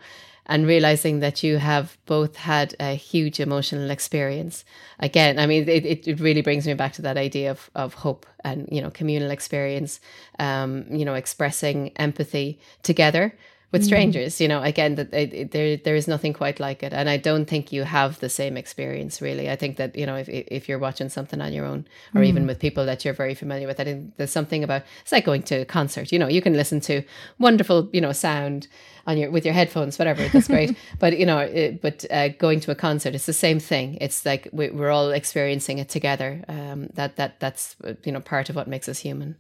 and 0.46 0.68
realizing 0.68 1.20
that 1.20 1.44
you 1.44 1.58
have 1.58 1.98
both 2.06 2.36
had 2.36 2.76
a 2.80 2.96
huge 2.96 3.40
emotional 3.40 3.90
experience. 3.90 4.66
Again, 5.00 5.40
I 5.40 5.46
mean, 5.46 5.68
it, 5.70 6.08
it 6.08 6.20
really 6.20 6.42
brings 6.42 6.68
me 6.68 6.74
back 6.74 6.94
to 6.94 7.02
that 7.04 7.18
idea 7.18 7.52
of, 7.52 7.70
of 7.76 7.94
hope 7.94 8.26
and, 8.44 8.68
you 8.72 8.82
know, 8.82 8.90
communal 8.90 9.32
experience, 9.32 10.00
um, 10.40 10.86
you 10.90 11.06
know, 11.06 11.14
expressing 11.14 11.92
empathy 11.96 12.60
together 12.84 13.36
with 13.74 13.82
mm. 13.82 13.86
strangers. 13.86 14.36
Mm. 14.36 14.40
You 14.40 14.48
know, 14.48 14.64
again, 14.64 14.96
that 14.96 15.12
there 15.12 15.76
there 15.76 15.96
is 15.96 16.08
nothing 16.08 16.32
quite 16.32 16.62
like 16.62 16.82
it, 16.84 16.94
and 16.94 17.10
I 17.10 17.18
don't 17.18 17.46
think 17.46 17.74
you 17.74 17.84
have 17.84 18.20
the 18.22 18.30
same 18.30 18.56
experience. 18.56 19.22
Really, 19.22 19.50
I 19.50 19.58
think 19.58 19.76
that 19.76 19.98
you 19.98 20.06
know 20.06 20.16
if 20.16 20.30
if 20.30 20.70
you're 20.70 20.80
watching 20.80 21.10
something 21.10 21.42
on 21.42 21.52
your 21.52 21.66
own, 21.66 21.86
or 22.16 22.22
mm. 22.22 22.28
even 22.28 22.48
with 22.48 22.60
people 22.60 22.86
that 22.86 23.04
you're 23.04 23.14
very 23.14 23.34
familiar 23.34 23.68
with, 23.68 23.82
I 23.82 23.84
think 23.84 24.16
there's 24.16 24.32
something 24.32 24.64
about 24.64 24.84
it's 25.02 25.12
like 25.12 25.26
going 25.26 25.44
to 25.44 25.56
a 25.56 25.66
concert. 25.66 26.14
You 26.14 26.20
know, 26.20 26.28
you 26.28 26.42
can 26.42 26.54
listen 26.54 26.80
to 26.82 27.04
wonderful 27.40 27.90
you 27.92 28.00
know 28.00 28.14
sound 28.14 28.68
on 29.06 29.18
your 29.18 29.32
with 29.32 29.44
your 29.44 29.56
headphones, 29.56 30.00
whatever. 30.00 30.26
That's 30.30 30.48
great. 30.48 30.78
but 31.00 31.18
you 31.18 31.26
know, 31.26 31.40
it, 31.40 31.82
but 31.82 32.06
uh, 32.10 32.30
going 32.30 32.62
to 32.62 32.72
a 32.72 32.76
concert, 32.76 33.16
it's 33.16 33.26
the 33.26 33.34
same 33.34 33.60
thing. 33.60 33.98
It's 34.00 34.26
like 34.26 34.48
we, 34.54 34.70
are 34.70 34.92
all 34.92 35.12
experiencing 35.12 35.80
it 35.80 35.90
together. 35.90 36.44
Um, 36.48 36.88
that 36.94 37.18
that 37.18 37.40
that's 37.40 37.76
you 38.06 38.12
know 38.12 38.22
part 38.22 38.50
of 38.50 38.56
what 38.56 38.68
makes 38.68 38.88
us 38.88 39.00
human. 39.00 39.36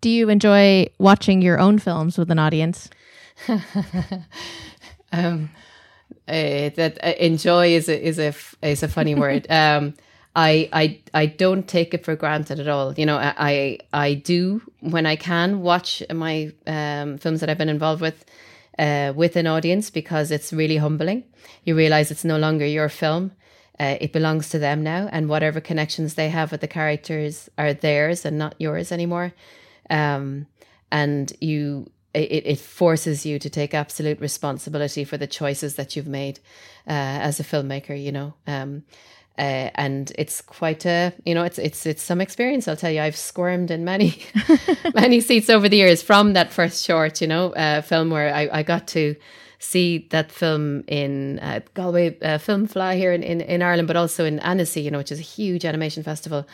Do 0.00 0.10
you 0.10 0.28
enjoy 0.30 0.88
watching 0.98 1.42
your 1.42 1.60
own 1.60 1.78
films 1.78 2.18
with 2.18 2.28
an 2.32 2.40
audience? 2.40 2.90
um, 5.12 5.50
uh, 6.28 6.70
that 6.76 6.98
uh, 7.02 7.12
enjoy 7.18 7.74
is 7.74 7.88
a 7.88 8.06
is 8.06 8.18
a 8.18 8.34
is 8.62 8.82
a 8.82 8.88
funny 8.88 9.14
word. 9.14 9.46
Um, 9.50 9.94
I 10.34 10.68
I 10.72 11.00
I 11.12 11.26
don't 11.26 11.68
take 11.68 11.92
it 11.92 12.04
for 12.04 12.16
granted 12.16 12.58
at 12.58 12.68
all. 12.68 12.94
You 12.94 13.04
know, 13.04 13.18
I 13.18 13.78
I 13.92 14.14
do 14.14 14.62
when 14.80 15.04
I 15.04 15.16
can 15.16 15.60
watch 15.60 16.02
my 16.12 16.52
um, 16.66 17.18
films 17.18 17.40
that 17.40 17.50
I've 17.50 17.58
been 17.58 17.68
involved 17.68 18.00
with 18.00 18.24
uh, 18.78 19.12
with 19.14 19.36
an 19.36 19.46
audience 19.46 19.90
because 19.90 20.30
it's 20.30 20.52
really 20.52 20.78
humbling. 20.78 21.24
You 21.64 21.74
realize 21.76 22.10
it's 22.10 22.24
no 22.24 22.38
longer 22.38 22.66
your 22.66 22.88
film. 22.88 23.32
Uh, 23.78 23.96
it 24.00 24.12
belongs 24.12 24.48
to 24.50 24.58
them 24.58 24.82
now, 24.82 25.08
and 25.12 25.28
whatever 25.28 25.60
connections 25.60 26.14
they 26.14 26.30
have 26.30 26.50
with 26.52 26.60
the 26.60 26.68
characters 26.68 27.50
are 27.58 27.74
theirs 27.74 28.24
and 28.24 28.38
not 28.38 28.54
yours 28.58 28.92
anymore. 28.92 29.34
Um, 29.90 30.46
and 30.90 31.32
you 31.40 31.90
it, 32.14 32.46
it 32.46 32.58
forces 32.58 33.24
you 33.24 33.38
to 33.38 33.48
take 33.48 33.74
absolute 33.74 34.20
responsibility 34.20 35.04
for 35.04 35.16
the 35.16 35.26
choices 35.26 35.76
that 35.76 35.96
you've 35.96 36.08
made 36.08 36.38
uh, 36.86 37.18
as 37.26 37.40
a 37.40 37.44
filmmaker 37.44 38.00
you 38.00 38.12
know? 38.12 38.34
Um, 38.46 38.84
uh, 39.38 39.70
and 39.76 40.12
it's 40.18 40.42
quite 40.42 40.84
a 40.84 41.12
you 41.24 41.34
know 41.34 41.42
it's 41.42 41.58
it's 41.58 41.86
it's 41.86 42.02
some 42.02 42.20
experience 42.20 42.68
I'll 42.68 42.76
tell 42.76 42.90
you. 42.90 43.00
I've 43.00 43.16
squirmed 43.16 43.70
in 43.70 43.82
many 43.82 44.22
many 44.94 45.20
seats 45.20 45.48
over 45.48 45.70
the 45.70 45.78
years 45.78 46.02
from 46.02 46.34
that 46.34 46.52
first 46.52 46.84
short 46.84 47.20
you 47.22 47.26
know 47.26 47.52
uh, 47.54 47.80
film 47.80 48.10
where 48.10 48.34
I, 48.34 48.48
I 48.52 48.62
got 48.62 48.86
to 48.88 49.16
see 49.58 50.06
that 50.10 50.30
film 50.30 50.84
in 50.86 51.38
uh, 51.38 51.60
Galway 51.72 52.18
uh, 52.20 52.36
Film 52.36 52.68
Fleadh 52.68 52.96
here 52.96 53.12
in, 53.12 53.22
in, 53.22 53.40
in 53.40 53.62
Ireland 53.62 53.88
but 53.88 53.96
also 53.96 54.26
in 54.26 54.38
Annecy 54.40 54.82
you 54.82 54.90
know 54.90 54.98
which 54.98 55.12
is 55.12 55.18
a 55.18 55.22
huge 55.22 55.64
animation 55.64 56.02
festival. 56.02 56.46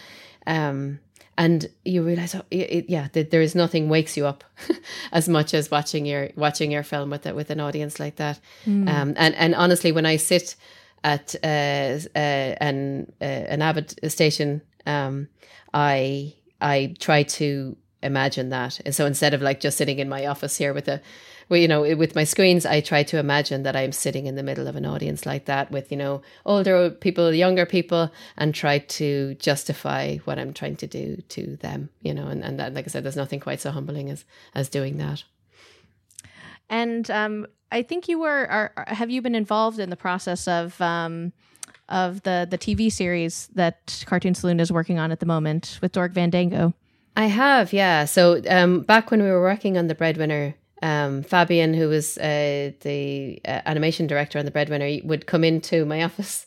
Um, 0.47 1.01
and 1.38 1.70
you 1.85 2.03
realize 2.03 2.35
oh, 2.35 2.42
it, 2.51 2.70
it, 2.70 2.90
yeah 2.90 3.09
that 3.12 3.31
there 3.31 3.40
is 3.40 3.55
nothing 3.55 3.88
wakes 3.88 4.16
you 4.16 4.27
up 4.27 4.44
as 5.12 5.29
much 5.29 5.55
as 5.55 5.70
watching 5.70 6.05
your 6.05 6.29
watching 6.37 6.70
your 6.70 6.83
film 6.83 7.09
with 7.09 7.24
it 7.27 7.35
with 7.35 7.48
an 7.48 7.61
audience 7.61 7.98
like 7.98 8.16
that 8.16 8.38
mm. 8.66 8.87
um, 8.88 9.14
and 9.16 9.35
and 9.37 9.55
honestly 9.55 9.92
when 9.92 10.05
i 10.05 10.16
sit 10.16 10.57
at 11.05 11.35
uh, 11.42 11.98
uh, 12.16 12.55
an 12.61 13.11
uh, 13.22 13.24
an 13.24 13.62
avid 13.62 14.12
station 14.12 14.61
um, 14.85 15.29
i 15.72 16.35
i 16.61 16.94
try 16.98 17.22
to 17.22 17.77
imagine 18.03 18.51
that 18.51 18.81
and 18.85 18.94
so 18.94 19.07
instead 19.07 19.33
of 19.33 19.40
like 19.40 19.61
just 19.61 19.79
sitting 19.79 19.98
in 20.01 20.09
my 20.09 20.27
office 20.27 20.57
here 20.57 20.74
with 20.74 20.88
a 20.88 21.01
well, 21.48 21.58
you 21.58 21.68
know, 21.68 21.96
with 21.96 22.14
my 22.14 22.24
screens, 22.24 22.66
I 22.66 22.80
try 22.80 23.02
to 23.04 23.18
imagine 23.18 23.62
that 23.62 23.74
I'm 23.74 23.92
sitting 23.92 24.26
in 24.26 24.34
the 24.34 24.42
middle 24.42 24.68
of 24.68 24.76
an 24.76 24.84
audience 24.84 25.24
like 25.24 25.46
that 25.46 25.70
with, 25.70 25.90
you 25.90 25.96
know, 25.96 26.20
older 26.44 26.90
people, 26.90 27.32
younger 27.32 27.64
people, 27.64 28.12
and 28.37 28.54
try 28.54 28.78
to 28.78 29.34
justify 29.37 30.16
what 30.18 30.38
I'm 30.38 30.52
trying 30.52 30.76
to 30.76 30.87
do 30.87 31.16
to 31.30 31.56
them, 31.56 31.88
you 32.02 32.12
know, 32.12 32.28
and, 32.28 32.44
and 32.44 32.61
that, 32.61 32.74
like 32.74 32.84
I 32.84 32.88
said, 32.88 33.02
there's 33.02 33.16
nothing 33.16 33.40
quite 33.40 33.61
so 33.61 33.70
humbling 33.70 34.11
as, 34.11 34.24
as 34.54 34.68
doing 34.68 34.98
that. 34.98 35.24
And 36.68 37.11
um, 37.11 37.46
I 37.72 37.82
think 37.82 38.08
you 38.08 38.18
were, 38.18 38.46
are, 38.46 38.84
have 38.87 39.08
you 39.08 39.22
been 39.22 39.34
involved 39.34 39.78
in 39.78 39.88
the 39.88 39.96
process 39.96 40.46
of, 40.46 40.78
um, 40.82 41.32
of 41.88 42.22
the, 42.24 42.46
the 42.50 42.58
TV 42.58 42.92
series 42.92 43.48
that 43.54 44.04
Cartoon 44.06 44.34
Saloon 44.34 44.61
is 44.61 44.70
working 44.70 44.98
on 44.98 45.11
at 45.12 45.20
the 45.20 45.26
moment 45.26 45.78
with 45.80 45.92
Dorg 45.92 46.12
Van 46.12 46.28
Dango? 46.28 46.74
I 47.16 47.24
have, 47.24 47.72
yeah. 47.72 48.04
So 48.04 48.42
um, 48.48 48.82
back 48.82 49.11
when 49.11 49.22
we 49.22 49.30
were 49.30 49.40
working 49.40 49.78
on 49.78 49.87
the 49.87 49.94
Breadwinner 49.94 50.54
um, 50.83 51.23
Fabian, 51.23 51.75
who 51.75 51.88
was 51.88 52.19
uh, 52.19 52.73
the 52.81 53.41
uh, 53.45 53.61
animation 53.67 54.07
director 54.07 54.38
on 54.38 54.45
The 54.45 54.51
Breadwinner, 54.51 55.05
would 55.05 55.27
come 55.27 55.45
into 55.45 55.85
my 55.85 56.03
office, 56.03 56.47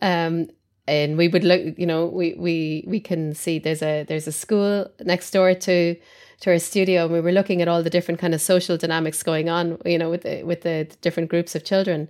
um, 0.00 0.48
and 0.86 1.16
we 1.16 1.28
would 1.28 1.44
look. 1.44 1.78
You 1.78 1.86
know, 1.86 2.06
we 2.06 2.34
we 2.34 2.84
we 2.86 3.00
can 3.00 3.34
see 3.34 3.58
there's 3.58 3.82
a 3.82 4.04
there's 4.04 4.26
a 4.26 4.32
school 4.32 4.90
next 5.00 5.30
door 5.30 5.54
to 5.54 5.96
to 6.40 6.50
our 6.50 6.58
studio, 6.58 7.04
and 7.04 7.12
we 7.12 7.20
were 7.20 7.32
looking 7.32 7.62
at 7.62 7.68
all 7.68 7.82
the 7.82 7.90
different 7.90 8.20
kind 8.20 8.34
of 8.34 8.40
social 8.40 8.76
dynamics 8.76 9.22
going 9.22 9.48
on. 9.48 9.78
You 9.84 9.98
know, 9.98 10.10
with 10.10 10.22
the, 10.22 10.42
with 10.42 10.62
the 10.62 10.84
different 11.00 11.30
groups 11.30 11.54
of 11.54 11.64
children. 11.64 12.08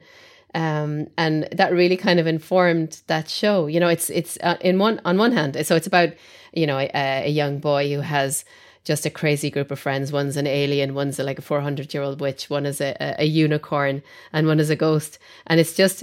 Um, 0.54 1.06
and 1.16 1.48
that 1.52 1.72
really 1.72 1.96
kind 1.96 2.20
of 2.20 2.26
informed 2.26 3.00
that 3.06 3.30
show. 3.30 3.66
You 3.68 3.80
know, 3.80 3.88
it's 3.88 4.10
it's 4.10 4.36
uh, 4.42 4.56
in 4.60 4.78
one 4.78 5.00
on 5.04 5.16
one 5.16 5.32
hand, 5.32 5.56
so 5.64 5.76
it's 5.76 5.86
about 5.86 6.10
you 6.52 6.66
know 6.66 6.78
a, 6.78 6.90
a 6.94 7.30
young 7.30 7.58
boy 7.58 7.90
who 7.94 8.00
has 8.00 8.44
just 8.84 9.06
a 9.06 9.10
crazy 9.10 9.50
group 9.50 9.70
of 9.70 9.78
friends. 9.78 10.12
One's 10.12 10.36
an 10.36 10.46
alien, 10.46 10.94
one's 10.94 11.18
a, 11.18 11.24
like 11.24 11.38
a 11.38 11.42
400 11.42 11.92
year 11.94 12.02
old 12.02 12.20
witch, 12.20 12.50
one 12.50 12.66
is 12.66 12.80
a, 12.80 12.96
a, 13.18 13.24
unicorn, 13.24 14.02
and 14.32 14.46
one 14.46 14.60
is 14.60 14.70
a 14.70 14.76
ghost. 14.76 15.18
And 15.46 15.60
it's 15.60 15.74
just, 15.74 16.02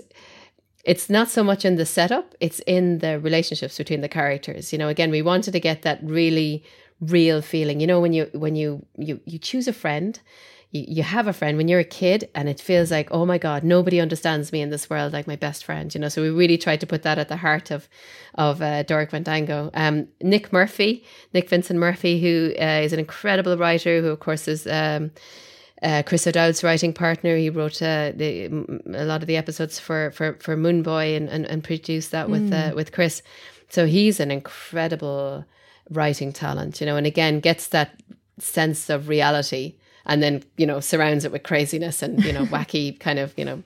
it's 0.85 1.09
not 1.09 1.29
so 1.29 1.43
much 1.43 1.65
in 1.65 1.75
the 1.75 1.85
setup, 1.85 2.35
it's 2.39 2.59
in 2.61 2.99
the 2.99 3.19
relationships 3.19 3.77
between 3.77 4.01
the 4.01 4.09
characters. 4.09 4.71
You 4.71 4.79
know, 4.79 4.87
again, 4.87 5.11
we 5.11 5.21
wanted 5.21 5.51
to 5.51 5.59
get 5.59 5.81
that 5.81 5.99
really 6.03 6.63
real 7.01 7.41
feeling. 7.41 7.79
You 7.79 7.87
know, 7.87 7.99
when 7.99 8.13
you 8.13 8.29
when 8.33 8.55
you 8.55 8.85
you 8.97 9.19
you 9.25 9.39
choose 9.39 9.67
a 9.67 9.73
friend 9.73 10.19
you, 10.71 10.85
you 10.87 11.03
have 11.03 11.27
a 11.27 11.33
friend 11.33 11.57
when 11.57 11.67
you're 11.67 11.79
a 11.79 11.83
kid 11.83 12.29
and 12.35 12.47
it 12.47 12.59
feels 12.59 12.91
like 12.91 13.07
oh 13.11 13.25
my 13.25 13.37
god 13.37 13.63
nobody 13.63 13.99
understands 13.99 14.51
me 14.51 14.61
in 14.61 14.69
this 14.69 14.89
world 14.89 15.13
like 15.13 15.27
my 15.27 15.35
best 15.35 15.63
friend 15.63 15.93
you 15.93 15.99
know 15.99 16.09
so 16.09 16.21
we 16.21 16.29
really 16.29 16.57
tried 16.57 16.79
to 16.79 16.87
put 16.87 17.03
that 17.03 17.17
at 17.17 17.29
the 17.29 17.37
heart 17.37 17.71
of 17.71 17.87
of 18.35 18.61
uh, 18.61 18.83
Dorg 18.83 19.11
Van 19.11 19.71
um, 19.73 20.07
Nick 20.21 20.53
Murphy 20.53 21.03
Nick 21.33 21.49
Vincent 21.49 21.79
Murphy 21.79 22.19
who 22.19 22.53
uh, 22.59 22.81
is 22.83 22.93
an 22.93 22.99
incredible 22.99 23.57
writer 23.57 24.01
who 24.01 24.07
of 24.07 24.19
course 24.19 24.47
is 24.47 24.67
um, 24.67 25.11
uh, 25.81 26.03
Chris 26.05 26.27
O'Dowd's 26.27 26.61
writing 26.61 26.91
partner. 26.91 27.37
He 27.37 27.49
wrote 27.49 27.81
uh, 27.81 28.11
the, 28.13 28.47
a 28.93 29.05
lot 29.05 29.21
of 29.21 29.27
the 29.27 29.37
episodes 29.37 29.79
for 29.79 30.11
for 30.11 30.33
for 30.41 30.57
Moone 30.57 30.83
Boy 30.83 31.15
and, 31.15 31.29
and, 31.29 31.45
and 31.45 31.63
produced 31.63 32.11
that 32.11 32.29
with 32.29 32.51
uh, 32.51 32.71
mm. 32.71 32.75
with 32.75 32.91
Chris. 32.91 33.21
So 33.69 33.85
he's 33.85 34.19
an 34.19 34.29
incredible 34.29 35.45
writing 35.89 36.33
talent, 36.33 36.81
you 36.81 36.85
know, 36.85 36.97
and 36.97 37.07
again 37.07 37.39
gets 37.39 37.67
that 37.67 37.97
sense 38.39 38.89
of 38.89 39.07
reality 39.07 39.75
and 40.09 40.21
then 40.21 40.43
you 40.57 40.65
know 40.65 40.81
surrounds 40.81 41.23
it 41.23 41.31
with 41.31 41.43
craziness 41.43 42.01
and 42.01 42.21
you 42.25 42.33
know 42.33 42.45
wacky 42.53 42.99
kind 42.99 43.19
of 43.19 43.33
you 43.37 43.45
know 43.45 43.63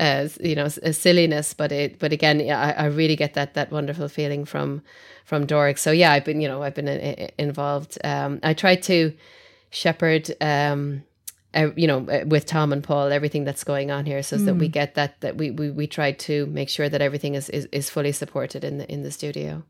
uh, 0.00 0.28
you 0.40 0.54
know 0.54 0.68
silliness 0.68 1.54
but 1.54 1.72
it 1.72 1.98
but 1.98 2.12
again 2.12 2.40
I, 2.40 2.72
I 2.72 2.84
really 2.86 3.16
get 3.16 3.34
that 3.34 3.54
that 3.54 3.70
wonderful 3.70 4.08
feeling 4.08 4.44
from 4.44 4.82
from 5.24 5.46
Dorg 5.46 5.78
so 5.78 5.92
yeah 5.92 6.12
I've 6.12 6.24
been 6.24 6.40
you 6.40 6.48
know 6.48 6.62
I've 6.62 6.74
been 6.74 6.88
in, 6.88 7.00
uh, 7.00 7.14
in, 7.14 7.30
involved 7.38 7.96
um, 8.04 8.40
I 8.42 8.52
tried 8.52 8.82
to 8.84 9.14
shepherd 9.70 10.30
um, 10.40 11.04
uh, 11.54 11.70
you 11.76 11.86
know 11.86 12.00
uh, 12.08 12.24
with 12.26 12.44
Tomm 12.44 12.72
and 12.72 12.82
Paul 12.82 13.12
everything 13.12 13.44
that's 13.44 13.62
going 13.62 13.92
on 13.92 14.04
here 14.04 14.22
so 14.22 14.36
mm. 14.36 14.44
that 14.46 14.54
we 14.54 14.66
hmm. 14.66 14.72
get 14.72 14.96
that 14.96 15.20
that 15.20 15.36
we, 15.36 15.52
we 15.52 15.70
we 15.70 15.86
try 15.86 16.10
to 16.12 16.46
make 16.46 16.68
sure 16.68 16.88
that 16.88 17.00
everything 17.00 17.34
is, 17.36 17.48
is 17.50 17.68
is 17.70 17.88
fully 17.88 18.12
supported 18.12 18.64
in 18.64 18.78
the 18.78 18.92
in 18.92 19.04
the 19.04 19.12
studio 19.12 19.62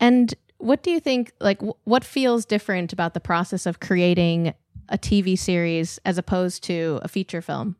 and 0.00 0.34
what 0.58 0.82
do 0.82 0.90
you 0.90 0.98
think 0.98 1.32
like 1.40 1.60
what 1.84 2.04
feels 2.04 2.44
different 2.44 2.92
about 2.92 3.14
the 3.14 3.20
process 3.20 3.66
of 3.66 3.78
creating 3.78 4.54
a 4.88 4.98
TV 4.98 5.38
series 5.38 5.98
as 6.04 6.18
opposed 6.18 6.62
to 6.64 7.00
a 7.02 7.08
feature 7.08 7.42
film? 7.42 7.76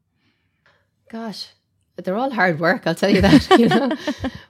Gosh, 1.09 1.49
they're 1.97 2.17
all 2.17 2.31
hard 2.31 2.61
work. 2.61 2.87
I'll 2.87 2.95
tell 2.95 3.11
you 3.11 3.21
that. 3.23 3.49
You 3.59 3.69
know, 3.69 3.91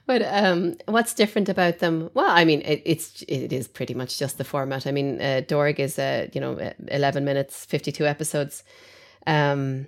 but 0.05 0.21
um, 0.23 0.75
what's 0.85 1.13
different 1.13 1.49
about 1.49 1.79
them? 1.79 2.09
Well, 2.13 2.29
I 2.29 2.43
mean, 2.43 2.61
it, 2.61 2.81
it's 2.85 3.23
it 3.27 3.53
is 3.53 3.67
pretty 3.67 3.93
much 3.93 4.19
just 4.19 4.37
the 4.37 4.43
format. 4.43 4.85
I 4.85 4.91
mean, 4.91 5.21
uh, 5.21 5.41
Dorg 5.47 5.79
is 5.79 5.97
uh, 5.97 6.27
you 6.33 6.41
know 6.41 6.71
eleven 6.89 7.23
minutes, 7.23 7.65
fifty 7.65 7.91
two 7.91 8.05
episodes, 8.05 8.63
um, 9.25 9.87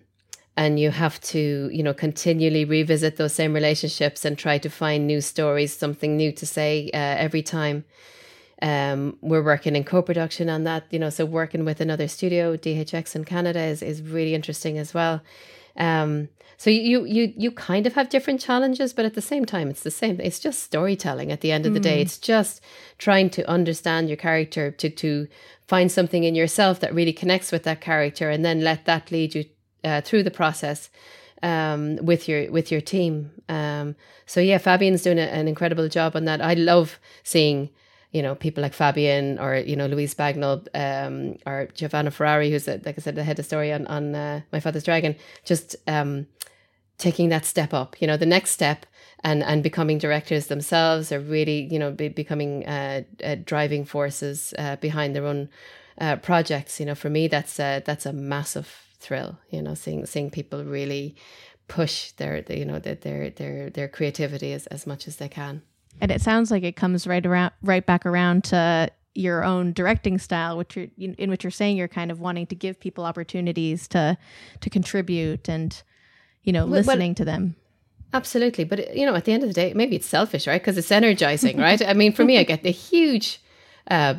and 0.56 0.80
you 0.80 0.92
have 0.92 1.20
to 1.22 1.70
you 1.72 1.84
know 1.84 1.94
continually 1.94 2.66
revisit 2.66 3.18
those 3.18 3.34
same 3.34 3.54
relationships 3.54 4.24
and 4.24 4.38
try 4.38 4.58
to 4.60 4.70
find 4.70 5.06
new 5.06 5.20
stories, 5.20 5.76
something 5.76 6.16
new 6.16 6.32
to 6.32 6.46
say 6.46 6.90
uh, 6.94 6.98
every 6.98 7.42
time. 7.42 7.84
Um, 8.62 9.18
we're 9.22 9.44
working 9.44 9.76
in 9.76 9.84
co-production 9.86 10.50
on 10.50 10.66
that, 10.66 10.84
you 10.90 11.00
know, 11.00 11.10
so 11.10 11.26
working 11.26 11.64
with 11.64 11.80
another 11.80 12.08
studio, 12.08 12.58
DHX 12.58 13.16
in 13.16 13.24
Canada, 13.24 13.62
is 13.62 13.82
is 13.82 14.02
really 14.02 14.36
interesting 14.36 14.78
as 14.78 14.94
well. 14.94 15.22
Um, 15.78 16.30
so 16.58 16.70
you 16.70 17.06
you 17.06 17.34
you 17.38 17.52
kind 17.52 17.88
of 17.88 17.94
have 17.94 18.10
different 18.10 18.42
challenges, 18.42 18.92
but 18.92 19.06
at 19.06 19.14
the 19.14 19.22
same 19.22 19.46
time, 19.46 19.70
it's 19.70 19.84
the 19.84 19.92
same. 19.92 20.20
It's 20.20 20.40
just 20.40 20.62
storytelling. 20.62 21.32
At 21.32 21.40
the 21.40 21.54
end 21.54 21.66
of 21.66 21.74
the 21.74 21.80
day, 21.80 22.00
mm. 22.00 22.02
it's 22.02 22.18
just 22.18 22.60
trying 22.98 23.30
to 23.30 23.50
understand 23.50 24.10
your 24.10 24.18
character, 24.18 24.70
to 24.72 24.90
to 24.90 25.28
find 25.68 25.90
something 25.90 26.26
in 26.26 26.36
yourself 26.36 26.82
that 26.82 26.94
really 26.94 27.14
connects 27.14 27.54
with 27.54 27.64
that 27.64 27.80
character, 27.80 28.30
and 28.30 28.44
then 28.44 28.60
let 28.60 28.84
that 28.84 29.10
lead 29.10 29.36
you 29.36 29.46
uh, 29.86 30.02
through 30.02 30.24
the 30.24 30.32
process 30.32 30.90
um, 31.42 31.96
with 32.02 32.28
your 32.28 32.52
with 32.52 32.74
your 32.74 32.82
team. 32.82 33.32
Um, 33.48 33.96
so 34.26 34.42
yeah, 34.42 34.58
Fabian's 34.58 35.04
doing 35.04 35.18
a, 35.18 35.24
an 35.24 35.48
incredible 35.48 35.88
job 35.88 36.18
on 36.18 36.26
that. 36.26 36.42
I 36.42 36.56
love 36.56 37.00
seeing 37.24 37.70
you 38.12 38.22
know 38.22 38.36
people 38.36 38.62
like 38.62 38.74
Fabian 38.74 39.38
or 39.40 39.56
you 39.56 39.76
know 39.76 39.86
Louise 39.86 40.16
Bagnall 40.16 40.68
um, 40.74 41.38
or 41.46 41.68
Giovanna 41.74 42.12
Ferrari, 42.12 42.50
who's 42.50 42.68
a, 42.68 42.82
like 42.86 42.98
I 42.98 43.02
said 43.02 43.16
the 43.16 43.24
head 43.24 43.40
of 43.40 43.46
story 43.46 43.72
on 43.72 43.86
on 43.88 44.16
uh, 44.16 44.42
My 44.52 44.60
Father's 44.60 44.84
Dragon, 44.84 45.16
just 45.46 45.76
um, 45.88 46.28
taking 46.98 47.30
that 47.30 47.46
step 47.46 47.74
up. 47.74 47.96
You 48.02 48.08
know, 48.08 48.18
the 48.18 48.26
next 48.26 48.52
step 48.52 48.86
and 49.24 49.44
and 49.44 49.62
becoming 49.62 49.98
directors 50.00 50.48
themselves 50.48 51.12
or 51.12 51.20
really 51.20 51.68
you 51.72 51.78
know 51.78 51.92
be, 51.92 52.08
becoming 52.08 52.66
uh, 52.66 53.04
uh, 53.24 53.36
driving 53.46 53.86
forces 53.86 54.54
uh, 54.58 54.78
behind 54.78 55.16
their 55.16 55.26
own 55.26 55.50
uh, 56.00 56.16
projects. 56.16 56.80
You 56.80 56.88
know, 56.88 56.96
for 56.96 57.10
me 57.10 57.28
that's 57.28 57.58
that's 57.58 58.06
a 58.06 58.14
massive 58.14 58.88
thrill. 59.00 59.38
You 59.52 59.62
know, 59.62 59.76
seeing 59.76 60.06
seeing 60.08 60.32
people 60.32 60.64
really 60.64 61.16
push 61.68 62.12
their, 62.14 62.42
their 62.42 62.58
you 62.58 62.66
know 62.66 62.80
their 62.80 62.96
their 62.96 63.30
their 63.30 63.70
their 63.70 63.88
creativity 63.88 64.54
as, 64.54 64.66
as 64.68 64.88
much 64.88 65.08
as 65.08 65.18
they 65.18 65.30
can. 65.30 65.62
And 66.02 66.12
it 66.12 66.22
sounds 66.22 66.52
like 66.52 66.64
it 66.64 66.76
comes 66.76 67.08
right 67.08 67.26
around 67.26 67.52
right 67.62 67.86
back 67.86 68.06
around 68.06 68.44
to 68.46 68.90
your 69.16 69.44
own 69.44 69.74
directing 69.74 70.18
style, 70.18 70.58
which 70.58 70.76
you're, 70.76 70.88
in 70.98 71.30
which 71.30 71.44
you're 71.44 71.52
saying 71.52 71.78
you're 71.78 71.88
kind 71.88 72.12
of 72.12 72.20
wanting 72.20 72.48
to 72.48 72.56
give 72.56 72.80
people 72.80 73.06
opportunities 73.06 73.88
to 73.90 74.18
to 74.62 74.70
contribute 74.70 75.50
and 75.50 75.82
you 76.44 76.54
know 76.54 76.66
listening 76.66 77.12
well, 77.12 77.16
to 77.16 77.26
them. 77.26 77.56
Absolutely, 78.14 78.64
but 78.64 78.96
you 78.96 79.06
know, 79.06 79.16
at 79.16 79.26
the 79.26 79.34
end 79.34 79.44
of 79.44 79.50
the 79.50 79.54
day, 79.54 79.74
maybe 79.74 79.96
it's 79.96 80.08
selfish, 80.08 80.48
right? 80.48 80.62
Because 80.62 80.78
it's 80.78 80.92
energizing, 80.92 81.58
right? 81.58 81.82
I 81.88 81.94
mean, 81.94 82.14
for 82.14 82.26
me, 82.26 82.40
I 82.40 82.44
get 82.44 82.64
the 82.64 82.72
huge 82.72 83.40
uh, 83.90 84.16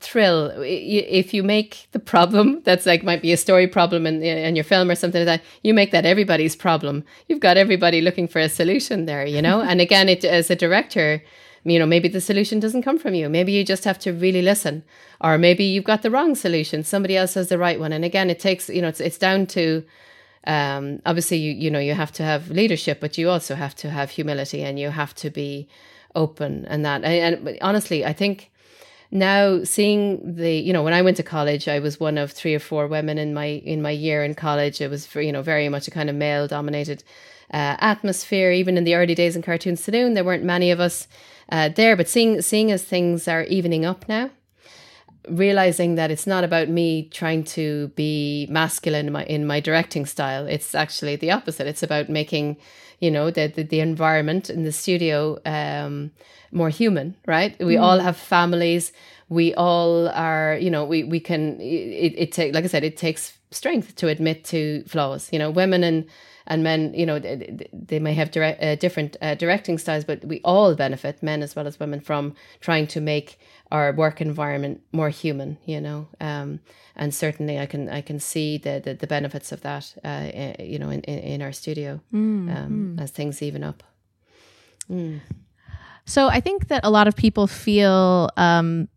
thrill. 0.00 0.52
If 0.64 1.32
you 1.32 1.42
make 1.42 1.88
the 1.92 1.98
problem 1.98 2.60
that's 2.64 2.86
like 2.86 3.04
might 3.04 3.22
be 3.22 3.32
a 3.32 3.36
story 3.36 3.66
problem 3.66 4.06
in, 4.06 4.22
in 4.22 4.56
your 4.56 4.64
film 4.64 4.90
or 4.90 4.94
something 4.94 5.24
like 5.24 5.40
that 5.40 5.48
you 5.62 5.72
make 5.74 5.92
that 5.92 6.04
everybody's 6.04 6.56
problem. 6.56 7.04
You've 7.28 7.40
got 7.40 7.56
everybody 7.56 8.00
looking 8.00 8.28
for 8.28 8.40
a 8.40 8.48
solution 8.48 9.06
there 9.06 9.24
you 9.24 9.42
know? 9.42 9.60
And 9.72 9.80
again 9.80 10.08
it 10.08 10.24
as 10.24 10.50
a 10.50 10.56
director 10.56 11.22
you 11.64 11.78
know 11.78 11.86
maybe 11.86 12.08
the 12.08 12.20
solution 12.20 12.58
doesn't 12.58 12.82
come 12.82 12.98
from 12.98 13.14
you. 13.14 13.28
Maybe 13.28 13.52
you 13.52 13.64
just 13.64 13.84
have 13.84 13.98
to 14.00 14.12
really 14.12 14.42
listen. 14.42 14.82
Or 15.20 15.38
maybe 15.38 15.64
you've 15.64 15.84
got 15.84 16.02
the 16.02 16.10
wrong 16.10 16.34
solution. 16.34 16.82
Somebody 16.82 17.16
else 17.16 17.34
has 17.34 17.48
the 17.48 17.58
right 17.58 17.78
one. 17.78 17.92
And 17.92 18.04
again 18.04 18.28
it 18.28 18.40
takes 18.40 18.68
you 18.68 18.82
know 18.82 18.88
it's, 18.88 19.00
it's 19.00 19.18
down 19.18 19.46
to 19.48 19.84
um, 20.46 21.00
obviously 21.06 21.36
you 21.36 21.52
you 21.52 21.70
know 21.70 21.78
you 21.78 21.94
have 21.94 22.12
to 22.12 22.24
have 22.24 22.50
leadership 22.50 22.98
but 23.00 23.16
you 23.16 23.30
also 23.30 23.54
have 23.54 23.76
to 23.76 23.90
have 23.90 24.10
humility 24.10 24.62
and 24.62 24.78
you 24.78 24.90
have 24.90 25.14
to 25.14 25.30
be 25.30 25.68
open 26.14 26.64
and 26.66 26.84
that. 26.84 27.04
And, 27.04 27.48
and 27.48 27.58
honestly 27.62 28.04
i 28.04 28.12
think 28.12 28.51
now 29.12 29.62
seeing 29.62 30.36
the 30.36 30.52
you 30.52 30.72
know 30.72 30.82
when 30.82 30.94
i 30.94 31.02
went 31.02 31.18
to 31.18 31.22
college 31.22 31.68
i 31.68 31.78
was 31.78 32.00
one 32.00 32.16
of 32.16 32.32
three 32.32 32.54
or 32.54 32.58
four 32.58 32.86
women 32.86 33.18
in 33.18 33.34
my 33.34 33.44
in 33.64 33.82
my 33.82 33.90
year 33.90 34.24
in 34.24 34.34
college. 34.34 34.80
It 34.80 34.90
was 34.90 35.14
you 35.14 35.32
know 35.32 35.42
very 35.42 35.68
much 35.68 35.88
a 35.88 35.90
kind 35.90 36.10
of 36.10 36.16
male 36.16 36.48
dominated 36.48 37.04
uh, 37.52 37.76
atmosphere. 37.78 38.50
Even 38.50 38.76
in 38.76 38.84
the 38.84 38.94
early 38.94 39.14
days 39.14 39.36
in 39.36 39.42
cartoon 39.42 39.76
saloon 39.76 40.14
there 40.14 40.24
weren't 40.24 40.44
many 40.44 40.70
of 40.70 40.80
us 40.80 41.06
uh, 41.50 41.68
there. 41.68 41.96
But 41.96 42.08
seeing 42.08 42.42
seeing 42.42 42.70
as 42.72 42.82
things 42.82 43.28
are 43.28 43.44
evening 43.44 43.84
up 43.84 44.08
now 44.08 44.30
realizing 45.28 45.94
that 45.94 46.10
it's 46.10 46.26
not 46.26 46.42
about 46.42 46.68
me 46.68 47.08
trying 47.10 47.44
to 47.44 47.86
be 47.94 48.44
masculine 48.50 49.06
in 49.06 49.12
my, 49.12 49.24
in 49.26 49.46
my 49.46 49.60
directing 49.60 50.04
style 50.04 50.46
it's 50.46 50.74
actually 50.74 51.14
the 51.14 51.30
opposite. 51.30 51.68
It's 51.68 51.84
about 51.84 52.08
making 52.08 52.56
you 53.02 53.10
know 53.10 53.30
the 53.30 53.48
the, 53.48 53.64
the 53.64 53.80
environment 53.80 54.48
in 54.48 54.62
the 54.62 54.72
studio 54.72 55.38
um, 55.44 56.10
more 56.52 56.70
human 56.70 57.16
right? 57.26 57.58
We 57.58 57.74
mm. 57.74 57.82
all 57.82 57.98
have 57.98 58.16
families. 58.16 58.92
We 59.28 59.54
all 59.54 60.08
are 60.08 60.56
you 60.60 60.70
know 60.70 60.84
we 60.84 61.02
we 61.02 61.20
can 61.20 61.60
it, 61.60 62.14
it 62.16 62.32
take 62.32 62.54
like 62.54 62.64
i 62.64 62.68
said 62.68 62.84
it 62.84 62.96
takes 62.96 63.38
strength 63.50 63.96
to 63.96 64.08
admit 64.08 64.44
to 64.44 64.84
flaws. 64.86 65.28
You 65.32 65.38
know 65.38 65.50
women 65.50 65.82
and 65.84 66.06
and 66.46 66.62
men 66.62 66.92
you 66.94 67.06
know 67.06 67.18
they, 67.18 67.68
they 67.72 67.98
may 67.98 68.14
have 68.14 68.30
direct, 68.30 68.62
uh, 68.62 68.76
different 68.76 69.16
uh, 69.20 69.34
directing 69.34 69.78
styles 69.78 70.04
but 70.04 70.24
we 70.24 70.40
all 70.44 70.74
benefit 70.74 71.22
men 71.22 71.42
as 71.42 71.56
well 71.56 71.66
as 71.66 71.80
women 71.80 72.00
from 72.00 72.34
trying 72.60 72.86
to 72.88 73.00
make 73.00 73.38
our 73.72 73.90
work 73.92 74.20
environment 74.20 74.82
more 74.92 75.08
human 75.08 75.56
you 75.64 75.80
know 75.80 76.06
um, 76.20 76.60
and 76.94 77.14
certainly 77.14 77.58
i 77.58 77.66
can 77.66 77.88
i 77.88 78.00
can 78.02 78.20
see 78.20 78.58
the 78.58 78.80
the, 78.84 78.94
the 78.94 79.06
benefits 79.06 79.50
of 79.50 79.62
that 79.62 79.94
uh, 80.04 80.28
eh, 80.32 80.62
you 80.62 80.78
know 80.78 80.90
in, 80.90 81.00
in, 81.00 81.18
in 81.18 81.42
our 81.42 81.52
studio 81.52 82.00
mm, 82.12 82.54
um, 82.54 82.96
mm. 82.96 83.02
as 83.02 83.10
things 83.10 83.42
even 83.42 83.64
up 83.64 83.82
mm. 84.90 85.18
so 86.04 86.28
i 86.28 86.38
think 86.38 86.68
that 86.68 86.84
a 86.84 86.90
lot 86.90 87.08
of 87.08 87.16
people 87.16 87.46
feel 87.46 88.28
um, 88.36 88.88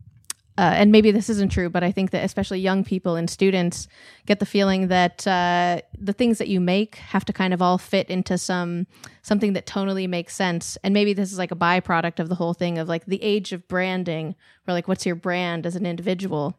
uh, 0.58 0.72
and 0.74 0.90
maybe 0.90 1.10
this 1.10 1.28
isn't 1.28 1.52
true, 1.52 1.68
but 1.68 1.82
I 1.82 1.92
think 1.92 2.12
that 2.12 2.24
especially 2.24 2.60
young 2.60 2.82
people 2.82 3.14
and 3.14 3.28
students 3.28 3.88
get 4.24 4.38
the 4.40 4.46
feeling 4.46 4.88
that 4.88 5.26
uh, 5.26 5.82
the 5.98 6.14
things 6.14 6.38
that 6.38 6.48
you 6.48 6.60
make 6.60 6.96
have 6.96 7.26
to 7.26 7.32
kind 7.32 7.52
of 7.52 7.60
all 7.60 7.76
fit 7.76 8.08
into 8.08 8.38
some 8.38 8.86
something 9.20 9.52
that 9.52 9.66
tonally 9.66 10.08
makes 10.08 10.34
sense. 10.34 10.78
And 10.82 10.94
maybe 10.94 11.12
this 11.12 11.30
is 11.30 11.38
like 11.38 11.52
a 11.52 11.56
byproduct 11.56 12.20
of 12.20 12.30
the 12.30 12.36
whole 12.36 12.54
thing 12.54 12.78
of 12.78 12.88
like 12.88 13.04
the 13.04 13.22
age 13.22 13.52
of 13.52 13.68
branding, 13.68 14.34
or 14.66 14.72
like 14.72 14.88
what's 14.88 15.04
your 15.04 15.14
brand 15.14 15.66
as 15.66 15.76
an 15.76 15.84
individual. 15.84 16.58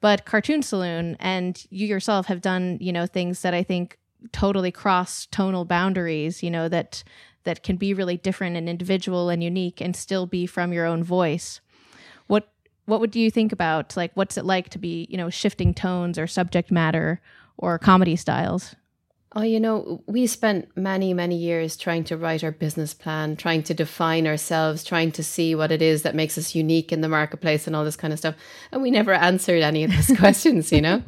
But 0.00 0.24
Cartoon 0.24 0.62
Saloon 0.62 1.16
and 1.18 1.64
you 1.70 1.88
yourself 1.88 2.26
have 2.26 2.40
done, 2.40 2.78
you 2.80 2.92
know, 2.92 3.06
things 3.06 3.42
that 3.42 3.54
I 3.54 3.64
think 3.64 3.98
totally 4.30 4.70
cross 4.70 5.26
tonal 5.26 5.64
boundaries. 5.64 6.40
You 6.40 6.52
know 6.52 6.68
that 6.68 7.02
that 7.42 7.64
can 7.64 7.76
be 7.76 7.94
really 7.94 8.16
different 8.16 8.56
and 8.56 8.68
individual 8.68 9.28
and 9.28 9.42
unique, 9.42 9.80
and 9.80 9.96
still 9.96 10.26
be 10.26 10.46
from 10.46 10.72
your 10.72 10.86
own 10.86 11.02
voice. 11.02 11.60
What 12.86 13.00
would 13.00 13.16
you 13.16 13.30
think 13.30 13.52
about 13.52 13.96
like 13.96 14.12
what's 14.14 14.36
it 14.36 14.44
like 14.44 14.68
to 14.70 14.78
be 14.78 15.06
you 15.10 15.16
know 15.16 15.30
shifting 15.30 15.74
tones 15.74 16.18
or 16.18 16.26
subject 16.26 16.70
matter 16.70 17.20
or 17.56 17.78
comedy 17.78 18.16
styles? 18.16 18.74
Oh 19.36 19.42
you 19.42 19.58
know 19.58 20.02
we 20.06 20.26
spent 20.26 20.76
many 20.76 21.12
many 21.14 21.36
years 21.36 21.76
trying 21.76 22.04
to 22.04 22.16
write 22.16 22.44
our 22.44 22.52
business 22.52 22.94
plan 22.94 23.36
trying 23.36 23.62
to 23.64 23.74
define 23.74 24.26
ourselves 24.26 24.84
trying 24.84 25.10
to 25.12 25.24
see 25.24 25.54
what 25.54 25.72
it 25.72 25.82
is 25.82 26.02
that 26.02 26.14
makes 26.14 26.38
us 26.38 26.54
unique 26.54 26.92
in 26.92 27.00
the 27.00 27.08
marketplace 27.08 27.66
and 27.66 27.74
all 27.74 27.84
this 27.84 27.96
kind 27.96 28.12
of 28.12 28.18
stuff. 28.18 28.36
And 28.70 28.82
we 28.82 28.90
never 28.90 29.12
answered 29.30 29.62
any 29.62 29.84
of 29.84 29.90
those 29.90 30.16
questions 30.18 30.70
you 30.70 30.82
know 30.82 31.02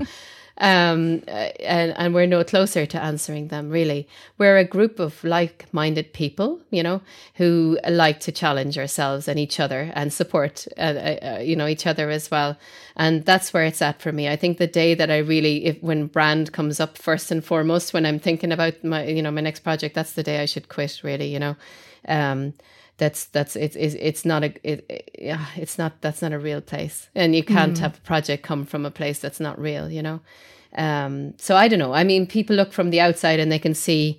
um, 0.58 1.22
uh, 1.28 1.50
and, 1.60 1.92
and 1.96 2.14
we're 2.14 2.26
no 2.26 2.42
closer 2.44 2.86
to 2.86 3.02
answering 3.02 3.48
them 3.48 3.70
really. 3.70 4.08
We're 4.38 4.58
a 4.58 4.64
group 4.64 4.98
of 4.98 5.22
like-minded 5.24 6.12
people 6.12 6.60
you 6.70 6.82
know 6.82 7.00
who 7.34 7.78
like 7.88 8.20
to 8.20 8.32
challenge 8.32 8.78
ourselves 8.78 9.28
and 9.28 9.38
each 9.38 9.60
other 9.60 9.92
and 9.94 10.12
support 10.12 10.66
uh, 10.78 10.80
uh, 10.80 11.36
uh, 11.36 11.38
you 11.40 11.56
know 11.56 11.66
each 11.66 11.86
other 11.86 12.10
as 12.10 12.30
well. 12.30 12.56
And 12.96 13.24
that's 13.24 13.52
where 13.52 13.64
it's 13.64 13.82
at 13.82 14.00
for 14.00 14.12
me. 14.12 14.28
I 14.28 14.36
think 14.36 14.58
the 14.58 14.66
day 14.66 14.94
that 14.94 15.10
i 15.10 15.18
really 15.18 15.66
if 15.66 15.82
when 15.82 16.06
brand 16.06 16.52
comes 16.52 16.80
up 16.80 16.96
first 16.98 17.30
and 17.30 17.44
foremost 17.44 17.92
when 17.92 18.06
i'm 18.06 18.18
thinking 18.18 18.52
about 18.52 18.82
my 18.82 19.04
you 19.04 19.22
know 19.22 19.30
my 19.30 19.40
next 19.40 19.60
project 19.60 19.94
that's 19.94 20.12
the 20.12 20.22
day 20.22 20.40
i 20.40 20.46
should 20.46 20.68
quit 20.68 21.00
really 21.02 21.26
you 21.26 21.38
know. 21.38 21.56
Um, 22.08 22.54
that's 22.98 23.26
that's 23.26 23.56
it's 23.56 23.76
it's, 23.76 23.94
it's 23.94 24.24
not 24.24 24.42
a 24.42 24.54
it, 24.62 24.84
it, 24.88 25.10
yeah 25.18 25.46
it's 25.56 25.78
not 25.78 26.00
that's 26.00 26.22
not 26.22 26.32
a 26.32 26.38
real 26.38 26.60
place 26.60 27.08
and 27.14 27.34
you 27.36 27.44
can't 27.44 27.76
mm. 27.76 27.80
have 27.80 27.98
a 27.98 28.00
project 28.00 28.42
come 28.42 28.64
from 28.64 28.86
a 28.86 28.90
place 28.90 29.18
that's 29.18 29.40
not 29.40 29.58
real 29.58 29.90
you 29.90 30.02
know 30.02 30.20
um 30.78 31.34
so 31.36 31.56
i 31.56 31.68
don't 31.68 31.78
know 31.78 31.92
i 31.92 32.04
mean 32.04 32.26
people 32.26 32.56
look 32.56 32.72
from 32.72 32.90
the 32.90 33.00
outside 33.00 33.38
and 33.38 33.52
they 33.52 33.58
can 33.58 33.74
see 33.74 34.18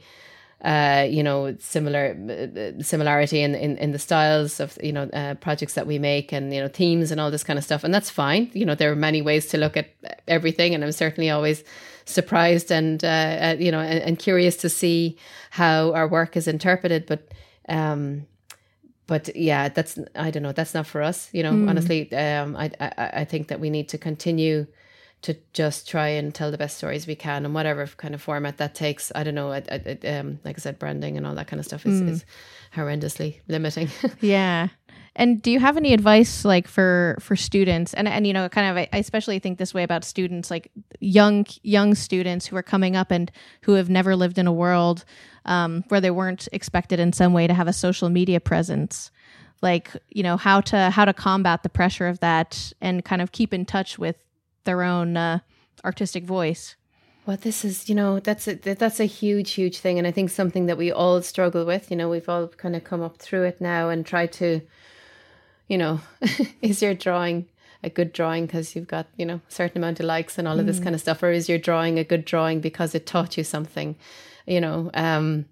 uh, 0.61 1.05
you 1.07 1.21
know, 1.21 1.55
similar 1.59 2.17
uh, 2.29 2.81
similarity 2.81 3.41
in, 3.41 3.53
in 3.53 3.77
in 3.77 3.91
the 3.91 3.99
styles 3.99 4.59
of 4.59 4.77
you 4.81 4.91
know 4.91 5.03
uh, 5.13 5.35
projects 5.35 5.75
that 5.75 5.85
we 5.85 5.99
make 5.99 6.31
and 6.31 6.51
you 6.51 6.59
know 6.59 6.67
themes 6.67 7.11
and 7.11 7.21
all 7.21 7.29
this 7.29 7.43
kind 7.43 7.59
of 7.59 7.65
stuff, 7.65 7.83
and 7.83 7.93
that's 7.93 8.09
fine. 8.09 8.49
You 8.53 8.65
know, 8.65 8.73
there 8.73 8.91
are 8.91 8.95
many 8.95 9.21
ways 9.21 9.45
to 9.47 9.57
look 9.57 9.77
at 9.77 9.89
everything, 10.27 10.73
and 10.73 10.83
I'm 10.83 10.91
certainly 10.91 11.29
always 11.29 11.63
surprised 12.05 12.71
and 12.71 13.03
uh, 13.03 13.07
uh 13.07 13.55
you 13.59 13.71
know 13.71 13.81
and, 13.81 13.99
and, 13.99 14.17
curious 14.17 14.55
to 14.57 14.69
see 14.69 15.17
how 15.51 15.93
our 15.93 16.07
work 16.07 16.35
is 16.35 16.47
interpreted. 16.47 17.05
But 17.05 17.31
um, 17.69 18.25
but 19.07 19.35
yeah, 19.35 19.69
that's 19.69 19.97
I 20.15 20.29
don't 20.31 20.43
know. 20.43 20.51
That's 20.51 20.73
not 20.73 20.85
for 20.85 21.01
us. 21.01 21.29
You 21.31 21.43
know, 21.43 21.53
mm. 21.53 21.69
honestly, 21.69 22.11
um, 22.13 22.55
I, 22.55 22.71
I 22.79 23.09
I 23.13 23.25
think 23.25 23.47
that 23.47 23.59
we 23.59 23.69
need 23.69 23.89
to 23.89 23.97
continue 23.97 24.67
to 25.23 25.35
just 25.53 25.89
try 25.89 26.09
and 26.09 26.33
tell 26.33 26.51
the 26.51 26.57
best 26.57 26.77
stories 26.77 27.07
we 27.07 27.15
can 27.15 27.43
and 27.43 27.53
whatever 27.53 27.87
kind 27.87 28.13
of 28.13 28.21
format 28.21 28.57
that 28.57 28.75
takes. 28.75 29.11
I 29.15 29.23
don't 29.23 29.33
know. 29.33 29.51
I, 29.51 29.63
I, 29.71 30.07
um, 30.07 30.39
like 30.45 30.57
I 30.59 30.61
said, 30.61 30.77
branding 30.77 31.17
and 31.17 31.25
all 31.25 31.33
that 31.35 31.47
kind 31.47 31.59
of 31.59 31.65
stuff 31.65 31.85
is, 31.85 32.01
mm. 32.01 32.09
is 32.09 32.25
horrendously 32.75 33.39
limiting. 33.47 33.89
yeah. 34.21 34.67
And 35.17 35.41
do 35.41 35.49
you 35.49 35.59
have 35.59 35.77
any 35.77 35.93
advice 35.93 36.45
like 36.45 36.67
for 36.67 37.17
for 37.19 37.35
students? 37.35 37.95
And 37.95 38.07
and 38.07 38.27
you 38.27 38.33
know 38.33 38.47
kind 38.49 38.69
of 38.69 38.87
I 38.93 38.97
especially 38.99 39.39
think 39.39 39.57
this 39.57 39.73
way 39.73 39.81
about 39.81 40.05
students 40.05 40.51
like 40.51 40.71
young 40.99 41.47
young 41.63 41.95
students 41.95 42.45
who 42.45 42.55
are 42.55 42.63
coming 42.63 42.95
up 42.95 43.09
and 43.09 43.31
who 43.61 43.73
have 43.73 43.89
never 43.89 44.15
lived 44.15 44.37
in 44.37 44.45
a 44.45 44.53
world 44.53 45.05
um, 45.45 45.83
where 45.87 45.99
they 45.99 46.11
weren't 46.11 46.47
expected 46.51 46.99
in 46.99 47.13
some 47.13 47.33
way 47.33 47.47
to 47.47 47.53
have 47.55 47.67
a 47.67 47.73
social 47.73 48.09
media 48.09 48.39
presence. 48.39 49.09
Like 49.63 49.91
you 50.09 50.21
know 50.21 50.37
how 50.37 50.61
to 50.61 50.91
how 50.91 51.03
to 51.03 51.13
combat 51.13 51.63
the 51.63 51.69
pressure 51.69 52.07
of 52.07 52.19
that 52.19 52.71
and 52.79 53.03
kind 53.03 53.23
of 53.23 53.31
keep 53.31 53.55
in 53.55 53.65
touch 53.65 53.97
with 53.97 54.17
their 54.65 54.83
own 54.83 55.17
uh, 55.17 55.39
artistic 55.83 56.25
voice. 56.25 56.75
Well 57.25 57.37
this 57.37 57.65
is 57.65 57.89
you 57.89 57.95
know 57.95 58.19
that's 58.19 58.47
a 58.47 58.53
that's 58.53 58.99
a 58.99 59.05
huge 59.05 59.53
huge 59.53 59.79
thing. 59.79 59.97
And 59.97 60.05
i 60.05 60.11
think 60.11 60.29
something 60.29 60.67
that 60.67 60.77
we 60.77 60.91
all 60.91 61.23
struggle 61.23 61.65
with 61.65 61.89
you 61.89 61.97
know 61.97 62.07
we've 62.07 62.29
all 62.29 62.49
kind 62.49 62.75
of 62.75 62.83
come 62.83 63.01
up 63.01 63.17
through 63.17 63.45
it 63.45 63.59
now 63.59 63.89
and 63.89 64.05
try 64.05 64.27
to 64.27 64.61
you 65.67 65.77
know 65.77 65.99
is 66.61 66.81
your 66.81 66.93
drawing 66.93 67.47
a 67.83 67.89
good 67.89 68.13
drawing 68.13 68.45
because 68.45 68.75
you've 68.75 68.87
got 68.87 69.07
you 69.17 69.25
know 69.25 69.41
a 69.47 69.51
certain 69.51 69.77
amount 69.77 69.99
of 69.99 70.05
likes 70.05 70.37
and 70.37 70.47
all 70.47 70.59
of 70.59 70.65
this 70.65 70.79
kind 70.79 70.95
of 70.95 71.01
stuff, 71.01 71.21
or 71.23 71.31
is 71.31 71.47
your 71.47 71.57
drawing 71.57 71.99
a 71.99 72.03
good 72.03 72.25
drawing 72.25 72.59
because 72.59 72.95
it 72.95 73.05
taught 73.05 73.37
you 73.37 73.43
something? 73.43 73.95
You 74.45 74.61
know, 74.61 74.89
um, 74.93 75.45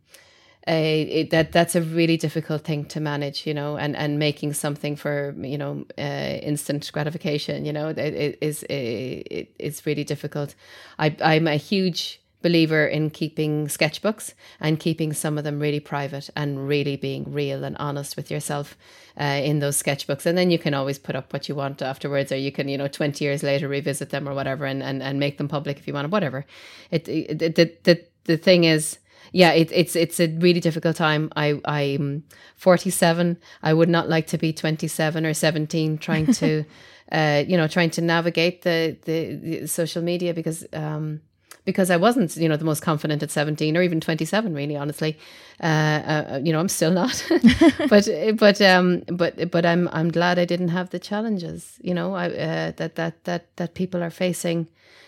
it, 0.68 1.30
that 1.30 1.52
that's 1.52 1.76
a 1.76 1.82
really 1.82 2.18
difficult 2.18 2.64
thing 2.64 2.86
to 2.86 3.00
manage, 3.00 3.46
you 3.46 3.54
know, 3.54 3.78
and, 3.78 3.96
and 3.96 4.18
making 4.18 4.54
something 4.54 4.96
for 4.96 5.36
you 5.38 5.58
know 5.58 5.86
uh, 5.98 6.02
instant 6.02 6.90
gratification, 6.92 7.66
you 7.66 7.74
know, 7.74 7.90
it, 7.90 7.98
it 7.98 8.38
is 8.42 8.64
it, 8.64 9.54
it's 9.60 9.86
really 9.86 10.04
difficult. 10.04 10.56
I 10.98 11.16
I'm 11.22 11.48
a 11.48 11.58
huge 11.58 12.22
believer 12.46 12.86
in 12.86 13.10
keeping 13.10 13.66
sketchbooks 13.66 14.36
and 14.60 14.80
keeping 14.80 15.12
some 15.14 15.36
of 15.40 15.44
them 15.44 15.60
really 15.60 15.80
private 15.80 16.30
and 16.36 16.68
really 16.68 16.96
being 16.96 17.24
real 17.34 17.64
and 17.64 17.76
honest 17.78 18.16
with 18.16 18.30
yourself 18.30 18.78
uh, 19.20 19.42
in 19.50 19.58
those 19.62 19.82
sketchbooks. 19.82 20.28
And 20.28 20.38
then 20.38 20.52
you 20.52 20.60
can 20.60 20.76
always 20.76 21.00
put 21.00 21.16
up 21.16 21.34
what 21.34 21.50
you 21.50 21.56
want 21.56 21.82
afterwards, 21.82 22.32
or 22.32 22.38
you 22.38 22.52
can, 22.52 22.70
you 22.70 22.78
know, 22.78 22.88
20 22.88 23.26
years 23.26 23.42
later 23.42 23.68
revisit 23.68 24.12
them 24.12 24.30
or 24.30 24.36
whatever 24.36 24.66
and, 24.66 24.84
and, 24.84 25.02
and 25.02 25.20
make 25.20 25.40
them 25.40 25.48
public 25.48 25.80
if 25.80 25.88
you 25.88 25.94
want, 25.96 26.12
whatever. 26.12 26.46
It, 26.92 27.08
it, 27.08 27.40
the, 27.40 27.74
the, 27.82 28.06
the 28.26 28.38
thing 28.38 28.66
is, 28.66 29.00
yeah, 29.32 29.52
it, 29.52 29.72
it's 29.72 29.96
it's 29.96 30.20
a 30.20 30.28
really 30.28 30.60
difficult 30.60 30.96
time. 30.96 31.32
I 31.36 31.60
I'm 31.66 32.24
47. 32.58 33.38
I 33.64 33.74
would 33.74 33.90
not 33.90 34.08
like 34.08 34.28
to 34.28 34.38
be 34.38 34.54
27 34.54 35.26
or 35.26 35.34
17 35.34 35.98
trying 35.98 36.28
to, 36.34 36.64
uh, 37.12 37.44
you 37.48 37.58
know, 37.58 37.68
trying 37.68 37.90
to 37.90 38.02
navigate 38.02 38.62
the 38.62 38.96
the, 39.04 39.36
the 39.36 39.68
social 39.68 40.04
media 40.04 40.34
because 40.34 40.64
um, 40.74 41.22
because 41.66 41.90
I 41.90 41.98
wasn't, 41.98 42.36
you 42.38 42.48
know, 42.48 42.58
the 42.58 42.66
most 42.66 42.82
confident 42.82 43.22
at 43.24 43.32
17 43.32 43.76
or 43.76 43.82
even 43.82 44.00
27, 44.00 44.54
really, 44.54 44.78
honestly. 44.78 45.18
Uh, 45.62 45.66
uh, 45.66 46.42
you 46.44 46.54
know, 46.54 46.60
I'm 46.60 46.70
still 46.70 46.92
not, 46.92 47.26
but, 47.90 48.08
but, 48.38 48.62
um, 48.62 49.04
but, 49.08 49.52
but 49.52 49.66
I'm, 49.66 49.90
I'm 49.92 50.12
glad 50.12 50.38
I 50.38 50.46
didn't 50.46 50.70
have 50.70 50.92
the 50.92 51.00
challenges, 51.00 51.78
you 51.82 51.94
know, 51.94 52.14
I, 52.14 52.28
uh, 52.28 52.72
that, 52.78 52.96
that, 52.96 53.24
that, 53.24 53.56
that 53.56 53.74
people 53.74 54.04
are 54.04 54.10
facing 54.10 54.68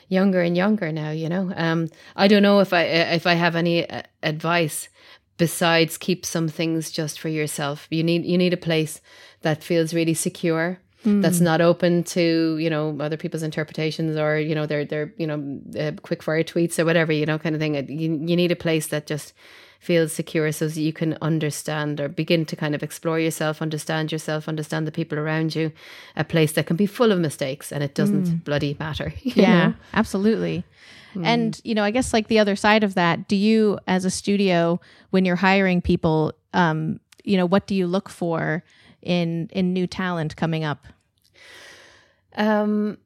younger 0.09 0.41
and 0.41 0.57
younger 0.57 0.91
now, 0.91 1.11
you 1.11 1.29
know. 1.29 1.53
Um, 1.55 1.89
I 2.15 2.27
don't 2.27 2.43
know 2.43 2.59
if 2.59 2.73
I, 2.73 2.83
if 2.83 3.27
I 3.27 3.33
have 3.33 3.55
any 3.55 3.89
uh, 3.89 4.03
advice 4.23 4.89
besides 5.37 5.97
keep 5.97 6.25
some 6.25 6.47
things 6.47 6.89
just 6.89 7.19
for 7.19 7.29
yourself. 7.29 7.87
You 7.91 8.03
need, 8.03 8.25
you 8.25 8.37
need 8.37 8.53
a 8.53 8.57
place 8.57 9.01
that 9.41 9.63
feels 9.63 9.93
really 9.93 10.15
secure 10.15 10.79
mm. 11.05 11.21
that's 11.21 11.39
not 11.39 11.61
open 11.61 12.03
to 12.03 12.57
you 12.57 12.69
know 12.69 12.97
other 12.99 13.17
people's 13.17 13.43
interpretations 13.43 14.17
or 14.17 14.39
you 14.39 14.55
know 14.55 14.65
their 14.65 14.85
their 14.85 15.13
you 15.17 15.27
know 15.27 15.59
uh, 15.79 15.91
quick 16.01 16.23
fire 16.23 16.43
tweets 16.43 16.79
or 16.79 16.85
whatever 16.85 17.11
you 17.11 17.25
know 17.25 17.39
kind 17.39 17.55
of 17.55 17.61
thing. 17.61 17.75
You 17.75 18.19
you 18.25 18.35
need 18.35 18.51
a 18.51 18.55
place 18.55 18.87
that 18.87 19.07
just 19.07 19.33
feels 19.79 20.11
secure 20.11 20.51
so 20.51 20.67
that 20.67 20.79
you 20.79 20.93
can 20.93 21.17
understand 21.21 21.99
or 21.99 22.09
begin 22.09 22.45
to 22.45 22.55
kind 22.55 22.73
of 22.73 22.83
explore 22.83 23.19
yourself, 23.19 23.61
understand 23.61 24.11
yourself, 24.11 24.47
understand 24.47 24.87
the 24.87 24.91
people 24.91 25.19
around 25.19 25.55
you. 25.55 25.71
A 26.15 26.23
place 26.23 26.53
that 26.53 26.65
can 26.65 26.75
be 26.75 26.85
full 26.85 27.11
of 27.11 27.19
mistakes 27.19 27.71
and 27.71 27.83
it 27.83 27.93
doesn't 27.93 28.25
mm. 28.25 28.43
bloody 28.43 28.75
matter. 28.79 29.13
Yeah, 29.23 29.67
know? 29.67 29.73
absolutely. 29.93 30.63
Mm. 31.13 31.25
And, 31.25 31.61
you 31.63 31.75
know, 31.75 31.83
I 31.83 31.91
guess 31.91 32.11
like 32.11 32.27
the 32.27 32.39
other 32.39 32.55
side 32.55 32.83
of 32.83 32.95
that, 32.95 33.27
do 33.27 33.35
you 33.35 33.77
as 33.87 34.03
a 34.03 34.09
studio, 34.09 34.79
when 35.11 35.25
you're 35.25 35.35
hiring 35.35 35.81
people, 35.81 36.33
um, 36.53 36.99
you 37.23 37.37
know, 37.37 37.45
what 37.45 37.67
do 37.67 37.75
you 37.75 37.87
look 37.87 38.09
for 38.09 38.63
in 39.01 39.49
in 39.51 39.73
new 39.73 39.87
talent 39.87 40.35
coming 40.35 40.63
up? 40.63 40.85
Um, 42.35 42.97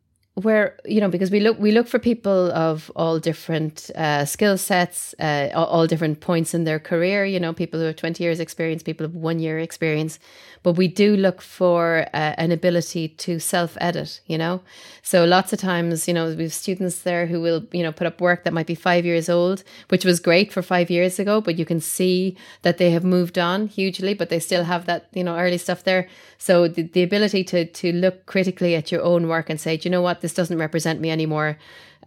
where 0.44 0.78
you 0.86 1.00
know 1.02 1.10
because 1.10 1.32
we 1.32 1.40
look 1.40 1.60
we 1.60 1.72
look 1.72 1.88
for 1.88 2.00
people 2.00 2.52
of 2.52 2.92
all 2.96 3.20
different 3.20 3.90
uh, 3.96 4.26
skill 4.26 4.58
sets 4.58 5.14
uh, 5.20 5.50
all, 5.54 5.66
all, 5.66 5.88
different 5.88 6.20
points 6.20 6.54
in 6.54 6.64
their 6.64 6.80
career 6.80 7.26
you 7.26 7.40
know 7.40 7.54
people 7.54 7.80
who 7.80 7.86
have 7.86 7.96
20 7.96 8.24
years 8.24 8.40
experience 8.40 8.84
people 8.84 9.06
of 9.06 9.16
one 9.16 9.40
year 9.40 9.60
experience. 9.60 10.20
But 10.64 10.74
we 10.74 10.88
do 10.88 11.18
look 11.18 11.42
for 11.42 12.06
uh, 12.14 12.36
an 12.38 12.52
ability 12.52 13.10
to 13.10 13.40
self 13.40 13.78
edit 13.82 14.22
you 14.28 14.38
know? 14.38 14.62
So 15.02 15.26
lots 15.26 15.54
of 15.54 15.60
times 15.60 16.08
you 16.08 16.14
know 16.14 16.34
we 16.34 16.44
have 16.44 16.54
students 16.54 17.02
there 17.02 17.28
who 17.28 17.42
will 17.42 17.66
you 17.72 17.84
know 17.84 17.92
put 17.92 18.08
up 18.08 18.22
work 18.22 18.44
that 18.44 18.54
might 18.54 18.68
be 18.68 18.76
five 18.76 19.06
years 19.06 19.30
old 19.30 19.64
which 19.90 20.06
was 20.06 20.20
great 20.20 20.52
for 20.54 20.62
five 20.62 20.90
years 20.90 21.20
ago 21.20 21.42
but 21.42 21.58
you 21.58 21.66
can 21.66 21.80
see 21.80 22.38
that 22.62 22.78
they 22.78 22.92
have 22.92 23.04
moved 23.04 23.38
on 23.38 23.68
hugely 23.68 24.14
but 24.14 24.30
they 24.30 24.40
still 24.40 24.64
have 24.64 24.86
that 24.86 25.08
you 25.14 25.24
know 25.24 25.38
early 25.38 25.58
stuff 25.58 25.84
there. 25.84 26.08
So 26.38 26.68
the, 26.68 26.84
the 26.84 27.04
ability 27.04 27.44
to 27.46 27.66
to 27.66 27.92
look 27.92 28.26
critically 28.26 28.76
at 28.76 28.92
your 28.92 29.02
own 29.04 29.28
work 29.28 29.50
and 29.50 29.60
say 29.60 29.78
do 29.78 29.88
you 29.88 29.92
know 29.92 30.02
what? 30.02 30.22
This 30.22 30.31
doesn't 30.34 30.58
represent 30.58 31.00
me 31.00 31.12
anymore 31.12 31.58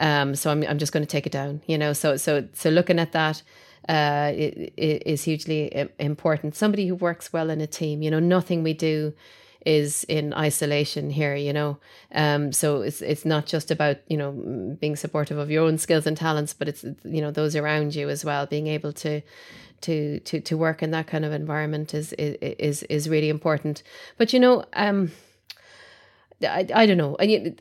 um, 0.01 0.35
so 0.35 0.51
I'm, 0.51 0.65
I'm 0.65 0.79
just 0.79 0.93
going 0.93 1.05
to 1.05 1.11
take 1.11 1.27
it 1.27 1.33
down 1.33 1.63
you 1.67 1.79
know 1.79 1.93
so 1.93 2.17
so 2.17 2.49
so 2.53 2.71
looking 2.71 2.99
at 2.99 3.13
that 3.13 3.43
uh, 3.89 4.33
is 4.35 5.25
hugely 5.25 5.89
important. 5.99 6.57
Somebody 6.57 6.87
who 6.87 6.95
works 6.95 7.33
well 7.33 7.51
in 7.51 7.61
a 7.61 7.67
team. 7.67 8.03
You 8.03 8.11
know, 8.11 8.19
nothing 8.19 8.63
we 8.63 8.73
do 8.73 9.13
is 9.67 10.05
in 10.05 10.33
isolation 10.35 11.11
here. 11.11 11.35
You 11.35 11.53
know, 11.53 11.79
um, 12.15 12.53
so 12.53 12.83
it's 12.83 13.03
it's 13.03 13.25
not 13.25 13.47
just 13.47 13.71
about 13.71 13.99
you 14.09 14.17
know 14.17 14.77
being 14.81 14.97
supportive 14.97 15.39
of 15.39 15.51
your 15.51 15.65
own 15.65 15.79
skills 15.79 16.07
and 16.07 16.17
talents, 16.17 16.55
but 16.55 16.69
it's 16.69 16.83
you 16.83 17.21
know 17.21 17.31
those 17.31 17.57
around 17.57 17.95
you 17.95 18.09
as 18.09 18.25
well. 18.25 18.47
Being 18.47 18.69
able 18.69 18.93
to 18.95 19.21
to 19.83 20.21
to 20.21 20.41
to 20.41 20.57
work 20.57 20.83
in 20.83 20.91
that 20.93 21.07
kind 21.07 21.25
of 21.25 21.33
environment 21.33 21.93
is 21.93 22.15
is 22.15 22.85
is 22.85 23.09
really 23.09 23.29
important. 23.29 23.83
But 24.17 24.33
you 24.33 24.41
know, 24.41 24.65
um, 24.73 25.13
I, 26.47 26.67
I 26.75 26.87
don't 26.87 26.97
know. 26.97 27.17
I, 27.21 27.55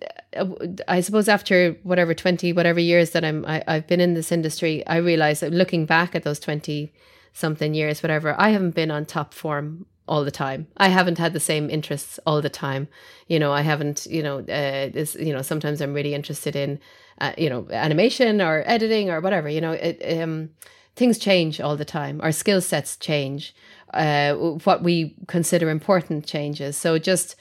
I 0.87 1.01
suppose 1.01 1.27
after 1.27 1.73
whatever 1.83 2.13
20, 2.13 2.53
whatever 2.53 2.79
years 2.79 3.11
that 3.11 3.23
I'm, 3.23 3.45
I, 3.45 3.63
I've 3.67 3.87
been 3.87 3.99
in 3.99 4.13
this 4.13 4.31
industry, 4.31 4.85
I 4.87 4.97
realize 4.97 5.39
that 5.41 5.51
looking 5.51 5.85
back 5.85 6.15
at 6.15 6.23
those 6.23 6.39
20 6.39 6.93
something 7.33 7.73
years, 7.73 8.03
whatever, 8.03 8.39
I 8.39 8.49
haven't 8.49 8.75
been 8.75 8.91
on 8.91 9.05
top 9.05 9.33
form 9.33 9.85
all 10.07 10.23
the 10.23 10.31
time. 10.31 10.67
I 10.77 10.89
haven't 10.89 11.17
had 11.17 11.33
the 11.33 11.39
same 11.39 11.69
interests 11.69 12.19
all 12.25 12.41
the 12.41 12.49
time. 12.49 12.87
You 13.27 13.39
know, 13.39 13.53
I 13.53 13.61
haven't, 13.61 14.05
you 14.09 14.21
know, 14.21 14.39
uh, 14.39 14.89
this, 14.89 15.15
you 15.15 15.33
know, 15.33 15.41
sometimes 15.41 15.81
I'm 15.81 15.93
really 15.93 16.13
interested 16.13 16.55
in, 16.55 16.79
uh, 17.19 17.33
you 17.37 17.49
know, 17.49 17.67
animation 17.71 18.41
or 18.41 18.63
editing 18.65 19.09
or 19.09 19.21
whatever, 19.21 19.47
you 19.49 19.61
know, 19.61 19.71
it, 19.71 20.21
um, 20.21 20.49
things 20.95 21.17
change 21.17 21.61
all 21.61 21.77
the 21.77 21.85
time. 21.85 22.19
Our 22.21 22.31
skill 22.31 22.61
sets 22.61 22.97
change. 22.97 23.55
Uh, 23.93 24.33
what 24.33 24.81
we 24.81 25.15
consider 25.27 25.69
important 25.69 26.25
changes. 26.25 26.75
So 26.75 26.97
just, 26.97 27.35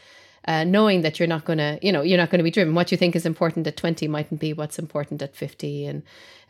uh, 0.47 0.65
knowing 0.65 1.03
that 1.03 1.19
you're 1.19 1.29
not 1.29 1.45
going 1.45 1.59
to, 1.59 1.79
you 1.83 1.93
know, 1.93 2.03
you're 2.03 2.19
not 2.19 2.31
going 2.31 2.39
to 2.39 2.45
be 2.45 2.51
driven. 2.51 2.75
What 2.75 2.91
you 2.91 2.99
think 2.99 3.15
is 3.15 3.25
important 3.25 3.67
at 3.67 3.77
20 3.77 4.09
mightn't 4.09 4.41
be 4.41 4.53
what's 4.53 4.79
important 4.79 5.23
at 5.23 5.37
50 5.37 5.87
and 5.87 6.03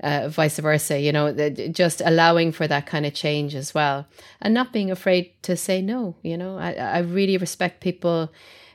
uh, 0.02 0.28
vice 0.28 0.58
versa, 0.58 0.98
you 0.98 1.12
know, 1.12 1.32
just 1.70 2.00
allowing 2.04 2.52
for 2.52 2.66
that 2.66 2.86
kind 2.86 3.04
of 3.06 3.14
change 3.14 3.54
as 3.54 3.74
well 3.74 4.06
and 4.40 4.54
not 4.54 4.72
being 4.72 4.90
afraid 4.90 5.32
to 5.42 5.56
say 5.56 5.82
no. 5.82 6.16
You 6.22 6.36
know, 6.36 6.58
I, 6.58 6.72
I 6.72 6.98
really 7.00 7.36
respect 7.36 7.80
people 7.80 8.30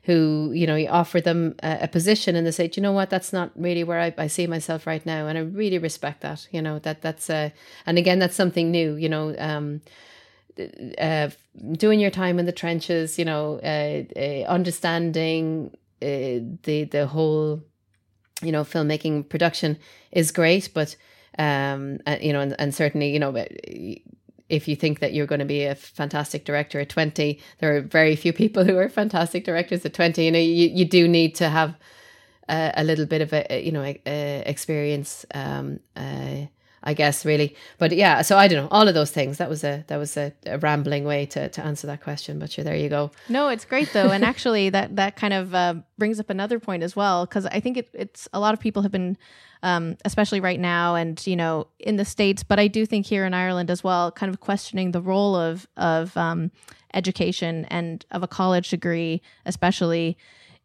who, 0.07 0.51
you 0.53 0.65
know, 0.65 0.75
you 0.75 0.87
offer 0.87 1.19
them 1.19 1.53
a, 1.61 1.79
a 1.81 1.87
position 1.89 2.37
and 2.37 2.47
they 2.47 2.51
say, 2.51 2.71
you 2.73 2.81
know 2.81 2.93
what, 2.93 3.09
that's 3.09 3.33
not 3.33 3.51
really 3.57 3.83
where 3.83 3.99
I, 3.99 4.13
I, 4.17 4.27
see 4.27 4.47
myself 4.47 4.87
right 4.87 5.05
now. 5.05 5.27
And 5.27 5.37
I 5.37 5.41
really 5.41 5.79
respect 5.79 6.21
that, 6.21 6.47
you 6.49 6.61
know, 6.61 6.79
that 6.79 7.01
that's, 7.01 7.29
uh, 7.29 7.49
and 7.85 7.97
again, 7.97 8.17
that's 8.17 8.35
something 8.35 8.71
new, 8.71 8.95
you 8.95 9.09
know, 9.09 9.35
um, 9.37 9.81
uh, 10.97 11.29
doing 11.73 11.99
your 11.99 12.11
time 12.11 12.39
in 12.39 12.45
the 12.45 12.51
trenches, 12.51 13.17
you 13.17 13.25
know, 13.25 13.59
uh, 13.63 14.03
uh, 14.19 14.43
understanding 14.47 15.71
uh, 16.01 16.41
the 16.63 16.87
the 16.91 17.07
whole, 17.07 17.61
you 18.41 18.51
know, 18.51 18.63
filmmaking 18.63 19.27
production 19.29 19.77
is 20.11 20.31
great, 20.31 20.69
but 20.73 20.95
um, 21.39 21.99
uh, 22.07 22.17
you 22.21 22.33
know, 22.33 22.41
and, 22.41 22.55
and 22.59 22.73
certainly, 22.73 23.11
you 23.11 23.19
know, 23.19 23.45
if 24.49 24.67
you 24.67 24.75
think 24.75 24.99
that 24.99 25.13
you're 25.13 25.27
going 25.27 25.39
to 25.39 25.45
be 25.45 25.63
a 25.63 25.75
fantastic 25.75 26.45
director 26.45 26.79
at 26.79 26.87
20 26.87 27.39
there 27.59 27.75
are 27.75 27.81
very 27.81 28.15
few 28.15 28.31
people 28.31 28.63
who 28.63 28.77
are 28.77 28.87
fantastic 28.87 29.43
directors 29.43 29.85
at 29.85 29.93
20 29.93 30.23
you 30.23 30.31
know 30.31 30.39
you, 30.39 30.69
you 30.69 30.85
do 30.85 31.05
need 31.05 31.35
to 31.35 31.49
have 31.49 31.75
a, 32.47 32.71
a 32.77 32.83
little 32.85 33.05
bit 33.05 33.21
of 33.21 33.33
a 33.33 33.61
you 33.61 33.71
know 33.71 33.83
a, 33.83 34.01
a 34.07 34.43
experience 34.45 35.25
um, 35.33 35.79
uh, 35.95 36.45
I 36.87 36.93
guess 36.93 37.25
really. 37.25 37.53
But 37.79 37.91
yeah, 37.91 38.21
so 38.21 38.37
I 38.37 38.47
don't 38.47 38.63
know 38.63 38.69
all 38.71 38.87
of 38.87 38.93
those 38.93 39.11
things. 39.11 39.39
That 39.39 39.49
was 39.49 39.65
a 39.65 39.83
that 39.87 39.97
was 39.97 40.15
a, 40.15 40.31
a 40.45 40.57
rambling 40.57 41.03
way 41.03 41.25
to, 41.27 41.49
to 41.49 41.61
answer 41.61 41.85
that 41.85 42.01
question. 42.01 42.39
But 42.39 42.49
sure, 42.49 42.63
there 42.63 42.77
you 42.77 42.87
go. 42.87 43.11
No, 43.27 43.49
it's 43.49 43.65
great 43.65 43.91
though, 43.91 44.09
and 44.09 44.23
actually 44.23 44.69
that 44.77 44.95
that 44.95 45.17
kind 45.17 45.33
of 45.33 45.53
uh, 45.53 45.75
brings 45.97 46.17
up 46.17 46.29
another 46.29 46.61
point 46.61 46.83
as 46.83 46.95
well 46.95 47.25
because 47.25 47.45
I 47.45 47.59
think 47.59 47.75
it, 47.75 47.89
it's 47.93 48.29
a 48.31 48.39
lot 48.39 48.53
of 48.53 48.61
people 48.61 48.83
have 48.83 48.91
been, 48.93 49.17
um, 49.63 49.97
especially 50.05 50.39
right 50.39 50.61
now, 50.61 50.95
and 50.95 51.21
you 51.27 51.35
know 51.35 51.67
in 51.77 51.97
the 51.97 52.05
states, 52.05 52.41
but 52.41 52.57
I 52.57 52.69
do 52.69 52.85
think 52.85 53.05
here 53.05 53.25
in 53.25 53.33
Ireland 53.33 53.69
as 53.69 53.83
well, 53.83 54.09
kind 54.09 54.33
of 54.33 54.39
questioning 54.39 54.91
the 54.91 55.01
role 55.01 55.35
of 55.35 55.67
of 55.75 56.15
um, 56.15 56.51
education 56.93 57.65
and 57.65 58.05
of 58.11 58.23
a 58.23 58.29
college 58.29 58.69
degree, 58.69 59.21
especially 59.45 60.17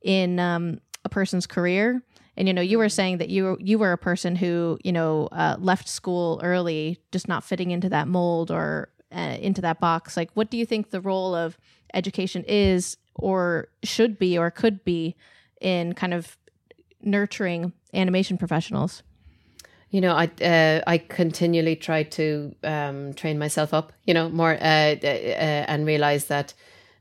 in 0.03 0.39
um, 0.39 0.81
a 1.05 1.09
person's 1.09 1.49
career 1.49 2.01
and 2.37 2.49
you 2.49 2.55
know 2.55 2.63
you 2.63 2.79
were 2.79 2.89
saying 2.89 3.19
that 3.19 3.29
you 3.29 3.57
you 3.61 3.79
were 3.79 3.93
a 3.93 3.99
person 3.99 4.37
who 4.37 4.79
you 4.83 4.93
know 4.93 5.29
uh, 5.33 5.57
left 5.59 5.89
school 5.89 6.41
early 6.43 6.99
just 7.11 7.29
not 7.29 7.45
fitting 7.45 7.71
into 7.71 7.89
that 7.89 8.09
mold 8.09 8.51
or 8.51 8.89
uh, 9.15 9.37
into 9.41 9.61
that 9.61 9.81
box. 9.81 10.17
Like 10.17 10.31
what 10.35 10.51
do 10.51 10.57
you 10.57 10.67
think 10.67 10.91
the 10.91 11.01
role 11.01 11.35
of 11.35 11.59
education 11.95 12.45
is 12.49 12.97
or 13.15 13.69
should 13.83 14.19
be 14.19 14.39
or 14.39 14.51
could 14.51 14.85
be 14.85 15.15
in 15.61 15.93
kind 15.93 16.15
of 16.15 16.37
nurturing 17.03 17.73
animation 17.93 18.39
professionals? 18.39 19.03
You 19.91 20.01
know 20.01 20.15
i 20.15 20.25
uh, 20.43 20.81
i 20.87 20.97
continually 20.97 21.77
try 21.77 22.03
to 22.03 22.55
um, 22.65 23.13
train 23.13 23.39
myself 23.39 23.75
up 23.75 23.93
you 24.07 24.15
know 24.15 24.31
more 24.31 24.55
uh, 24.55 24.97
uh, 25.05 25.65
and 25.69 25.85
realize 25.85 26.25
that 26.27 26.55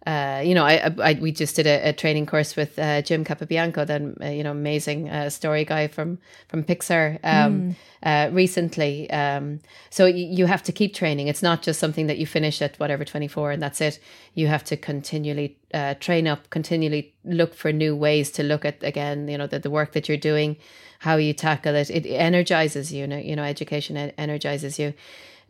uh, 0.08 0.42
you 0.44 0.56
know, 0.56 0.66
I, 0.66 0.92
I, 1.00 1.14
we 1.22 1.32
just 1.32 1.56
did 1.56 1.68
a, 1.68 1.90
a 1.90 1.94
training 1.94 2.26
course 2.26 2.56
with 2.56 2.80
uh, 2.80 3.04
Jim 3.04 3.24
Capobianco, 3.24 3.86
then 3.86 4.16
uh, 4.20 4.30
you 4.30 4.44
know, 4.44 4.52
amazing 4.52 5.10
uh, 5.10 5.30
story 5.30 5.64
guy 5.64 5.88
from 5.88 6.18
from 6.48 6.64
Pixar 6.64 7.20
um, 7.24 7.76
mm. 8.04 8.34
recently. 8.34 9.10
Um, 9.12 9.60
so 9.92 10.06
y- 10.06 10.12
you 10.12 10.48
have 10.48 10.64
to 10.64 10.72
keep 10.72 10.96
training. 10.96 11.28
It's 11.28 11.44
not 11.44 11.62
just 11.62 11.80
something 11.80 12.08
that 12.08 12.18
you 12.18 12.26
finish 12.26 12.64
at 12.64 12.80
whatever 12.80 13.06
twenty 13.06 13.28
four 13.28 13.52
and 13.52 13.62
that's 13.62 13.80
it. 13.80 14.00
You 14.34 14.48
have 14.48 14.64
to 14.66 14.78
continually 14.78 15.58
uh, 15.72 15.94
train 16.00 16.28
up, 16.28 16.50
continually 16.50 17.14
look 17.24 17.54
for 17.54 17.72
new 17.72 17.96
ways 17.96 18.32
to 18.32 18.44
look 18.44 18.66
at 18.66 18.84
again, 18.84 19.28
you 19.28 19.38
know, 19.38 19.46
the, 19.46 19.60
the 19.60 19.70
work 19.70 19.92
that 19.92 20.08
you're 20.08 20.18
doing, 20.18 20.58
how 21.00 21.18
you 21.18 21.34
tackle 21.34 21.76
it. 21.76 21.92
It 21.92 22.08
energizes 22.08 22.92
you. 22.92 23.02
You 23.02 23.08
know, 23.08 23.18
you 23.18 23.36
know, 23.36 23.44
education 23.44 23.98
energizes 24.18 24.80
you. 24.80 24.96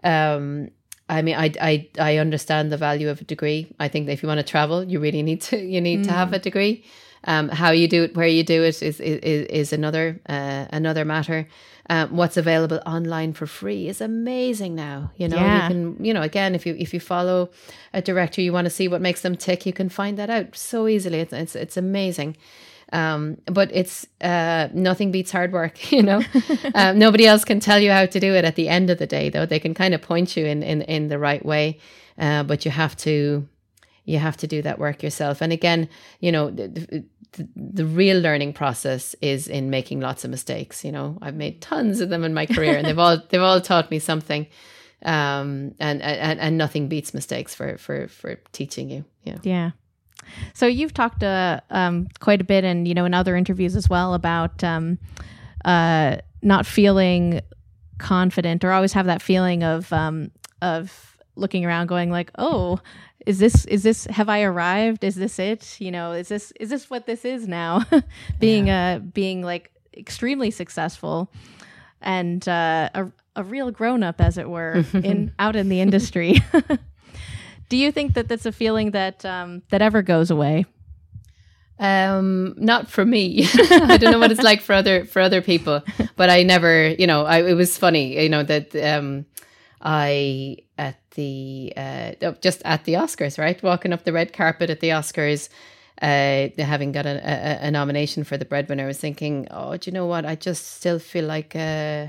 Um, 0.03 0.71
I 1.11 1.21
mean, 1.21 1.35
I, 1.35 1.51
I, 1.61 1.87
I 1.99 2.17
understand 2.17 2.71
the 2.71 2.77
value 2.77 3.09
of 3.09 3.19
a 3.19 3.25
degree. 3.25 3.67
I 3.79 3.89
think 3.89 4.05
that 4.05 4.13
if 4.13 4.23
you 4.23 4.27
want 4.27 4.39
to 4.39 4.43
travel, 4.43 4.83
you 4.83 4.99
really 4.99 5.21
need 5.21 5.41
to, 5.41 5.57
you 5.57 5.81
need 5.81 5.99
mm. 5.99 6.05
to 6.05 6.11
have 6.13 6.29
mm. 6.29 6.35
a 6.35 6.39
degree. 6.39 6.83
Um, 7.25 7.49
how 7.49 7.69
you 7.69 7.87
do 7.87 8.05
it, 8.05 8.15
where 8.15 8.27
you 8.27 8.43
do 8.43 8.63
it 8.63 8.81
is, 8.81 8.99
is, 8.99 9.19
is 9.61 9.73
another, 9.73 10.19
uh, 10.27 10.65
another 10.71 11.05
matter. 11.05 11.47
Um, 11.89 12.15
what's 12.15 12.37
available 12.37 12.79
online 12.85 13.33
for 13.33 13.45
free 13.45 13.89
is 13.89 13.99
amazing 14.01 14.73
now. 14.75 15.11
You 15.17 15.27
know, 15.27 15.35
yeah. 15.35 15.63
you 15.63 15.67
can, 15.67 16.05
you 16.05 16.13
know, 16.13 16.21
again, 16.21 16.55
if 16.55 16.65
you, 16.65 16.75
if 16.79 16.93
you 16.93 16.99
follow 16.99 17.49
a 17.93 18.01
director, 18.01 18.41
you 18.41 18.53
want 18.53 18.65
to 18.65 18.71
see 18.71 18.87
what 18.87 19.01
makes 19.01 19.21
them 19.21 19.35
tick, 19.35 19.65
you 19.65 19.73
can 19.73 19.89
find 19.89 20.17
that 20.17 20.29
out 20.29 20.55
so 20.55 20.87
easily. 20.87 21.19
It's, 21.19 21.33
it's, 21.33 21.55
it's 21.55 21.77
amazing. 21.77 22.37
Um, 22.91 23.37
but 23.45 23.69
it's 23.73 24.05
uh, 24.19 24.67
nothing 24.73 25.11
beats 25.11 25.31
hard 25.31 25.53
work, 25.53 25.91
you 25.91 26.03
know. 26.03 26.21
um, 26.75 26.99
nobody 26.99 27.25
else 27.25 27.45
can 27.45 27.59
tell 27.59 27.79
you 27.79 27.91
how 27.91 28.05
to 28.05 28.19
do 28.19 28.33
it 28.33 28.45
at 28.45 28.55
the 28.55 28.67
end 28.69 28.89
of 28.89 28.97
the 28.97 29.07
day, 29.07 29.29
though. 29.29 29.45
They 29.45 29.59
can 29.59 29.73
kind 29.73 29.93
of 29.93 30.01
point 30.01 30.35
you 30.35 30.45
in 30.45 30.63
in, 30.63 30.81
in 30.83 31.07
the 31.07 31.17
right 31.17 31.45
way, 31.45 31.79
uh, 32.17 32.43
but 32.43 32.65
you 32.65 32.71
have 32.71 32.95
to 32.97 33.47
you 34.05 34.19
have 34.19 34.37
to 34.37 34.47
do 34.47 34.61
that 34.61 34.79
work 34.79 35.03
yourself. 35.03 35.41
And 35.41 35.53
again, 35.53 35.87
you 36.19 36.31
know, 36.31 36.49
the, 36.49 36.67
the, 36.67 37.47
the, 37.55 37.85
real 37.85 38.19
learning 38.19 38.53
process 38.53 39.15
is 39.21 39.47
in 39.47 39.69
making 39.69 40.01
lots 40.01 40.23
of 40.23 40.31
mistakes. 40.31 40.83
You 40.83 40.91
know, 40.91 41.17
I've 41.21 41.35
made 41.35 41.61
tons 41.61 42.01
of 42.01 42.09
them 42.09 42.23
in 42.23 42.33
my 42.33 42.45
career, 42.45 42.77
and 42.77 42.85
they've 42.85 42.99
all 42.99 43.21
they've 43.29 43.41
all 43.41 43.61
taught 43.61 43.91
me 43.91 43.99
something. 43.99 44.47
Um, 45.03 45.75
and 45.79 46.01
and 46.01 46.39
and 46.39 46.57
nothing 46.57 46.87
beats 46.87 47.13
mistakes 47.13 47.55
for 47.55 47.77
for 47.77 48.07
for 48.07 48.35
teaching 48.51 48.89
you. 48.89 49.05
Yeah. 49.23 49.37
Yeah. 49.43 49.71
So 50.53 50.67
you've 50.67 50.93
talked 50.93 51.23
uh, 51.23 51.61
um, 51.69 52.07
quite 52.19 52.41
a 52.41 52.43
bit, 52.43 52.63
and 52.63 52.87
you 52.87 52.93
know, 52.93 53.05
in 53.05 53.13
other 53.13 53.35
interviews 53.35 53.75
as 53.75 53.89
well, 53.89 54.13
about 54.13 54.63
um, 54.63 54.97
uh, 55.65 56.17
not 56.41 56.65
feeling 56.65 57.41
confident 57.97 58.63
or 58.63 58.71
always 58.71 58.93
have 58.93 59.05
that 59.05 59.21
feeling 59.21 59.63
of 59.63 59.91
um, 59.93 60.31
of 60.61 61.17
looking 61.35 61.65
around, 61.65 61.87
going 61.87 62.11
like, 62.11 62.31
"Oh, 62.37 62.79
is 63.25 63.39
this 63.39 63.65
is 63.65 63.83
this 63.83 64.05
have 64.05 64.29
I 64.29 64.41
arrived? 64.41 65.03
Is 65.03 65.15
this 65.15 65.39
it? 65.39 65.79
You 65.79 65.91
know, 65.91 66.11
is 66.11 66.27
this 66.27 66.51
is 66.59 66.69
this 66.69 66.89
what 66.89 67.05
this 67.05 67.25
is 67.25 67.47
now? 67.47 67.85
being 68.39 68.67
yeah. 68.67 68.95
uh 68.95 68.99
being 68.99 69.41
like 69.41 69.71
extremely 69.95 70.51
successful 70.51 71.31
and 72.01 72.47
uh, 72.47 72.89
a 72.93 73.11
a 73.35 73.43
real 73.43 73.71
grown 73.71 74.03
up, 74.03 74.19
as 74.19 74.37
it 74.37 74.49
were, 74.49 74.83
in 74.93 75.33
out 75.39 75.55
in 75.55 75.69
the 75.69 75.81
industry." 75.81 76.37
Do 77.71 77.77
you 77.77 77.93
think 77.93 78.15
that 78.15 78.27
that's 78.27 78.45
a 78.45 78.51
feeling 78.51 78.91
that 78.91 79.23
um, 79.23 79.61
that 79.69 79.81
ever 79.81 80.01
goes 80.01 80.29
away? 80.29 80.65
Um, 81.79 82.53
not 82.57 82.89
for 82.89 83.05
me. 83.05 83.45
I 83.55 83.95
don't 83.95 84.11
know 84.11 84.19
what 84.19 84.29
it's 84.29 84.43
like 84.43 84.59
for 84.59 84.73
other 84.73 85.05
for 85.05 85.21
other 85.21 85.41
people, 85.41 85.81
but 86.17 86.29
I 86.29 86.43
never, 86.43 86.89
you 86.89 87.07
know, 87.07 87.23
I, 87.23 87.41
it 87.43 87.53
was 87.53 87.77
funny, 87.77 88.21
you 88.21 88.27
know, 88.27 88.43
that 88.43 88.75
um, 88.75 89.25
I 89.79 90.57
at 90.77 90.99
the 91.11 91.71
uh, 91.77 92.11
oh, 92.23 92.35
just 92.41 92.61
at 92.65 92.83
the 92.83 92.95
Oscars, 92.95 93.39
right, 93.39 93.63
walking 93.63 93.93
up 93.93 94.03
the 94.03 94.11
red 94.11 94.33
carpet 94.33 94.69
at 94.69 94.81
the 94.81 94.89
Oscars. 94.89 95.47
Uh, 96.01 96.49
having 96.57 96.91
got 96.91 97.05
a, 97.05 97.21
a, 97.23 97.67
a, 97.67 97.71
nomination 97.71 98.25
for 98.25 98.35
the 98.35 98.43
breadwinner, 98.43 98.83
I 98.83 98.87
was 98.87 98.97
thinking, 98.97 99.47
oh, 99.49 99.77
do 99.77 99.89
you 99.89 99.93
know 99.93 100.07
what? 100.07 100.25
I 100.25 100.35
just 100.35 100.73
still 100.77 100.99
feel 100.99 101.25
like, 101.25 101.55
uh, 101.55 102.07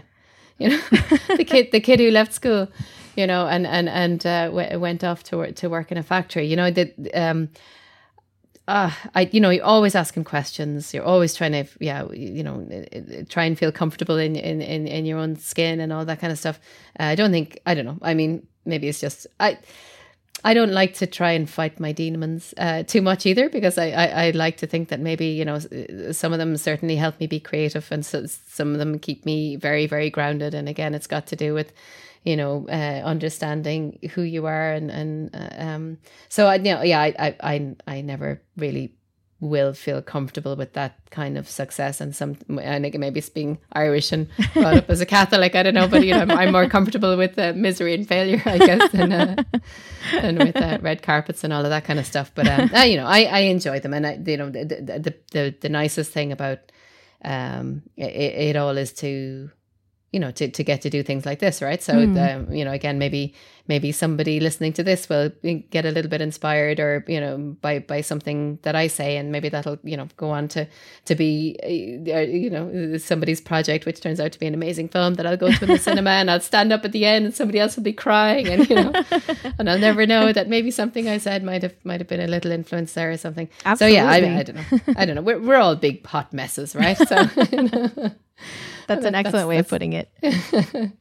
you 0.59 0.71
know, 0.71 0.81
the 1.37 1.45
kid, 1.47 1.71
the 1.71 1.81
kid 1.81 2.01
who 2.01 2.11
left 2.11 2.33
school 2.33 2.69
you 3.17 3.27
know, 3.27 3.47
and 3.47 3.67
and 3.67 3.89
and 3.89 4.27
uh, 4.27 4.47
w- 4.47 4.79
went 4.79 5.05
off 5.05 5.23
to 5.25 5.37
work 5.39 5.55
to 5.57 5.69
work 5.69 5.93
in 5.93 5.99
a 5.99 6.03
factory. 6.03 6.47
You 6.47 6.57
know 6.57 6.71
that. 6.71 6.95
Um, 7.15 7.49
uh, 8.69 8.93
I, 9.15 9.29
you 9.33 9.41
know, 9.41 9.51
you're 9.51 9.65
always 9.65 9.97
asking 9.97 10.23
questions. 10.25 10.95
You're 10.95 11.05
always 11.05 11.35
trying 11.35 11.53
to, 11.53 11.65
yeah, 11.81 12.09
you 12.13 12.45
know, 12.45 12.65
try 13.29 13.45
and 13.45 13.59
feel 13.59 13.73
comfortable 13.73 14.17
in 14.17 14.37
in 14.37 14.63
in, 14.63 14.87
in 14.87 15.05
your 15.05 15.19
own 15.19 15.37
skin 15.37 15.81
and 15.81 15.93
all 15.93 16.05
that 16.05 16.21
kind 16.21 16.33
of 16.33 16.39
stuff. 16.39 16.61
Uh, 16.99 17.05
I 17.05 17.15
don't 17.17 17.33
think, 17.33 17.59
I 17.67 17.75
don't 17.75 17.85
know. 17.85 17.99
I 18.03 18.15
mean, 18.15 18.47
maybe 18.65 18.89
it's 18.89 19.01
just 19.01 19.27
I. 19.41 19.59
I 20.45 20.55
don't 20.55 20.73
like 20.73 20.95
to 20.95 21.07
try 21.07 21.33
and 21.33 21.49
fight 21.49 21.79
my 21.79 21.93
demons 21.93 22.53
uh, 22.59 22.83
too 22.83 23.01
much 23.01 23.27
either 23.27 23.49
because 23.49 23.79
I, 23.79 23.91
I, 23.91 24.07
I, 24.07 24.31
like 24.31 24.57
to 24.57 24.67
think 24.67 24.89
that 24.89 24.99
maybe, 24.99 25.27
you 25.27 25.45
know, 25.45 25.61
some 26.11 26.33
of 26.33 26.41
them 26.41 26.57
certainly 26.57 26.97
help 26.97 27.21
me 27.21 27.29
be 27.29 27.39
creative 27.39 27.87
and 27.93 28.05
so, 28.05 28.27
some 28.27 28.73
of 28.73 28.79
them 28.79 28.99
keep 28.99 29.25
me 29.25 29.55
very, 29.55 29.87
very 29.87 30.11
grounded. 30.11 30.53
And 30.53 30.69
again, 30.69 30.95
it's 30.95 31.07
got 31.07 31.29
to 31.29 31.37
do 31.37 31.55
with 31.55 31.73
you 32.25 32.37
know, 32.37 32.67
uh, 32.69 33.03
understanding 33.05 33.99
who 34.13 34.23
you 34.23 34.47
are, 34.47 34.73
and 34.73 34.91
and 34.91 35.35
uh, 35.35 35.63
um, 35.63 35.99
so 36.29 36.47
I, 36.47 36.57
you 36.57 36.75
know, 36.75 36.83
yeah, 36.83 37.01
I, 37.01 37.37
I, 37.41 37.75
I, 37.87 38.01
never 38.01 38.41
really 38.57 38.95
will 39.43 39.73
feel 39.73 40.01
comfortable 40.01 40.55
with 40.55 40.73
that 40.75 40.97
kind 41.11 41.37
of 41.37 41.49
success. 41.49 42.01
And 42.01 42.15
some 42.15 42.37
I 42.59 42.79
think 42.79 42.97
maybe 42.97 43.19
it's 43.19 43.29
being 43.29 43.59
Irish 43.73 44.13
and 44.13 44.29
brought 44.55 44.75
up 44.75 44.89
as 44.89 45.01
a 45.01 45.07
Catholic 45.07 45.57
I 45.57 45.65
don't 45.65 45.75
know 45.75 45.89
but 45.89 46.07
you 46.07 46.15
know 46.15 46.21
I'm, 46.21 46.31
I'm 46.31 46.53
more 46.53 46.69
comfortable 46.69 47.17
with 47.17 47.37
uh, 47.37 47.53
misery 47.57 47.93
and 47.95 48.07
failure 48.07 48.41
I 48.47 48.59
guess 48.59 48.93
than, 48.93 49.13
uh, 49.13 49.43
than 50.13 50.39
with 50.39 50.57
uh, 50.57 50.79
red 50.81 51.03
carpets 51.03 51.43
and 51.43 51.53
all 51.53 51.65
of 51.65 51.71
that 51.71 51.85
kind 51.85 51.99
of 51.99 52.07
stuff. 52.07 52.31
But 52.37 52.47
um, 52.47 52.71
uh, 52.73 52.83
you 52.83 52.97
know 52.97 53.07
I, 53.07 53.25
I 53.25 53.39
enjoy 53.41 53.81
them. 53.81 53.93
And 53.95 54.07
I, 54.07 54.21
you 54.25 54.37
know 54.37 54.49
the 54.49 54.65
the, 54.65 55.15
the, 55.33 55.55
the 55.61 55.69
nicest 55.69 56.13
thing 56.13 56.31
about 56.31 56.61
um, 57.25 57.83
it, 57.97 58.55
it 58.55 58.57
all 58.57 58.77
is 58.77 58.93
to 58.95 59.51
you 60.13 60.21
know 60.21 60.31
to, 60.31 60.49
to 60.49 60.63
get 60.63 60.83
to 60.83 60.91
do 60.91 61.03
things 61.03 61.25
like 61.25 61.39
this 61.39 61.63
right 61.63 61.83
so 61.83 61.95
mm. 61.95 62.37
um, 62.37 62.53
you 62.53 62.65
know 62.65 62.73
again 62.73 62.99
maybe 62.99 63.35
maybe 63.67 63.93
somebody 63.93 64.41
listening 64.41 64.73
to 64.73 64.83
this 64.83 65.09
will 65.09 65.31
get 65.71 65.87
a 65.87 65.91
little 65.91 66.11
bit 66.11 66.21
inspired 66.21 66.79
or 66.79 67.05
you 67.09 67.19
know 67.19 67.39
by 67.61 67.79
by 67.79 68.01
something 68.01 68.59
that 68.63 68.75
i 68.75 68.87
say 68.87 69.17
and 69.17 69.33
maybe 69.33 69.49
that'll 69.49 69.79
you 69.83 69.97
know 69.97 70.07
go 70.17 70.31
on 70.31 70.49
to 70.49 70.67
to 71.07 71.15
be 71.15 71.57
uh, 71.65 72.19
you 72.19 72.51
know 72.51 72.97
somebody's 72.99 73.41
project 73.41 73.87
which 73.87 74.01
turns 74.01 74.21
out 74.21 74.33
to 74.33 74.39
be 74.39 74.47
an 74.47 74.55
amazing 74.55 74.89
film 74.89 75.15
that 75.15 75.27
i'll 75.27 75.37
go 75.37 75.51
to 75.51 75.65
in 75.65 75.71
the 75.71 75.79
cinema 75.91 76.11
and 76.11 76.31
i'll 76.31 76.41
stand 76.41 76.73
up 76.73 76.85
at 76.85 76.93
the 76.93 77.07
end 77.07 77.25
and 77.25 77.35
somebody 77.35 77.59
else 77.59 77.77
will 77.77 77.83
be 77.83 77.93
crying 77.93 78.47
and 78.49 78.69
you 78.69 78.77
know 78.77 78.93
and 79.59 79.71
i'll 79.71 79.79
never 79.79 80.07
know 80.07 80.33
that 80.33 80.49
maybe 80.49 80.71
something 80.71 81.09
i 81.09 81.17
said 81.17 81.43
might 81.43 81.63
have 81.63 81.75
might 81.85 82.01
have 82.01 82.09
been 82.09 82.21
a 82.21 82.27
little 82.27 82.53
influence 82.53 82.93
there 82.93 83.11
or 83.11 83.17
something 83.17 83.49
Absolutely. 83.65 83.97
so 83.97 84.05
yeah 84.05 84.11
I, 84.11 84.39
I 84.39 84.43
don't 84.43 84.57
know 84.57 84.95
i 84.97 85.07
don't 85.07 85.17
know 85.17 85.23
we're, 85.23 85.41
we're 85.41 85.57
all 85.57 85.77
big 85.77 86.03
pot 86.03 86.33
messes 86.35 86.77
right 86.77 86.99
so 86.99 87.29
you 87.53 87.63
know. 87.63 88.13
That's 88.87 89.05
an 89.05 89.15
excellent 89.15 89.33
that's, 89.33 89.47
way 89.47 89.57
that's, 89.57 89.67
of 89.67 89.71
putting 89.71 89.93
it. 89.93 90.11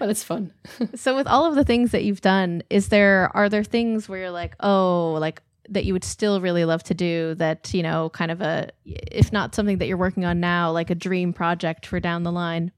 well, 0.00 0.10
it's 0.10 0.24
fun. 0.24 0.52
so 0.94 1.16
with 1.16 1.26
all 1.26 1.46
of 1.46 1.54
the 1.54 1.64
things 1.64 1.92
that 1.92 2.04
you've 2.04 2.20
done, 2.20 2.62
is 2.70 2.88
there 2.88 3.30
are 3.34 3.48
there 3.48 3.64
things 3.64 4.08
where 4.08 4.20
you're 4.20 4.30
like, 4.30 4.54
oh, 4.60 5.16
like 5.20 5.42
that 5.68 5.84
you 5.84 5.92
would 5.92 6.04
still 6.04 6.40
really 6.40 6.64
love 6.64 6.82
to 6.84 6.94
do 6.94 7.34
that, 7.36 7.72
you 7.72 7.82
know, 7.82 8.10
kind 8.10 8.30
of 8.30 8.40
a 8.40 8.70
if 8.84 9.32
not 9.32 9.54
something 9.54 9.78
that 9.78 9.86
you're 9.86 9.96
working 9.96 10.24
on 10.24 10.40
now, 10.40 10.70
like 10.70 10.90
a 10.90 10.94
dream 10.94 11.32
project 11.32 11.86
for 11.86 12.00
down 12.00 12.22
the 12.22 12.32
line? 12.32 12.72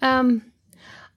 Um 0.00 0.52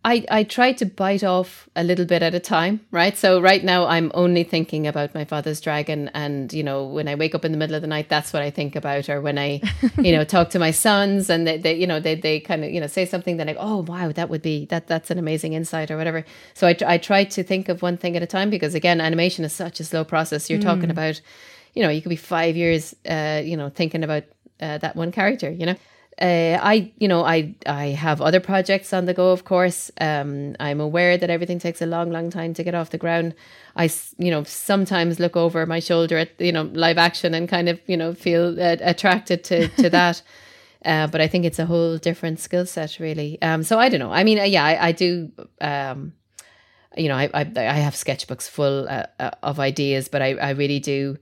I, 0.03 0.25
I 0.31 0.43
try 0.43 0.73
to 0.73 0.85
bite 0.85 1.23
off 1.23 1.69
a 1.75 1.83
little 1.83 2.05
bit 2.05 2.23
at 2.23 2.33
a 2.33 2.39
time, 2.39 2.81
right? 2.89 3.15
So 3.15 3.39
right 3.39 3.63
now 3.63 3.85
I'm 3.85 4.11
only 4.15 4.43
thinking 4.43 4.87
about 4.87 5.13
my 5.13 5.25
father's 5.25 5.61
dragon 5.61 6.09
and, 6.15 6.51
you 6.51 6.63
know, 6.63 6.85
when 6.85 7.07
I 7.07 7.13
wake 7.13 7.35
up 7.35 7.45
in 7.45 7.51
the 7.51 7.57
middle 7.57 7.75
of 7.75 7.83
the 7.83 7.87
night, 7.87 8.09
that's 8.09 8.33
what 8.33 8.41
I 8.41 8.49
think 8.49 8.75
about. 8.75 9.09
Or 9.09 9.21
when 9.21 9.37
I, 9.37 9.61
you 9.99 10.11
know, 10.11 10.23
talk 10.23 10.49
to 10.51 10.59
my 10.59 10.71
sons 10.71 11.29
and 11.29 11.45
they, 11.45 11.59
they 11.59 11.75
you 11.75 11.85
know, 11.85 11.99
they, 11.99 12.15
they 12.15 12.39
kind 12.39 12.63
of, 12.63 12.71
you 12.71 12.79
know, 12.79 12.87
say 12.87 13.05
something 13.05 13.37
that 13.37 13.45
like, 13.45 13.57
oh, 13.59 13.83
wow, 13.83 14.11
that 14.11 14.27
would 14.29 14.41
be, 14.41 14.65
that 14.65 14.87
that's 14.87 15.11
an 15.11 15.19
amazing 15.19 15.53
insight 15.53 15.91
or 15.91 15.97
whatever. 15.97 16.25
So 16.55 16.67
I, 16.67 16.75
I 16.87 16.97
try 16.97 17.23
to 17.23 17.43
think 17.43 17.69
of 17.69 17.83
one 17.83 17.97
thing 17.97 18.17
at 18.17 18.23
a 18.23 18.27
time 18.27 18.49
because 18.49 18.73
again, 18.73 19.01
animation 19.01 19.45
is 19.45 19.53
such 19.53 19.79
a 19.79 19.83
slow 19.83 20.03
process. 20.03 20.49
You're 20.49 20.59
mm. 20.59 20.63
talking 20.63 20.89
about, 20.89 21.21
you 21.75 21.83
know, 21.83 21.89
you 21.89 22.01
could 22.01 22.09
be 22.09 22.15
five 22.15 22.57
years, 22.57 22.95
uh, 23.07 23.43
you 23.45 23.55
know, 23.55 23.69
thinking 23.69 24.03
about 24.03 24.23
uh, 24.59 24.79
that 24.79 24.95
one 24.95 25.11
character, 25.11 25.51
you 25.51 25.67
know? 25.67 25.75
Uh, 26.21 26.59
I, 26.61 26.91
you 26.99 27.07
know, 27.07 27.25
I 27.25 27.55
I 27.65 27.87
have 27.87 28.21
other 28.21 28.39
projects 28.39 28.93
on 28.93 29.05
the 29.05 29.13
go. 29.13 29.31
Of 29.31 29.43
course, 29.43 29.89
um, 29.99 30.55
I'm 30.59 30.79
aware 30.79 31.17
that 31.17 31.31
everything 31.31 31.57
takes 31.57 31.81
a 31.81 31.87
long, 31.87 32.11
long 32.11 32.29
time 32.29 32.53
to 32.53 32.63
get 32.63 32.75
off 32.75 32.91
the 32.91 32.99
ground. 32.99 33.33
I, 33.75 33.89
you 34.19 34.29
know, 34.29 34.43
sometimes 34.43 35.19
look 35.19 35.35
over 35.35 35.65
my 35.65 35.79
shoulder 35.79 36.17
at 36.17 36.39
you 36.39 36.51
know 36.51 36.69
live 36.73 36.99
action 36.99 37.33
and 37.33 37.49
kind 37.49 37.67
of 37.67 37.81
you 37.87 37.97
know 37.97 38.13
feel 38.13 38.61
uh, 38.61 38.77
attracted 38.81 39.43
to 39.45 39.67
to 39.69 39.89
that. 39.97 40.21
Uh, 40.85 41.07
but 41.07 41.21
I 41.21 41.27
think 41.27 41.45
it's 41.45 41.59
a 41.59 41.65
whole 41.65 41.97
different 41.97 42.39
skill 42.39 42.65
set, 42.65 42.99
really. 42.99 43.41
Um, 43.41 43.63
so 43.63 43.79
I 43.79 43.89
don't 43.89 43.99
know. 43.99 44.11
I 44.11 44.23
mean, 44.23 44.39
uh, 44.39 44.43
yeah, 44.43 44.65
I, 44.65 44.87
I 44.87 44.91
do. 44.91 45.31
Um, 45.59 46.13
you 46.97 47.07
know, 47.07 47.15
I, 47.15 47.29
I, 47.33 47.41
I 47.55 47.79
have 47.79 47.93
sketchbooks 47.93 48.49
full 48.49 48.87
uh, 48.89 49.05
uh, 49.19 49.31
of 49.41 49.59
ideas, 49.59 50.09
but 50.09 50.21
I, 50.21 50.33
I 50.33 50.49
really 50.51 50.79
do. 50.79 51.17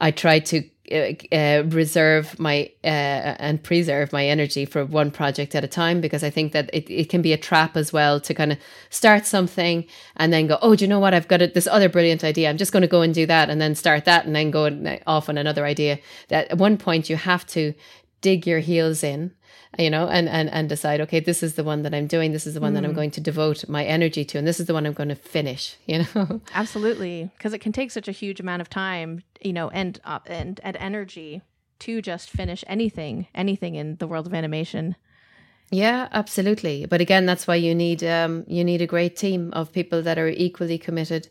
I 0.00 0.10
try 0.10 0.40
to 0.40 0.62
uh, 0.92 1.12
uh, 1.34 1.62
reserve 1.68 2.38
my 2.38 2.70
uh, 2.84 3.36
and 3.38 3.62
preserve 3.62 4.12
my 4.12 4.26
energy 4.26 4.64
for 4.64 4.84
one 4.84 5.10
project 5.10 5.54
at 5.54 5.64
a 5.64 5.68
time 5.68 6.00
because 6.00 6.24
I 6.24 6.30
think 6.30 6.52
that 6.52 6.70
it, 6.72 6.90
it 6.90 7.08
can 7.08 7.22
be 7.22 7.32
a 7.32 7.38
trap 7.38 7.76
as 7.76 7.92
well 7.92 8.20
to 8.20 8.34
kind 8.34 8.52
of 8.52 8.58
start 8.90 9.26
something 9.26 9.86
and 10.16 10.32
then 10.32 10.46
go, 10.46 10.58
oh, 10.62 10.74
do 10.74 10.84
you 10.84 10.88
know 10.88 10.98
what? 10.98 11.14
I've 11.14 11.28
got 11.28 11.42
a, 11.42 11.46
this 11.46 11.66
other 11.66 11.88
brilliant 11.88 12.24
idea. 12.24 12.50
I'm 12.50 12.56
just 12.56 12.72
going 12.72 12.82
to 12.82 12.88
go 12.88 13.02
and 13.02 13.14
do 13.14 13.26
that 13.26 13.50
and 13.50 13.60
then 13.60 13.74
start 13.74 14.04
that 14.06 14.26
and 14.26 14.34
then 14.34 14.50
go 14.50 14.98
off 15.06 15.28
on 15.28 15.38
another 15.38 15.64
idea. 15.64 15.98
That 16.28 16.50
at 16.50 16.58
one 16.58 16.76
point 16.76 17.08
you 17.08 17.16
have 17.16 17.46
to 17.48 17.74
dig 18.20 18.46
your 18.46 18.60
heels 18.60 19.02
in 19.02 19.32
you 19.78 19.88
know, 19.88 20.08
and, 20.08 20.28
and, 20.28 20.50
and 20.50 20.68
decide, 20.68 21.00
okay, 21.00 21.20
this 21.20 21.42
is 21.42 21.54
the 21.54 21.64
one 21.64 21.82
that 21.82 21.94
I'm 21.94 22.06
doing. 22.06 22.32
This 22.32 22.46
is 22.46 22.54
the 22.54 22.60
one 22.60 22.72
mm. 22.72 22.74
that 22.76 22.84
I'm 22.84 22.92
mm. 22.92 22.96
going 22.96 23.10
to 23.12 23.20
devote 23.20 23.68
my 23.68 23.84
energy 23.84 24.24
to. 24.24 24.38
And 24.38 24.46
this 24.46 24.58
is 24.58 24.66
the 24.66 24.74
one 24.74 24.84
I'm 24.84 24.92
going 24.92 25.08
to 25.10 25.14
finish, 25.14 25.76
you 25.86 26.04
know? 26.14 26.40
Absolutely. 26.54 27.30
Because 27.36 27.52
it 27.52 27.60
can 27.60 27.72
take 27.72 27.90
such 27.90 28.08
a 28.08 28.12
huge 28.12 28.40
amount 28.40 28.62
of 28.62 28.68
time, 28.68 29.22
you 29.40 29.52
know, 29.52 29.70
and, 29.70 30.00
uh, 30.04 30.18
and, 30.26 30.60
and 30.64 30.76
energy 30.76 31.42
to 31.80 32.02
just 32.02 32.30
finish 32.30 32.64
anything, 32.66 33.26
anything 33.34 33.76
in 33.76 33.96
the 33.96 34.06
world 34.06 34.26
of 34.26 34.34
animation. 34.34 34.96
Yeah, 35.70 36.08
absolutely. 36.12 36.84
But 36.86 37.00
again, 37.00 37.26
that's 37.26 37.46
why 37.46 37.54
you 37.54 37.74
need, 37.74 38.02
um, 38.02 38.44
you 38.48 38.64
need 38.64 38.82
a 38.82 38.86
great 38.86 39.16
team 39.16 39.52
of 39.52 39.72
people 39.72 40.02
that 40.02 40.18
are 40.18 40.28
equally 40.28 40.78
committed 40.78 41.28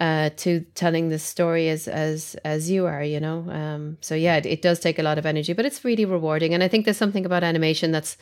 uh, 0.00 0.30
to 0.36 0.60
telling 0.74 1.08
the 1.08 1.18
story 1.18 1.68
as 1.68 1.88
as 1.88 2.36
as 2.44 2.70
you 2.70 2.86
are 2.86 3.02
you 3.02 3.20
know? 3.20 3.48
Um, 3.50 3.98
so 4.00 4.14
yeah 4.14 4.36
it, 4.36 4.46
it, 4.46 4.62
does 4.62 4.80
take 4.80 4.98
a 4.98 5.02
lot 5.02 5.18
of 5.18 5.26
energy 5.26 5.52
but 5.52 5.64
it's 5.64 5.84
really 5.84 6.04
rewarding. 6.04 6.54
And 6.54 6.62
i 6.62 6.68
think 6.68 6.84
there's 6.84 6.96
something 6.96 7.26
about 7.26 7.44
animation 7.44 7.92
that's 7.92 8.16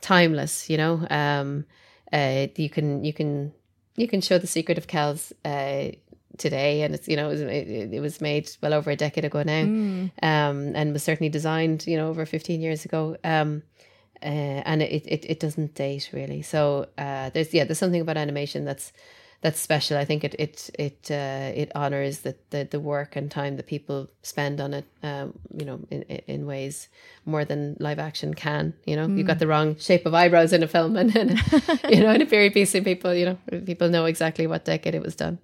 timeless 0.00 0.68
you 0.68 0.76
know? 0.76 1.06
Um, 1.10 1.64
uh, 2.12 2.46
you 2.56 2.70
can 2.70 3.04
you 3.04 3.12
can 3.12 3.52
you 3.96 4.06
can 4.06 4.20
show 4.20 4.38
the 4.38 4.46
secret 4.46 4.78
of 4.78 4.86
Kells 4.86 5.32
uh, 5.44 5.88
today 6.38 6.82
and 6.82 6.94
it's 6.94 7.08
you 7.08 7.16
know 7.16 7.28
it 7.28 7.32
was, 7.32 7.40
it, 7.40 7.92
it, 7.94 8.00
was 8.00 8.20
made 8.20 8.50
well 8.62 8.74
over 8.74 8.90
a 8.90 8.96
decade 8.96 9.24
ago 9.24 9.42
now. 9.42 9.64
Mm. 9.64 10.10
um, 10.22 10.72
and 10.74 10.92
was 10.92 11.02
certainly 11.02 11.30
designed 11.30 11.86
you 11.86 11.96
know 11.96 12.08
over 12.08 12.26
15 12.26 12.60
years 12.60 12.84
ago. 12.84 13.16
Um, 13.24 13.62
uh, 14.22 14.62
and 14.64 14.82
it, 14.82 15.06
it, 15.06 15.24
it 15.28 15.40
doesn't 15.40 15.74
date 15.74 16.10
really. 16.12 16.42
So 16.42 16.88
uh, 16.98 17.30
there's 17.30 17.52
yeah 17.52 17.64
there's 17.64 17.78
something 17.78 18.00
about 18.00 18.16
animation 18.16 18.64
that's 18.64 18.92
that's 19.42 19.60
special. 19.60 19.96
I 19.96 20.04
think 20.04 20.24
it 20.24 20.34
it 20.38 20.70
it 20.78 21.10
uh, 21.10 21.52
it 21.54 21.70
honors 21.74 22.20
the, 22.20 22.36
the 22.50 22.68
the 22.70 22.80
work 22.80 23.16
and 23.16 23.30
time 23.30 23.56
that 23.56 23.66
people 23.66 24.08
spend 24.22 24.60
on 24.60 24.74
it. 24.74 24.84
Um, 25.02 25.38
you 25.52 25.64
know, 25.64 25.80
in 25.90 26.02
in 26.02 26.46
ways 26.46 26.88
more 27.24 27.44
than 27.44 27.76
live 27.78 27.98
action 27.98 28.34
can. 28.34 28.74
You 28.84 28.96
know, 28.96 29.06
mm. 29.06 29.18
you've 29.18 29.26
got 29.26 29.36
mm. 29.36 29.40
the 29.40 29.46
wrong 29.46 29.76
shape 29.76 30.06
of 30.06 30.14
eyebrows 30.14 30.52
in 30.52 30.62
a 30.62 30.68
film, 30.68 30.96
and, 30.96 31.14
and 31.14 31.30
you 31.90 32.00
know, 32.00 32.10
in 32.10 32.22
a 32.22 32.26
period 32.26 32.54
piece, 32.54 32.72
people 32.72 33.14
you 33.14 33.26
know 33.26 33.60
people 33.64 33.88
know 33.88 34.06
exactly 34.06 34.46
what 34.46 34.64
decade 34.64 34.94
it 34.94 35.02
was 35.02 35.14
done. 35.16 35.38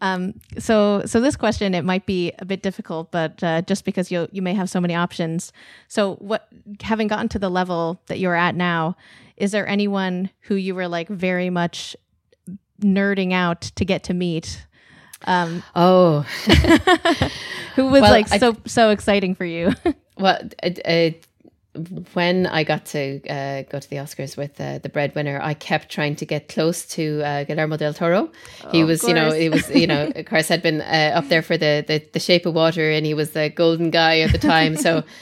Um, 0.00 0.34
so, 0.58 1.02
so 1.06 1.20
this 1.20 1.34
question 1.34 1.74
it 1.74 1.84
might 1.84 2.04
be 2.04 2.32
a 2.38 2.44
bit 2.44 2.62
difficult, 2.62 3.10
but 3.10 3.42
uh, 3.42 3.62
just 3.62 3.84
because 3.84 4.10
you 4.10 4.28
you 4.32 4.42
may 4.42 4.54
have 4.54 4.68
so 4.68 4.80
many 4.80 4.94
options. 4.94 5.52
So, 5.88 6.16
what 6.16 6.48
having 6.82 7.08
gotten 7.08 7.28
to 7.30 7.38
the 7.38 7.48
level 7.48 8.00
that 8.06 8.18
you're 8.18 8.34
at 8.34 8.54
now, 8.54 8.96
is 9.36 9.52
there 9.52 9.66
anyone 9.66 10.30
who 10.40 10.56
you 10.56 10.74
were 10.74 10.88
like 10.88 11.08
very 11.08 11.48
much 11.48 11.96
nerding 12.80 13.32
out 13.32 13.62
to 13.62 13.84
get 13.84 14.04
to 14.04 14.14
meet. 14.14 14.64
Um, 15.26 15.62
oh, 15.74 16.20
who 17.76 17.86
was 17.86 18.02
well, 18.02 18.10
like 18.10 18.28
so 18.28 18.52
I, 18.52 18.56
so 18.66 18.90
exciting 18.90 19.34
for 19.34 19.44
you? 19.44 19.72
well, 20.18 20.38
uh, 20.84 21.10
when 22.12 22.46
I 22.46 22.62
got 22.62 22.86
to 22.86 23.20
uh, 23.28 23.62
go 23.62 23.80
to 23.80 23.90
the 23.90 23.96
Oscars 23.96 24.36
with 24.36 24.60
uh, 24.60 24.78
the 24.78 24.88
breadwinner, 24.88 25.40
I 25.42 25.54
kept 25.54 25.90
trying 25.90 26.14
to 26.16 26.26
get 26.26 26.48
close 26.48 26.86
to 26.90 27.22
uh, 27.24 27.44
Guillermo 27.44 27.76
del 27.76 27.94
Toro. 27.94 28.30
Oh, 28.62 28.70
he 28.70 28.84
was, 28.84 29.02
you 29.02 29.14
know, 29.14 29.32
he 29.32 29.48
was, 29.48 29.68
you 29.70 29.86
know, 29.86 30.12
of 30.14 30.24
course, 30.26 30.48
had 30.48 30.62
been 30.62 30.80
uh, 30.80 31.12
up 31.14 31.28
there 31.28 31.42
for 31.42 31.56
the, 31.56 31.84
the 31.86 32.04
the 32.12 32.20
Shape 32.20 32.46
of 32.46 32.54
Water, 32.54 32.90
and 32.90 33.04
he 33.04 33.14
was 33.14 33.30
the 33.30 33.48
golden 33.50 33.90
guy 33.90 34.20
at 34.20 34.32
the 34.32 34.38
time. 34.38 34.76
So. 34.76 35.04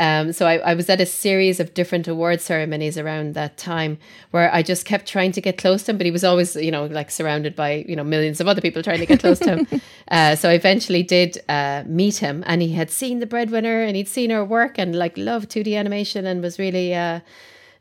Um, 0.00 0.32
so 0.32 0.46
I, 0.46 0.56
I, 0.56 0.72
was 0.72 0.88
at 0.88 0.98
a 0.98 1.04
series 1.04 1.60
of 1.60 1.74
different 1.74 2.08
award 2.08 2.40
ceremonies 2.40 2.96
around 2.96 3.34
that 3.34 3.58
time 3.58 3.98
where 4.30 4.50
I 4.50 4.62
just 4.62 4.86
kept 4.86 5.06
trying 5.06 5.30
to 5.32 5.42
get 5.42 5.58
close 5.58 5.82
to 5.82 5.90
him, 5.90 5.98
but 5.98 6.06
he 6.06 6.10
was 6.10 6.24
always, 6.24 6.56
you 6.56 6.70
know, 6.70 6.86
like 6.86 7.10
surrounded 7.10 7.54
by, 7.54 7.84
you 7.86 7.94
know, 7.94 8.02
millions 8.02 8.40
of 8.40 8.48
other 8.48 8.62
people 8.62 8.82
trying 8.82 9.00
to 9.00 9.04
get 9.04 9.20
close 9.20 9.38
to 9.40 9.56
him. 9.56 9.66
Uh, 10.10 10.34
so 10.34 10.50
I 10.50 10.54
eventually 10.54 11.04
did 11.04 11.38
uh, 11.48 11.84
meet 11.86 12.16
him 12.16 12.42
and 12.44 12.60
he 12.60 12.72
had 12.72 12.90
seen 12.90 13.20
the 13.20 13.26
breadwinner 13.26 13.80
and 13.80 13.94
he'd 13.94 14.08
seen 14.08 14.30
her 14.30 14.44
work 14.44 14.76
and 14.76 14.92
like 14.92 15.16
loved 15.16 15.48
2D 15.52 15.78
animation 15.78 16.26
and 16.26 16.42
was 16.42 16.58
really, 16.58 16.92
uh, 16.92 17.20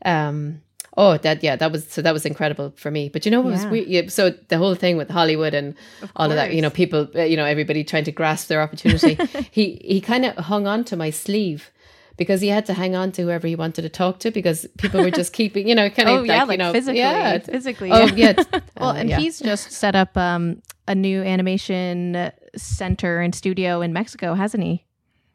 um, 0.06 0.62
Oh, 0.96 1.18
that 1.18 1.42
yeah, 1.42 1.56
that 1.56 1.72
was 1.72 1.88
so 1.88 2.02
that 2.02 2.14
was 2.14 2.26
incredible 2.26 2.74
for 2.76 2.92
me. 2.92 3.10
But 3.10 3.26
you 3.26 3.32
know 3.32 3.42
what 3.42 3.52
yeah. 3.52 3.64
was 3.64 3.66
weird? 3.72 3.88
Yeah, 3.88 4.02
so 4.10 4.32
the 4.50 4.58
whole 4.58 4.76
thing 4.76 4.98
with 4.98 5.10
Hollywood 5.10 5.54
and 5.54 5.76
of 6.02 6.12
all 6.16 6.30
of 6.30 6.36
that, 6.36 6.54
you 6.54 6.62
know, 6.62 6.70
people, 6.70 7.08
uh, 7.16 7.22
you 7.22 7.38
know, 7.38 7.46
everybody 7.46 7.84
trying 7.84 8.04
to 8.04 8.12
grasp 8.12 8.48
their 8.48 8.62
opportunity. 8.62 9.18
he 9.52 9.82
he 9.84 10.02
kind 10.02 10.26
of 10.26 10.36
hung 10.36 10.68
on 10.68 10.84
to 10.86 10.96
my 10.96 11.10
sleeve 11.10 11.72
because 12.20 12.42
he 12.42 12.50
had 12.50 12.66
to 12.68 12.74
hang 12.74 12.96
on 12.96 13.12
to 13.14 13.24
whoever 13.24 13.48
he 13.48 13.56
wanted 13.56 13.82
to 13.82 13.90
talk 13.90 14.20
to 14.20 14.30
because 14.30 14.68
people 14.78 15.02
were 15.02 15.10
just 15.10 15.34
keeping, 15.40 15.68
you 15.68 15.74
know, 15.74 15.90
kind 15.90 16.10
of 16.10 16.20
oh, 16.20 16.24
yeah, 16.24 16.44
like, 16.44 16.52
you 16.52 16.58
know, 16.58 16.74
physically, 16.74 17.00
yeah, 17.00 17.40
physically. 17.40 17.92
Oh 17.92 18.06
yeah. 18.08 18.34
well, 18.78 18.92
and 18.92 19.10
yeah. 19.10 19.18
he's 19.18 19.40
just 19.40 19.72
set 19.72 19.96
up 19.96 20.16
um, 20.18 20.62
a 20.88 20.94
new 20.94 21.24
animation 21.24 22.32
center 22.56 23.22
and 23.22 23.34
studio 23.34 23.82
in 23.82 23.94
Mexico, 23.94 24.36
hasn't 24.36 24.64
he? 24.64 24.86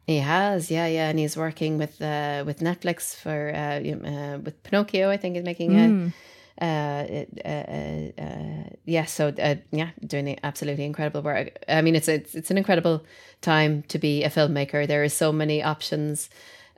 He 0.07 0.18
has, 0.18 0.70
yeah, 0.70 0.87
yeah, 0.87 1.09
and 1.09 1.18
he's 1.18 1.37
working 1.37 1.78
with 1.78 2.01
uh, 2.03 2.45
with 2.47 2.61
Netflix 2.61 3.16
for 3.16 3.51
uh, 3.55 3.80
uh, 4.07 4.39
with 4.39 4.62
Pinocchio. 4.62 5.11
I 5.11 5.16
think 5.16 5.37
is 5.37 5.45
making 5.45 5.70
mm. 5.72 6.12
Uh, 6.61 7.24
uh, 7.45 7.49
uh, 7.49 8.22
uh, 8.22 8.68
yeah, 8.85 9.07
so 9.07 9.35
uh, 9.43 9.57
yeah, 9.72 9.91
doing 10.07 10.39
absolutely 10.45 10.85
incredible 10.85 11.22
work. 11.22 11.59
I 11.68 11.82
mean, 11.82 11.97
it's 11.97 12.07
it's 12.07 12.35
it's 12.37 12.51
an 12.51 12.59
incredible 12.59 13.05
time 13.41 13.82
to 13.89 13.99
be 13.99 14.22
a 14.22 14.30
filmmaker. 14.30 14.87
There 14.87 15.03
are 15.03 15.09
so 15.09 15.32
many 15.32 15.64
options 15.64 16.30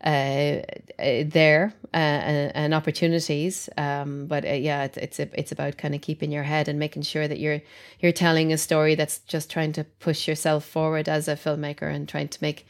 uh, 0.06 0.62
uh, 1.00 1.24
there 1.26 1.74
uh, 1.92 1.96
and, 1.96 2.52
and, 2.54 2.74
opportunities. 2.74 3.68
Um, 3.76 4.26
but 4.26 4.44
uh, 4.44 4.52
yeah, 4.52 4.84
it's 4.84 4.96
it's, 4.96 5.18
a, 5.18 5.28
it's 5.38 5.50
about 5.50 5.78
kind 5.78 5.96
of 5.96 6.00
keeping 6.00 6.30
your 6.30 6.44
head 6.44 6.68
and 6.68 6.78
making 6.78 7.02
sure 7.02 7.26
that 7.26 7.40
you're 7.40 7.60
you're 7.98 8.12
telling 8.12 8.52
a 8.52 8.56
story 8.56 8.94
that's 8.94 9.18
just 9.18 9.50
trying 9.50 9.72
to 9.72 9.82
push 9.82 10.28
yourself 10.28 10.64
forward 10.64 11.08
as 11.08 11.26
a 11.26 11.34
filmmaker 11.34 11.92
and 11.92 12.08
trying 12.08 12.28
to 12.28 12.38
make 12.40 12.68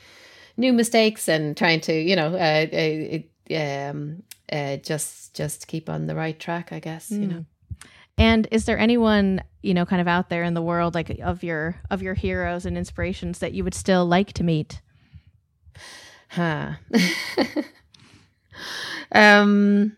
new 0.57 0.73
mistakes 0.73 1.29
and 1.29 1.59
trying 1.59 1.83
to 1.83 1.93
you 1.93 2.17
know 2.17 2.35
uh, 2.35 3.21
uh, 3.53 3.91
um, 3.91 4.23
just 4.83 5.35
just 5.35 5.69
keep 5.69 5.91
on 5.91 6.07
the 6.07 6.15
right 6.15 6.41
track. 6.41 6.73
I 6.73 6.81
guess 6.81 7.11
mm. 7.11 7.21
you 7.21 7.27
know. 7.27 7.45
And 8.17 8.49
is 8.51 8.65
there 8.65 8.79
anyone 8.79 9.43
you 9.61 9.75
know 9.75 9.85
kind 9.85 10.01
of 10.01 10.09
out 10.09 10.31
there 10.31 10.43
in 10.43 10.55
the 10.55 10.63
world 10.63 10.95
like 10.95 11.11
of 11.23 11.45
your 11.45 11.77
of 11.91 12.01
your 12.01 12.15
heroes 12.15 12.65
and 12.65 12.79
inspirations 12.79 13.41
that 13.41 13.53
you 13.53 13.63
would 13.63 13.75
still 13.75 14.07
like 14.07 14.33
to 14.33 14.43
meet? 14.43 14.81
Huh. 16.29 16.73
um, 19.13 19.97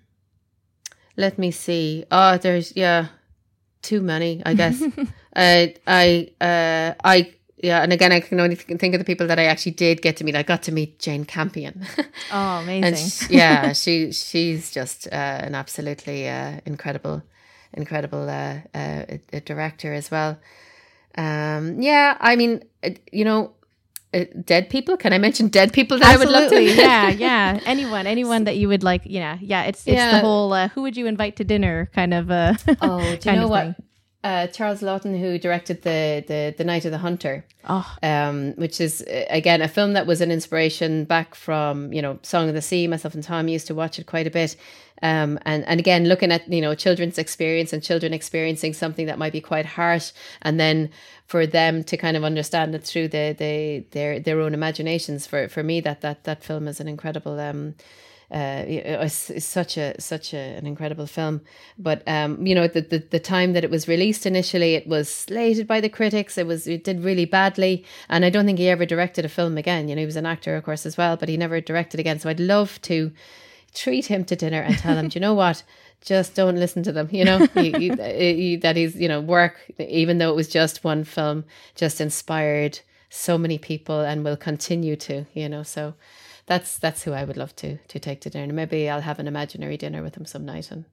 let 1.17 1.39
me 1.39 1.51
see. 1.51 2.05
Oh, 2.11 2.37
there's 2.37 2.75
yeah, 2.77 3.09
too 3.83 4.01
many. 4.01 4.43
I 4.45 4.55
guess. 4.55 4.83
uh, 5.37 5.67
I 5.87 6.31
uh, 6.41 6.95
I 7.05 7.35
yeah, 7.63 7.83
and 7.83 7.93
again, 7.93 8.13
I 8.13 8.21
can 8.21 8.39
only 8.39 8.55
think 8.55 8.95
of 8.95 9.01
the 9.01 9.05
people 9.05 9.27
that 9.27 9.39
I 9.39 9.45
actually 9.45 9.73
did 9.73 10.01
get 10.01 10.17
to 10.19 10.25
meet. 10.25 10.37
I 10.37 10.45
got 10.45 10.63
to 10.65 10.73
meet 10.73 11.01
Jane 11.01 11.25
Campion. 11.25 11.85
oh, 12.33 12.61
amazing! 12.61 13.09
she, 13.09 13.35
yeah, 13.35 13.73
she 13.73 14.13
she's 14.13 14.71
just 14.71 15.09
uh, 15.09 15.41
an 15.43 15.55
absolutely 15.55 16.29
uh, 16.29 16.61
incredible, 16.65 17.23
incredible 17.73 18.29
uh, 18.29 18.59
uh, 18.75 19.05
a 19.33 19.41
director 19.41 19.93
as 19.93 20.11
well. 20.11 20.39
Um, 21.17 21.83
yeah, 21.83 22.17
I 22.21 22.37
mean, 22.37 22.63
you 23.11 23.25
know, 23.25 23.55
uh, 24.15 24.25
dead 24.45 24.71
people? 24.71 24.97
Can 24.97 25.13
i 25.13 25.19
mention 25.19 25.49
dead 25.49 25.73
people 25.73 25.99
that 25.99 26.15
Absolutely. 26.15 26.35
i 26.35 26.41
would 26.41 26.51
love 26.51 26.51
to? 26.51 26.83
Yeah 26.83 27.11
yeah. 27.11 27.61
Anyone 27.67 28.07
anyone 28.07 28.45
that 28.45 28.57
you 28.57 28.69
would 28.69 28.83
like 28.83 29.03
yeah 29.05 29.39
yeah 29.41 29.65
it's 29.65 29.87
it's 29.87 29.97
yeah. 29.97 30.13
the 30.13 30.21
whole 30.21 30.53
uh, 30.53 30.69
who 30.69 30.83
would 30.83 30.97
you 30.97 31.07
invite 31.07 31.37
to 31.37 31.45
dinner 31.45 31.91
kind 31.95 32.15
of 32.15 32.31
uh 32.31 32.55
oh 32.81 33.17
do 33.17 33.31
you 33.31 33.37
know 33.37 33.49
what 33.49 33.77
uh, 34.25 34.49
Charles 34.49 34.81
Laughton, 34.81 35.19
who 35.19 35.39
directed 35.39 35.83
the, 35.83 36.25
the 36.27 36.55
the 36.57 36.65
Night 36.65 36.85
of 36.85 36.91
the 36.91 36.99
Hunter, 36.99 37.45
oh. 37.69 37.97
um, 38.03 38.53
which 38.57 38.81
is 38.81 39.01
uh, 39.03 39.25
again 39.31 39.63
a 39.63 39.69
film 39.69 39.93
that 39.93 40.09
was 40.09 40.21
an 40.21 40.33
inspiration 40.33 41.05
back 41.05 41.37
from 41.37 41.93
you 41.93 42.03
know 42.03 42.19
Song 42.23 42.49
of 42.49 42.55
the 42.55 42.63
Sea. 42.63 42.89
Myself 42.89 43.15
and 43.15 43.23
Tomm 43.23 43.49
used 43.49 43.69
to 43.69 43.77
watch 43.77 43.99
it 43.99 44.07
quite 44.07 44.27
a 44.27 44.31
bit, 44.31 44.57
um, 45.03 45.39
and 45.43 45.65
and 45.67 45.79
again 45.79 46.07
looking 46.07 46.33
at 46.33 46.53
you 46.53 46.61
know 46.61 46.75
children's 46.75 47.17
experience 47.17 47.73
and 47.73 47.81
children 47.81 48.13
experiencing 48.13 48.75
something 48.75 49.07
that 49.07 49.19
might 49.19 49.33
be 49.33 49.41
quite 49.41 49.67
harsh, 49.67 50.11
and 50.43 50.59
then 50.59 50.91
for 51.27 51.47
them 51.47 51.85
to 51.85 51.97
kind 51.97 52.17
of 52.17 52.25
understand 52.25 52.75
it 52.75 52.83
through 52.83 53.07
the, 53.07 53.37
the 53.39 53.85
their 53.93 54.19
their 54.19 54.41
own 54.41 54.53
imaginations. 54.53 55.29
For 55.29 55.49
for 55.49 55.63
me, 55.63 55.81
that 55.83 56.01
that 56.01 56.25
that 56.25 56.43
film 56.43 56.67
is 56.67 56.81
an 56.81 56.89
incredible. 56.89 57.39
Um, 57.39 57.77
uh, 58.31 58.63
it's, 58.67 59.31
it's, 59.31 59.47
such 59.47 59.79
a 59.79 59.99
such 59.99 60.35
a, 60.35 60.37
an 60.37 60.67
incredible 60.67 61.07
film. 61.07 61.41
But 61.79 62.07
um, 62.07 62.47
you 62.47 62.55
know, 62.55 62.69
the, 62.69 62.83
the, 62.83 62.99
the 62.99 63.19
time 63.19 63.55
that 63.55 63.65
it 63.65 63.71
was 63.71 63.89
released 63.89 64.27
initially, 64.27 64.75
it 64.75 64.87
was 64.87 65.13
slated 65.13 65.67
by 65.67 65.81
the 65.81 65.89
critics. 65.89 66.37
It 66.37 66.47
was 66.47 66.67
it 66.67 66.85
did 66.85 67.03
really 67.03 67.25
badly, 67.25 67.87
and 68.09 68.27
I 68.27 68.31
don't 68.31 68.45
think 68.45 68.59
he 68.59 68.69
ever 68.69 68.85
directed 68.85 69.25
a 69.25 69.31
film 69.31 69.57
again. 69.57 69.89
You 69.89 69.95
know, 69.95 70.01
he 70.01 70.07
was 70.07 70.17
an 70.17 70.27
actor, 70.27 70.57
of 70.57 70.65
course, 70.65 70.85
as 70.85 70.99
well, 70.99 71.17
but 71.17 71.31
he 71.31 71.39
never 71.39 71.59
directed 71.63 72.01
again. 72.01 72.19
So 72.19 72.29
I'd 72.29 72.39
love 72.39 72.81
to 72.83 73.13
treat 73.75 74.07
him 74.07 74.25
to 74.27 74.37
dinner 74.37 74.61
and 74.61 74.77
tell 74.77 74.97
him, 74.97 75.09
do 75.09 75.17
you 75.17 75.21
know 75.23 75.35
what? 75.35 75.63
Just 76.03 76.35
don't 76.35 76.57
listen 76.57 76.83
to 76.83 76.93
them. 76.93 77.09
You 77.11 77.25
know, 77.25 77.49
you, 77.57 77.79
you, 77.79 77.95
you, 78.03 78.59
that 78.59 78.77
he's 78.77 78.95
you 78.95 79.09
know 79.09 79.23
work, 79.23 79.57
even 79.79 80.19
though 80.19 80.31
it 80.31 80.37
was 80.37 80.49
just 80.49 80.85
one 80.85 81.05
film, 81.05 81.47
just 81.75 81.99
inspired 81.99 82.81
so 83.09 83.39
many 83.39 83.57
people 83.57 84.01
and 84.01 84.23
will 84.23 84.37
continue 84.37 84.97
to, 84.97 85.25
you 85.33 85.49
know. 85.49 85.63
So 85.63 85.95
that's 86.49 86.79
that's 86.79 87.03
who 87.03 87.13
I 87.13 87.25
would 87.25 87.37
love 87.37 87.55
to 87.57 87.77
to 87.77 88.01
take 88.01 88.23
to 88.23 88.31
dinner. 88.31 88.53
Maybe 88.53 88.89
I'll 88.89 89.03
have 89.03 89.21
an 89.21 89.29
imaginary 89.29 89.77
dinner 89.77 90.03
with 90.03 90.17
him 90.17 90.25
some 90.25 90.45
night 90.45 90.71
and 90.71 90.87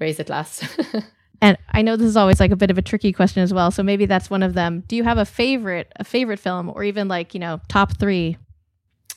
raise 0.00 0.18
it 0.18 0.28
last. 0.28 0.64
and 1.42 1.56
I 1.70 1.82
know 1.82 1.96
this 1.96 2.08
is 2.08 2.16
always 2.16 2.40
like 2.40 2.50
a 2.50 2.56
bit 2.56 2.70
of 2.70 2.78
a 2.78 2.82
tricky 2.82 3.12
question 3.12 3.42
as 3.42 3.52
well. 3.52 3.70
So 3.70 3.82
maybe 3.82 4.06
that's 4.06 4.30
one 4.30 4.42
of 4.42 4.54
them. 4.54 4.82
Do 4.88 4.96
you 4.96 5.04
have 5.04 5.18
a 5.18 5.26
favorite 5.26 5.92
a 5.96 6.04
favorite 6.04 6.40
film 6.40 6.70
or 6.70 6.82
even 6.82 7.08
like, 7.08 7.34
you 7.34 7.40
know, 7.40 7.60
top 7.68 7.98
3? 7.98 8.36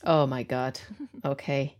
Oh 0.04 0.28
my 0.28 0.44
god. 0.44 0.80
Okay. 1.26 1.78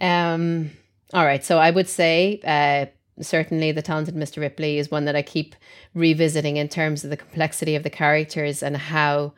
Um 0.00 0.70
all 1.14 1.24
right, 1.24 1.44
so 1.44 1.58
I 1.58 1.70
would 1.70 1.88
say 1.88 2.40
uh 2.44 2.86
certainly 3.22 3.72
the 3.72 3.82
talented 3.82 4.14
Mr. 4.14 4.38
Ripley 4.38 4.78
is 4.78 4.90
one 4.90 5.06
that 5.06 5.16
I 5.16 5.22
keep 5.22 5.54
revisiting 5.94 6.58
in 6.58 6.68
terms 6.68 7.04
of 7.04 7.10
the 7.10 7.16
complexity 7.16 7.76
of 7.76 7.82
the 7.82 7.90
characters 7.90 8.62
and 8.62 8.76
how 8.76 9.32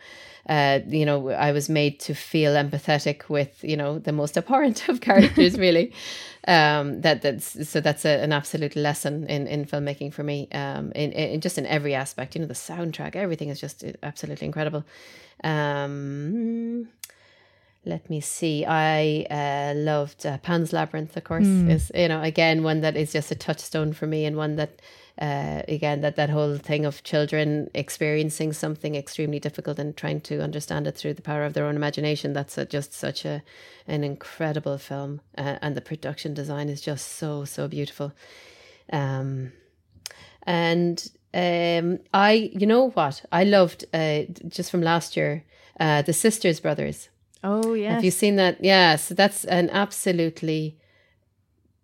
uh, 0.49 0.81
you 0.87 1.07
know, 1.07 1.31
I 1.31 1.53
was 1.53 1.69
made 1.69 2.01
to 2.01 2.15
feel 2.15 2.53
empathetic 2.53 3.29
with, 3.29 3.63
you 3.65 3.77
know, 3.77 3.99
the 3.99 4.13
most 4.13 4.37
abhorrent 4.37 4.89
of 4.89 5.01
characters, 5.01 5.59
really. 5.59 5.93
um, 6.47 7.01
that 7.01 7.23
that's 7.23 7.69
so 7.69 7.81
that's 7.81 8.05
a, 8.05 8.23
an 8.23 8.33
absolute 8.33 8.77
lesson 8.77 9.27
in 9.27 9.47
in 9.47 9.65
filmmaking 9.65 10.13
for 10.13 10.23
me. 10.23 10.49
Um, 10.53 10.93
in, 10.93 11.13
in 11.13 11.41
just 11.41 11.57
in 11.57 11.67
every 11.67 11.95
aspect, 11.95 12.35
you 12.35 12.41
know, 12.41 12.47
the 12.47 12.55
soundtrack, 12.55 13.17
everything 13.17 13.49
is 13.49 13.61
just 13.61 13.85
absolutely 14.03 14.47
incredible. 14.47 14.85
Um, 15.43 16.89
let 17.87 18.09
me 18.09 18.21
see. 18.21 18.65
I 18.67 19.27
uh, 19.31 19.75
loved 19.77 20.27
uh, 20.27 20.39
Pan's 20.39 20.73
Labyrinth, 20.73 21.17
of 21.17 21.25
course, 21.25 21.47
mm. 21.47 21.71
is 21.71 21.91
you 21.95 22.09
know 22.09 22.23
again 22.23 22.63
one 22.63 22.81
that 22.81 22.97
is 22.97 23.13
just 23.13 23.31
a 23.31 23.35
touchstone 23.35 23.93
for 23.93 24.07
me, 24.07 24.25
and 24.25 24.37
one 24.37 24.57
that 24.57 24.81
uh, 25.21 25.63
again 25.69 26.01
that 26.01 26.17
that 26.17 26.31
whole 26.31 26.57
thing 26.57 26.85
of 26.85 27.03
children 27.05 27.71
experiencing 27.75 28.53
something 28.53 28.95
extremely 28.95 29.39
difficult 29.39 29.79
and 29.79 29.97
trying 29.97 30.21
to 30.21 30.43
understand 30.43 30.87
it 30.87 30.97
through 30.97 31.15
the 31.15 31.23
power 31.23 31.45
of 31.45 31.55
their 31.55 31.67
own 31.67 31.77
imagination. 31.77 32.33
That's 32.33 32.59
a, 32.59 32.65
just 32.65 32.93
such 32.93 33.25
a 33.25 33.43
an 33.87 34.03
incredible 34.05 34.79
film, 34.79 35.21
uh, 35.39 35.59
and 35.63 35.77
the 35.77 35.81
production 35.81 36.35
design 36.35 36.69
is 36.69 36.81
just 36.81 37.13
so 37.13 37.45
so 37.45 37.69
beautiful. 37.69 38.13
Um, 38.93 39.53
and 40.47 41.11
um, 41.33 41.99
I, 42.13 42.51
you 42.53 42.67
know 42.67 42.91
what, 42.91 43.25
I 43.33 43.45
loved 43.45 43.85
uh, 43.93 44.23
just 44.47 44.71
from 44.71 44.83
last 44.83 45.17
year, 45.17 45.45
uh, 45.81 46.03
the 46.03 46.13
Sisters 46.13 46.61
Brothers. 46.61 47.09
Oh, 47.43 47.75
yeah. 47.75 47.95
Have 47.95 48.05
you 48.05 48.11
seen 48.11 48.37
that? 48.37 48.63
Yeah. 48.63 48.97
So 48.97 49.15
that's 49.15 49.45
an 49.45 49.69
absolutely 49.71 50.79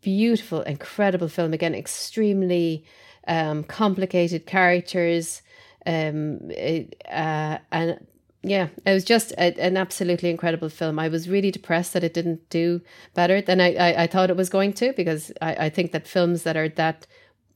beautiful, 0.01 0.63
incredible 0.63 1.29
film. 1.29 1.53
Again, 1.53 1.75
extremely 1.75 2.85
um, 3.27 3.65
complicated 3.65 4.47
characters. 4.47 5.43
Um, 5.87 6.51
it, 6.51 7.03
uh, 7.11 7.59
and 7.73 8.07
yeah, 8.43 8.69
it 8.87 8.93
was 8.93 9.05
just 9.05 9.33
a, 9.33 9.59
an 9.61 9.77
absolutely 9.77 10.31
incredible 10.31 10.69
film. 10.69 10.99
I 10.99 11.09
was 11.09 11.29
really 11.29 11.51
depressed 11.51 11.93
that 11.93 12.05
it 12.05 12.15
didn't 12.15 12.49
do 12.49 12.81
better 13.15 13.41
than 13.41 13.61
I, 13.61 13.75
I, 13.75 14.03
I 14.03 14.07
thought 14.07 14.31
it 14.31 14.37
was 14.37 14.49
going 14.49 14.73
to 14.75 14.93
because 14.95 15.31
I, 15.43 15.67
I 15.67 15.71
think 15.71 15.93
that 15.93 16.07
films 16.07 16.43
that 16.45 16.57
are 16.57 16.69
that 16.71 17.07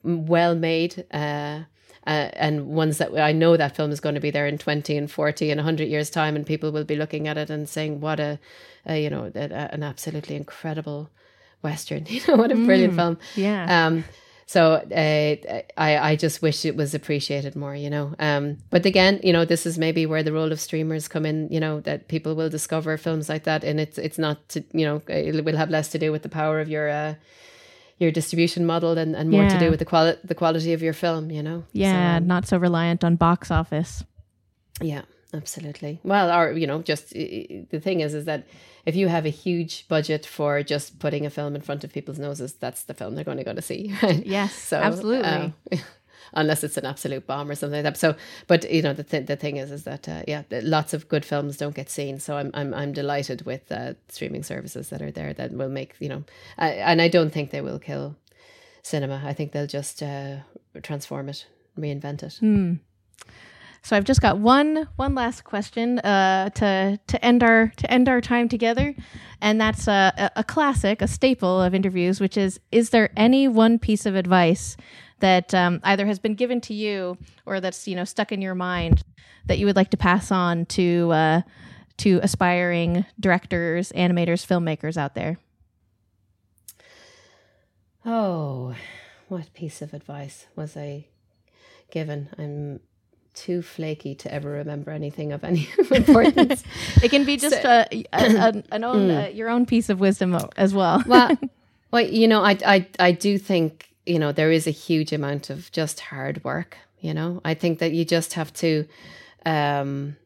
well 0.03 0.55
made 0.55 1.07
uh, 1.13 1.61
uh, 2.07 2.29
and 2.35 2.67
ones 2.67 2.99
that 2.99 3.19
I 3.19 3.33
know 3.33 3.57
that 3.57 3.75
film 3.75 3.91
is 3.91 4.01
going 4.01 4.15
to 4.15 4.21
be 4.21 4.31
there 4.31 4.47
in 4.47 4.59
20 4.59 4.97
and 4.97 5.11
40 5.11 5.51
and 5.51 5.59
100 5.59 5.89
years 5.89 6.11
time 6.11 6.37
and 6.37 6.45
people 6.47 6.71
will 6.71 6.85
be 6.85 6.97
looking 6.97 7.27
at 7.29 7.39
it 7.39 7.49
and 7.49 7.69
saying 7.69 8.01
what 8.01 8.21
a, 8.21 8.39
a 8.85 9.03
you 9.03 9.09
know 9.09 9.33
a, 9.35 9.39
an 9.73 9.83
absolutely 9.83 10.37
incredible 10.37 11.09
western 11.63 12.05
you 12.09 12.21
know 12.29 12.37
what 12.37 12.53
a 12.53 12.57
brilliant 12.57 12.93
mm, 12.93 12.97
film 12.97 13.19
yeah 13.37 13.87
um 13.87 14.05
so 14.47 14.75
uh, 14.75 15.63
I 15.77 15.97
I 16.11 16.17
just 16.17 16.43
wish 16.43 16.65
it 16.65 16.77
was 16.77 16.95
appreciated 16.95 17.57
more, 17.57 17.75
you 17.75 17.91
know. 17.91 18.15
Um, 18.19 18.59
but 18.71 18.87
again, 18.87 19.21
you 19.23 19.33
know, 19.33 19.45
this 19.45 19.67
is 19.67 19.79
maybe 19.79 20.07
where 20.07 20.23
the 20.23 20.33
role 20.33 20.53
of 20.53 20.61
streamers 20.61 21.09
come 21.09 21.25
in. 21.27 21.49
You 21.51 21.61
know, 21.61 21.81
that 21.81 22.09
people 22.09 22.35
will 22.35 22.51
discover 22.51 22.97
films 22.97 23.29
like 23.29 23.45
that, 23.45 23.65
and 23.65 23.81
it's 23.81 23.99
it's 23.99 24.19
not 24.19 24.49
to 24.51 24.65
you 24.73 24.85
know 24.85 25.03
it 25.09 25.45
will 25.45 25.57
have 25.57 25.71
less 25.71 25.89
to 25.89 25.99
do 25.99 26.13
with 26.13 26.23
the 26.23 26.29
power 26.29 26.61
of 26.61 26.69
your 26.69 26.89
uh, 26.91 27.15
your 27.99 28.11
distribution 28.11 28.67
model 28.67 28.99
and, 28.99 29.15
and 29.15 29.31
more 29.31 29.45
yeah. 29.45 29.49
to 29.49 29.59
do 29.59 29.71
with 29.71 29.79
the 29.79 29.85
quality 29.85 30.19
the 30.25 30.35
quality 30.35 30.73
of 30.73 30.83
your 30.83 30.93
film 30.93 31.31
you 31.31 31.43
know 31.43 31.65
yeah 31.73 32.19
so, 32.19 32.25
not 32.25 32.47
so 32.47 32.59
reliant 32.59 33.05
on 33.05 33.17
box 33.17 33.51
office 33.51 34.05
yeah 34.81 35.03
absolutely 35.35 36.01
well 36.03 36.31
or 36.31 36.53
you 36.53 36.67
know 36.67 36.81
just 36.83 37.11
the 37.11 37.81
thing 37.81 38.01
is 38.01 38.15
is 38.15 38.25
that 38.25 38.47
if 38.87 38.95
you 38.95 39.09
have 39.09 39.27
a 39.27 39.31
huge 39.31 39.87
budget 39.89 40.25
for 40.25 40.63
just 40.63 40.99
putting 40.99 41.27
a 41.27 41.31
film 41.31 41.55
in 41.55 41.61
front 41.61 41.85
of 41.85 41.93
people's 41.93 42.19
noses 42.19 42.55
that's 42.55 42.85
the 42.85 42.95
film 42.95 43.15
they're 43.15 43.25
going 43.25 43.39
to 43.39 43.45
go 43.45 43.55
to 43.55 43.63
see 43.63 43.95
right? 44.03 44.25
yes 44.25 44.55
so 44.55 44.79
absolutely 44.79 45.25
uh, 45.25 45.51
unless 46.35 46.65
it's 46.65 46.77
an 46.77 46.85
absolute 46.85 47.27
bomb 47.27 47.51
or 47.51 47.55
something 47.55 47.83
like 47.83 47.95
that. 47.95 47.97
So, 47.97 48.15
but 48.47 48.71
you 48.71 48.83
know, 48.83 48.93
the 48.93 49.05
th- 49.05 49.27
the 49.27 49.37
thing 49.37 49.57
is, 49.57 49.71
is 49.71 49.85
that 49.85 50.09
uh, 50.09 50.23
yeah, 50.27 50.43
lots 50.51 50.93
of 50.93 51.09
good 51.09 51.25
films 51.25 51.57
don't 51.57 51.75
get 51.75 51.89
seen. 51.89 52.21
So 52.21 52.37
I'm 52.37 52.51
I'm 52.55 52.75
I'm 52.75 52.93
delighted 52.93 53.43
with 53.47 53.71
uh, 53.73 53.95
streaming 54.09 54.43
services 54.43 54.91
that 54.91 55.01
are 55.01 55.11
there 55.11 55.33
that 55.35 55.53
will 55.53 55.69
make 55.69 55.95
you 56.01 56.09
know, 56.09 56.25
uh, 56.59 56.63
and 56.63 57.01
I 57.01 57.09
don't 57.09 57.31
think 57.31 57.51
they 57.51 57.61
will 57.61 57.79
kill 57.79 58.17
cinema. 58.83 59.23
I 59.25 59.33
think 59.33 59.53
they'll 59.53 59.67
just 59.67 60.03
uh, 60.03 60.37
transform 60.83 61.29
it, 61.29 61.47
reinvent 61.79 62.23
it. 62.23 62.35
Hmm. 62.35 62.75
So 63.85 63.95
I've 63.95 64.05
just 64.05 64.23
got 64.23 64.39
one 64.39 64.89
one 64.97 65.15
last 65.15 65.45
question 65.45 65.99
uh, 65.99 66.49
to 66.51 66.99
to 67.07 67.25
end 67.25 67.43
our 67.43 67.71
to 67.77 67.91
end 67.91 68.09
our 68.09 68.23
time 68.23 68.49
together, 68.49 68.95
and 69.43 69.61
that's 69.61 69.87
a, 69.87 70.31
a 70.37 70.43
classic, 70.43 71.03
a 71.03 71.07
staple 71.07 71.61
of 71.61 71.75
interviews, 71.75 72.19
which 72.19 72.39
is: 72.39 72.59
Is 72.73 72.91
there 72.91 73.11
any 73.15 73.47
one 73.47 73.79
piece 73.79 74.07
of 74.07 74.17
advice 74.17 74.79
that 75.21 75.53
um, 75.53 75.81
either 75.85 76.07
has 76.07 76.19
been 76.19 76.35
given 76.35 76.63
to 76.63 76.73
you 76.73 77.19
or 77.45 77.61
that's 77.61 77.87
you 77.87 77.95
know 77.95 78.05
stuck 78.05 78.33
in 78.33 78.41
your 78.41 78.55
mind 78.55 79.03
that 79.45 79.59
you 79.59 79.67
would 79.67 79.77
like 79.77 79.91
to 79.91 79.99
pass 79.99 80.33
on 80.33 80.65
to 80.67 81.11
uh, 81.13 81.43
to 81.99 82.21
aspiring 82.23 83.05
directors, 83.21 83.93
animators, 83.93 84.47
filmmakers 84.47 84.97
out 84.97 85.15
there? 85.15 85.37
Oh, 88.07 88.75
what 89.29 89.53
piece 89.53 89.83
of 89.83 89.93
advice 89.93 90.47
was 90.57 90.75
I 90.75 91.09
given? 91.91 92.31
I'm 92.39 92.81
too 93.35 93.63
flaky 93.63 94.15
to 94.15 94.33
ever 94.33 94.51
remember 94.51 94.91
anything 94.91 95.33
of 95.33 95.45
any 95.45 95.69
importance. 95.91 96.63
it 97.03 97.11
can 97.11 97.25
be 97.25 97.37
just 97.37 97.61
so, 97.61 97.85
a, 97.91 98.05
a, 98.13 98.63
an 98.71 98.85
own 98.85 99.09
mm. 99.09 99.25
uh, 99.25 99.29
your 99.29 99.49
own 99.49 99.67
piece 99.67 99.91
of 99.91 100.01
wisdom 100.01 100.39
as 100.57 100.73
well. 100.73 101.03
well, 101.07 101.37
well, 101.91 102.03
you 102.03 102.29
know, 102.29 102.43
I 102.43 102.59
I 102.65 102.87
I 102.99 103.13
do 103.13 103.39
think 103.39 103.95
you 104.07 104.19
know, 104.19 104.33
there 104.33 104.51
is 104.51 104.67
a 104.67 104.71
huge 104.71 105.13
amount 105.13 105.51
of 105.51 105.71
just 105.73 106.01
hard 106.01 106.43
work. 106.45 106.77
You 107.01 107.15
know, 107.15 107.41
I 107.45 107.55
think 107.55 107.79
that 107.81 107.93
you 107.93 108.05
just 108.05 108.35
have 108.35 108.53
to, 108.55 108.87
um, 109.45 110.17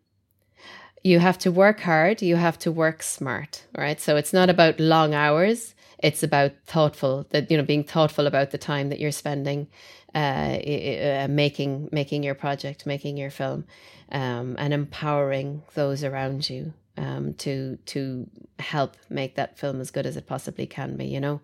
you 1.02 1.18
have 1.18 1.38
to 1.38 1.50
work 1.50 1.80
hard. 1.80 2.22
You 2.22 2.36
have 2.36 2.58
to 2.60 2.72
work 2.72 3.02
smart, 3.02 3.64
right? 3.76 4.00
So 4.00 4.16
it's 4.16 4.32
not 4.32 4.48
about 4.48 4.78
long 4.78 5.14
hours. 5.14 5.74
It's 6.00 6.22
about 6.22 6.52
thoughtful 6.66 7.26
that 7.30 7.50
you 7.50 7.56
know 7.56 7.62
being 7.62 7.84
thoughtful 7.84 8.26
about 8.26 8.50
the 8.50 8.58
time 8.58 8.88
that 8.90 9.00
you're 9.00 9.12
spending 9.12 9.68
uh, 10.14 10.18
uh, 10.18 11.26
making 11.28 11.88
making 11.92 12.22
your 12.22 12.34
project, 12.34 12.86
making 12.86 13.16
your 13.16 13.30
film, 13.30 13.64
um, 14.10 14.56
and 14.58 14.72
empowering 14.72 15.62
those 15.74 16.02
around 16.02 16.48
you 16.48 16.72
um, 16.96 17.34
to 17.34 17.76
to 17.86 18.28
help 18.58 18.96
make 19.10 19.34
that 19.36 19.58
film 19.58 19.80
as 19.80 19.90
good 19.90 20.06
as 20.06 20.16
it 20.16 20.26
possibly 20.26 20.66
can 20.66 20.96
be. 20.96 21.06
You 21.06 21.20
know, 21.20 21.40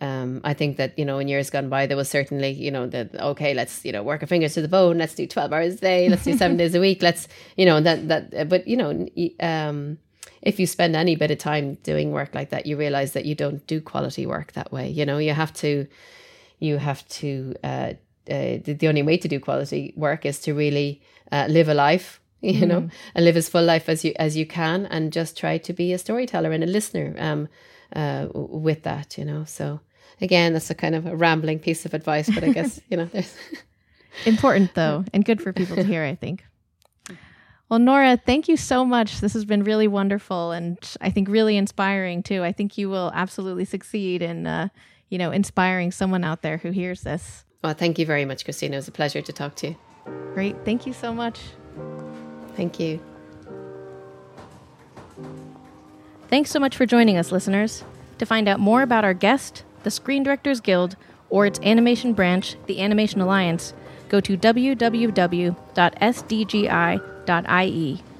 um, 0.00 0.40
I 0.44 0.54
think 0.54 0.76
that 0.76 0.98
you 0.98 1.04
know 1.04 1.18
in 1.18 1.28
years 1.28 1.50
gone 1.50 1.68
by 1.68 1.86
there 1.86 1.96
was 1.96 2.08
certainly 2.08 2.50
you 2.50 2.70
know 2.70 2.86
that 2.86 3.14
okay 3.14 3.54
let's 3.54 3.84
you 3.84 3.92
know 3.92 4.02
work 4.02 4.22
our 4.22 4.26
fingers 4.26 4.54
to 4.54 4.62
the 4.62 4.68
bone 4.68 4.98
let's 4.98 5.14
do 5.14 5.26
twelve 5.26 5.52
hours 5.52 5.74
a 5.74 5.78
day 5.78 6.08
let's 6.08 6.24
do 6.24 6.36
seven 6.36 6.56
days 6.62 6.74
a 6.74 6.80
week 6.80 7.02
let's 7.02 7.28
you 7.56 7.64
know 7.64 7.80
that 7.80 8.08
that 8.08 8.48
but 8.48 8.68
you 8.68 8.76
know 8.76 9.08
um, 9.40 9.98
if 10.46 10.60
you 10.60 10.66
spend 10.66 10.94
any 10.96 11.16
bit 11.16 11.30
of 11.30 11.38
time 11.38 11.74
doing 11.82 12.12
work 12.12 12.34
like 12.34 12.50
that 12.50 12.66
you 12.66 12.76
realize 12.76 13.12
that 13.12 13.24
you 13.24 13.34
don't 13.34 13.66
do 13.66 13.80
quality 13.80 14.26
work 14.26 14.52
that 14.52 14.72
way 14.72 14.88
you 14.88 15.04
know 15.04 15.18
you 15.18 15.32
have 15.32 15.52
to 15.52 15.86
you 16.58 16.78
have 16.78 17.06
to 17.08 17.54
uh, 17.64 17.92
uh, 18.30 18.58
the, 18.64 18.76
the 18.80 18.88
only 18.88 19.02
way 19.02 19.16
to 19.16 19.28
do 19.28 19.38
quality 19.38 19.92
work 19.96 20.24
is 20.24 20.38
to 20.40 20.54
really 20.54 21.02
uh, 21.32 21.46
live 21.48 21.68
a 21.68 21.74
life 21.74 22.20
you 22.40 22.62
mm. 22.62 22.68
know 22.68 22.90
and 23.14 23.24
live 23.24 23.36
as 23.36 23.48
full 23.48 23.64
life 23.64 23.88
as 23.88 24.04
you 24.04 24.12
as 24.18 24.36
you 24.36 24.46
can 24.46 24.86
and 24.86 25.12
just 25.12 25.36
try 25.36 25.58
to 25.58 25.72
be 25.72 25.92
a 25.92 25.98
storyteller 25.98 26.52
and 26.52 26.62
a 26.62 26.66
listener 26.66 27.14
um 27.18 27.48
uh 27.94 28.26
with 28.34 28.82
that 28.82 29.16
you 29.18 29.24
know 29.24 29.44
so 29.44 29.80
again, 30.20 30.52
that's 30.52 30.70
a 30.70 30.74
kind 30.74 30.94
of 30.94 31.06
a 31.06 31.16
rambling 31.16 31.58
piece 31.58 31.84
of 31.84 31.94
advice, 31.94 32.28
but 32.32 32.44
I 32.44 32.52
guess, 32.52 32.80
you 32.90 32.96
know, 32.96 33.06
there's 33.06 33.34
important 34.24 34.74
though, 34.74 35.04
and 35.12 35.24
good 35.24 35.42
for 35.42 35.52
people 35.52 35.76
to 35.76 35.84
hear, 35.84 36.04
I 36.04 36.14
think. 36.14 36.44
Well, 37.68 37.80
Nora, 37.80 38.16
thank 38.16 38.48
you 38.48 38.56
so 38.56 38.84
much. 38.84 39.20
This 39.20 39.32
has 39.32 39.44
been 39.44 39.64
really 39.64 39.88
wonderful 39.88 40.52
and 40.52 40.78
I 41.00 41.10
think 41.10 41.28
really 41.28 41.56
inspiring 41.56 42.22
too. 42.22 42.44
I 42.44 42.52
think 42.52 42.78
you 42.78 42.88
will 42.88 43.10
absolutely 43.12 43.64
succeed 43.64 44.22
in, 44.22 44.46
uh, 44.46 44.68
you 45.08 45.18
know, 45.18 45.32
inspiring 45.32 45.90
someone 45.90 46.22
out 46.22 46.42
there 46.42 46.58
who 46.58 46.70
hears 46.70 47.02
this. 47.02 47.44
Well, 47.64 47.74
thank 47.74 47.98
you 47.98 48.06
very 48.06 48.24
much, 48.24 48.44
Kristina. 48.44 48.74
It 48.74 48.76
was 48.76 48.88
a 48.88 48.92
pleasure 48.92 49.20
to 49.20 49.32
talk 49.32 49.56
to 49.56 49.68
you. 49.68 49.76
Great. 50.32 50.56
Thank 50.64 50.86
you 50.86 50.92
so 50.92 51.12
much. 51.12 51.40
Thank 52.54 52.78
you. 52.78 53.00
Thanks 56.28 56.50
so 56.50 56.60
much 56.60 56.76
for 56.76 56.86
joining 56.86 57.16
us, 57.16 57.32
listeners. 57.32 57.82
To 58.18 58.26
find 58.26 58.46
out 58.48 58.60
more 58.60 58.82
about 58.82 59.04
our 59.04 59.14
guest, 59.14 59.64
the 59.82 59.90
Screen 59.90 60.22
Directors 60.22 60.60
Guild, 60.60 60.96
or 61.30 61.46
its 61.46 61.58
animation 61.60 62.12
branch, 62.12 62.56
the 62.66 62.80
Animation 62.80 63.20
Alliance, 63.20 63.74
go 64.08 64.20
to 64.20 64.36
www.sdgi.ie 67.26 68.15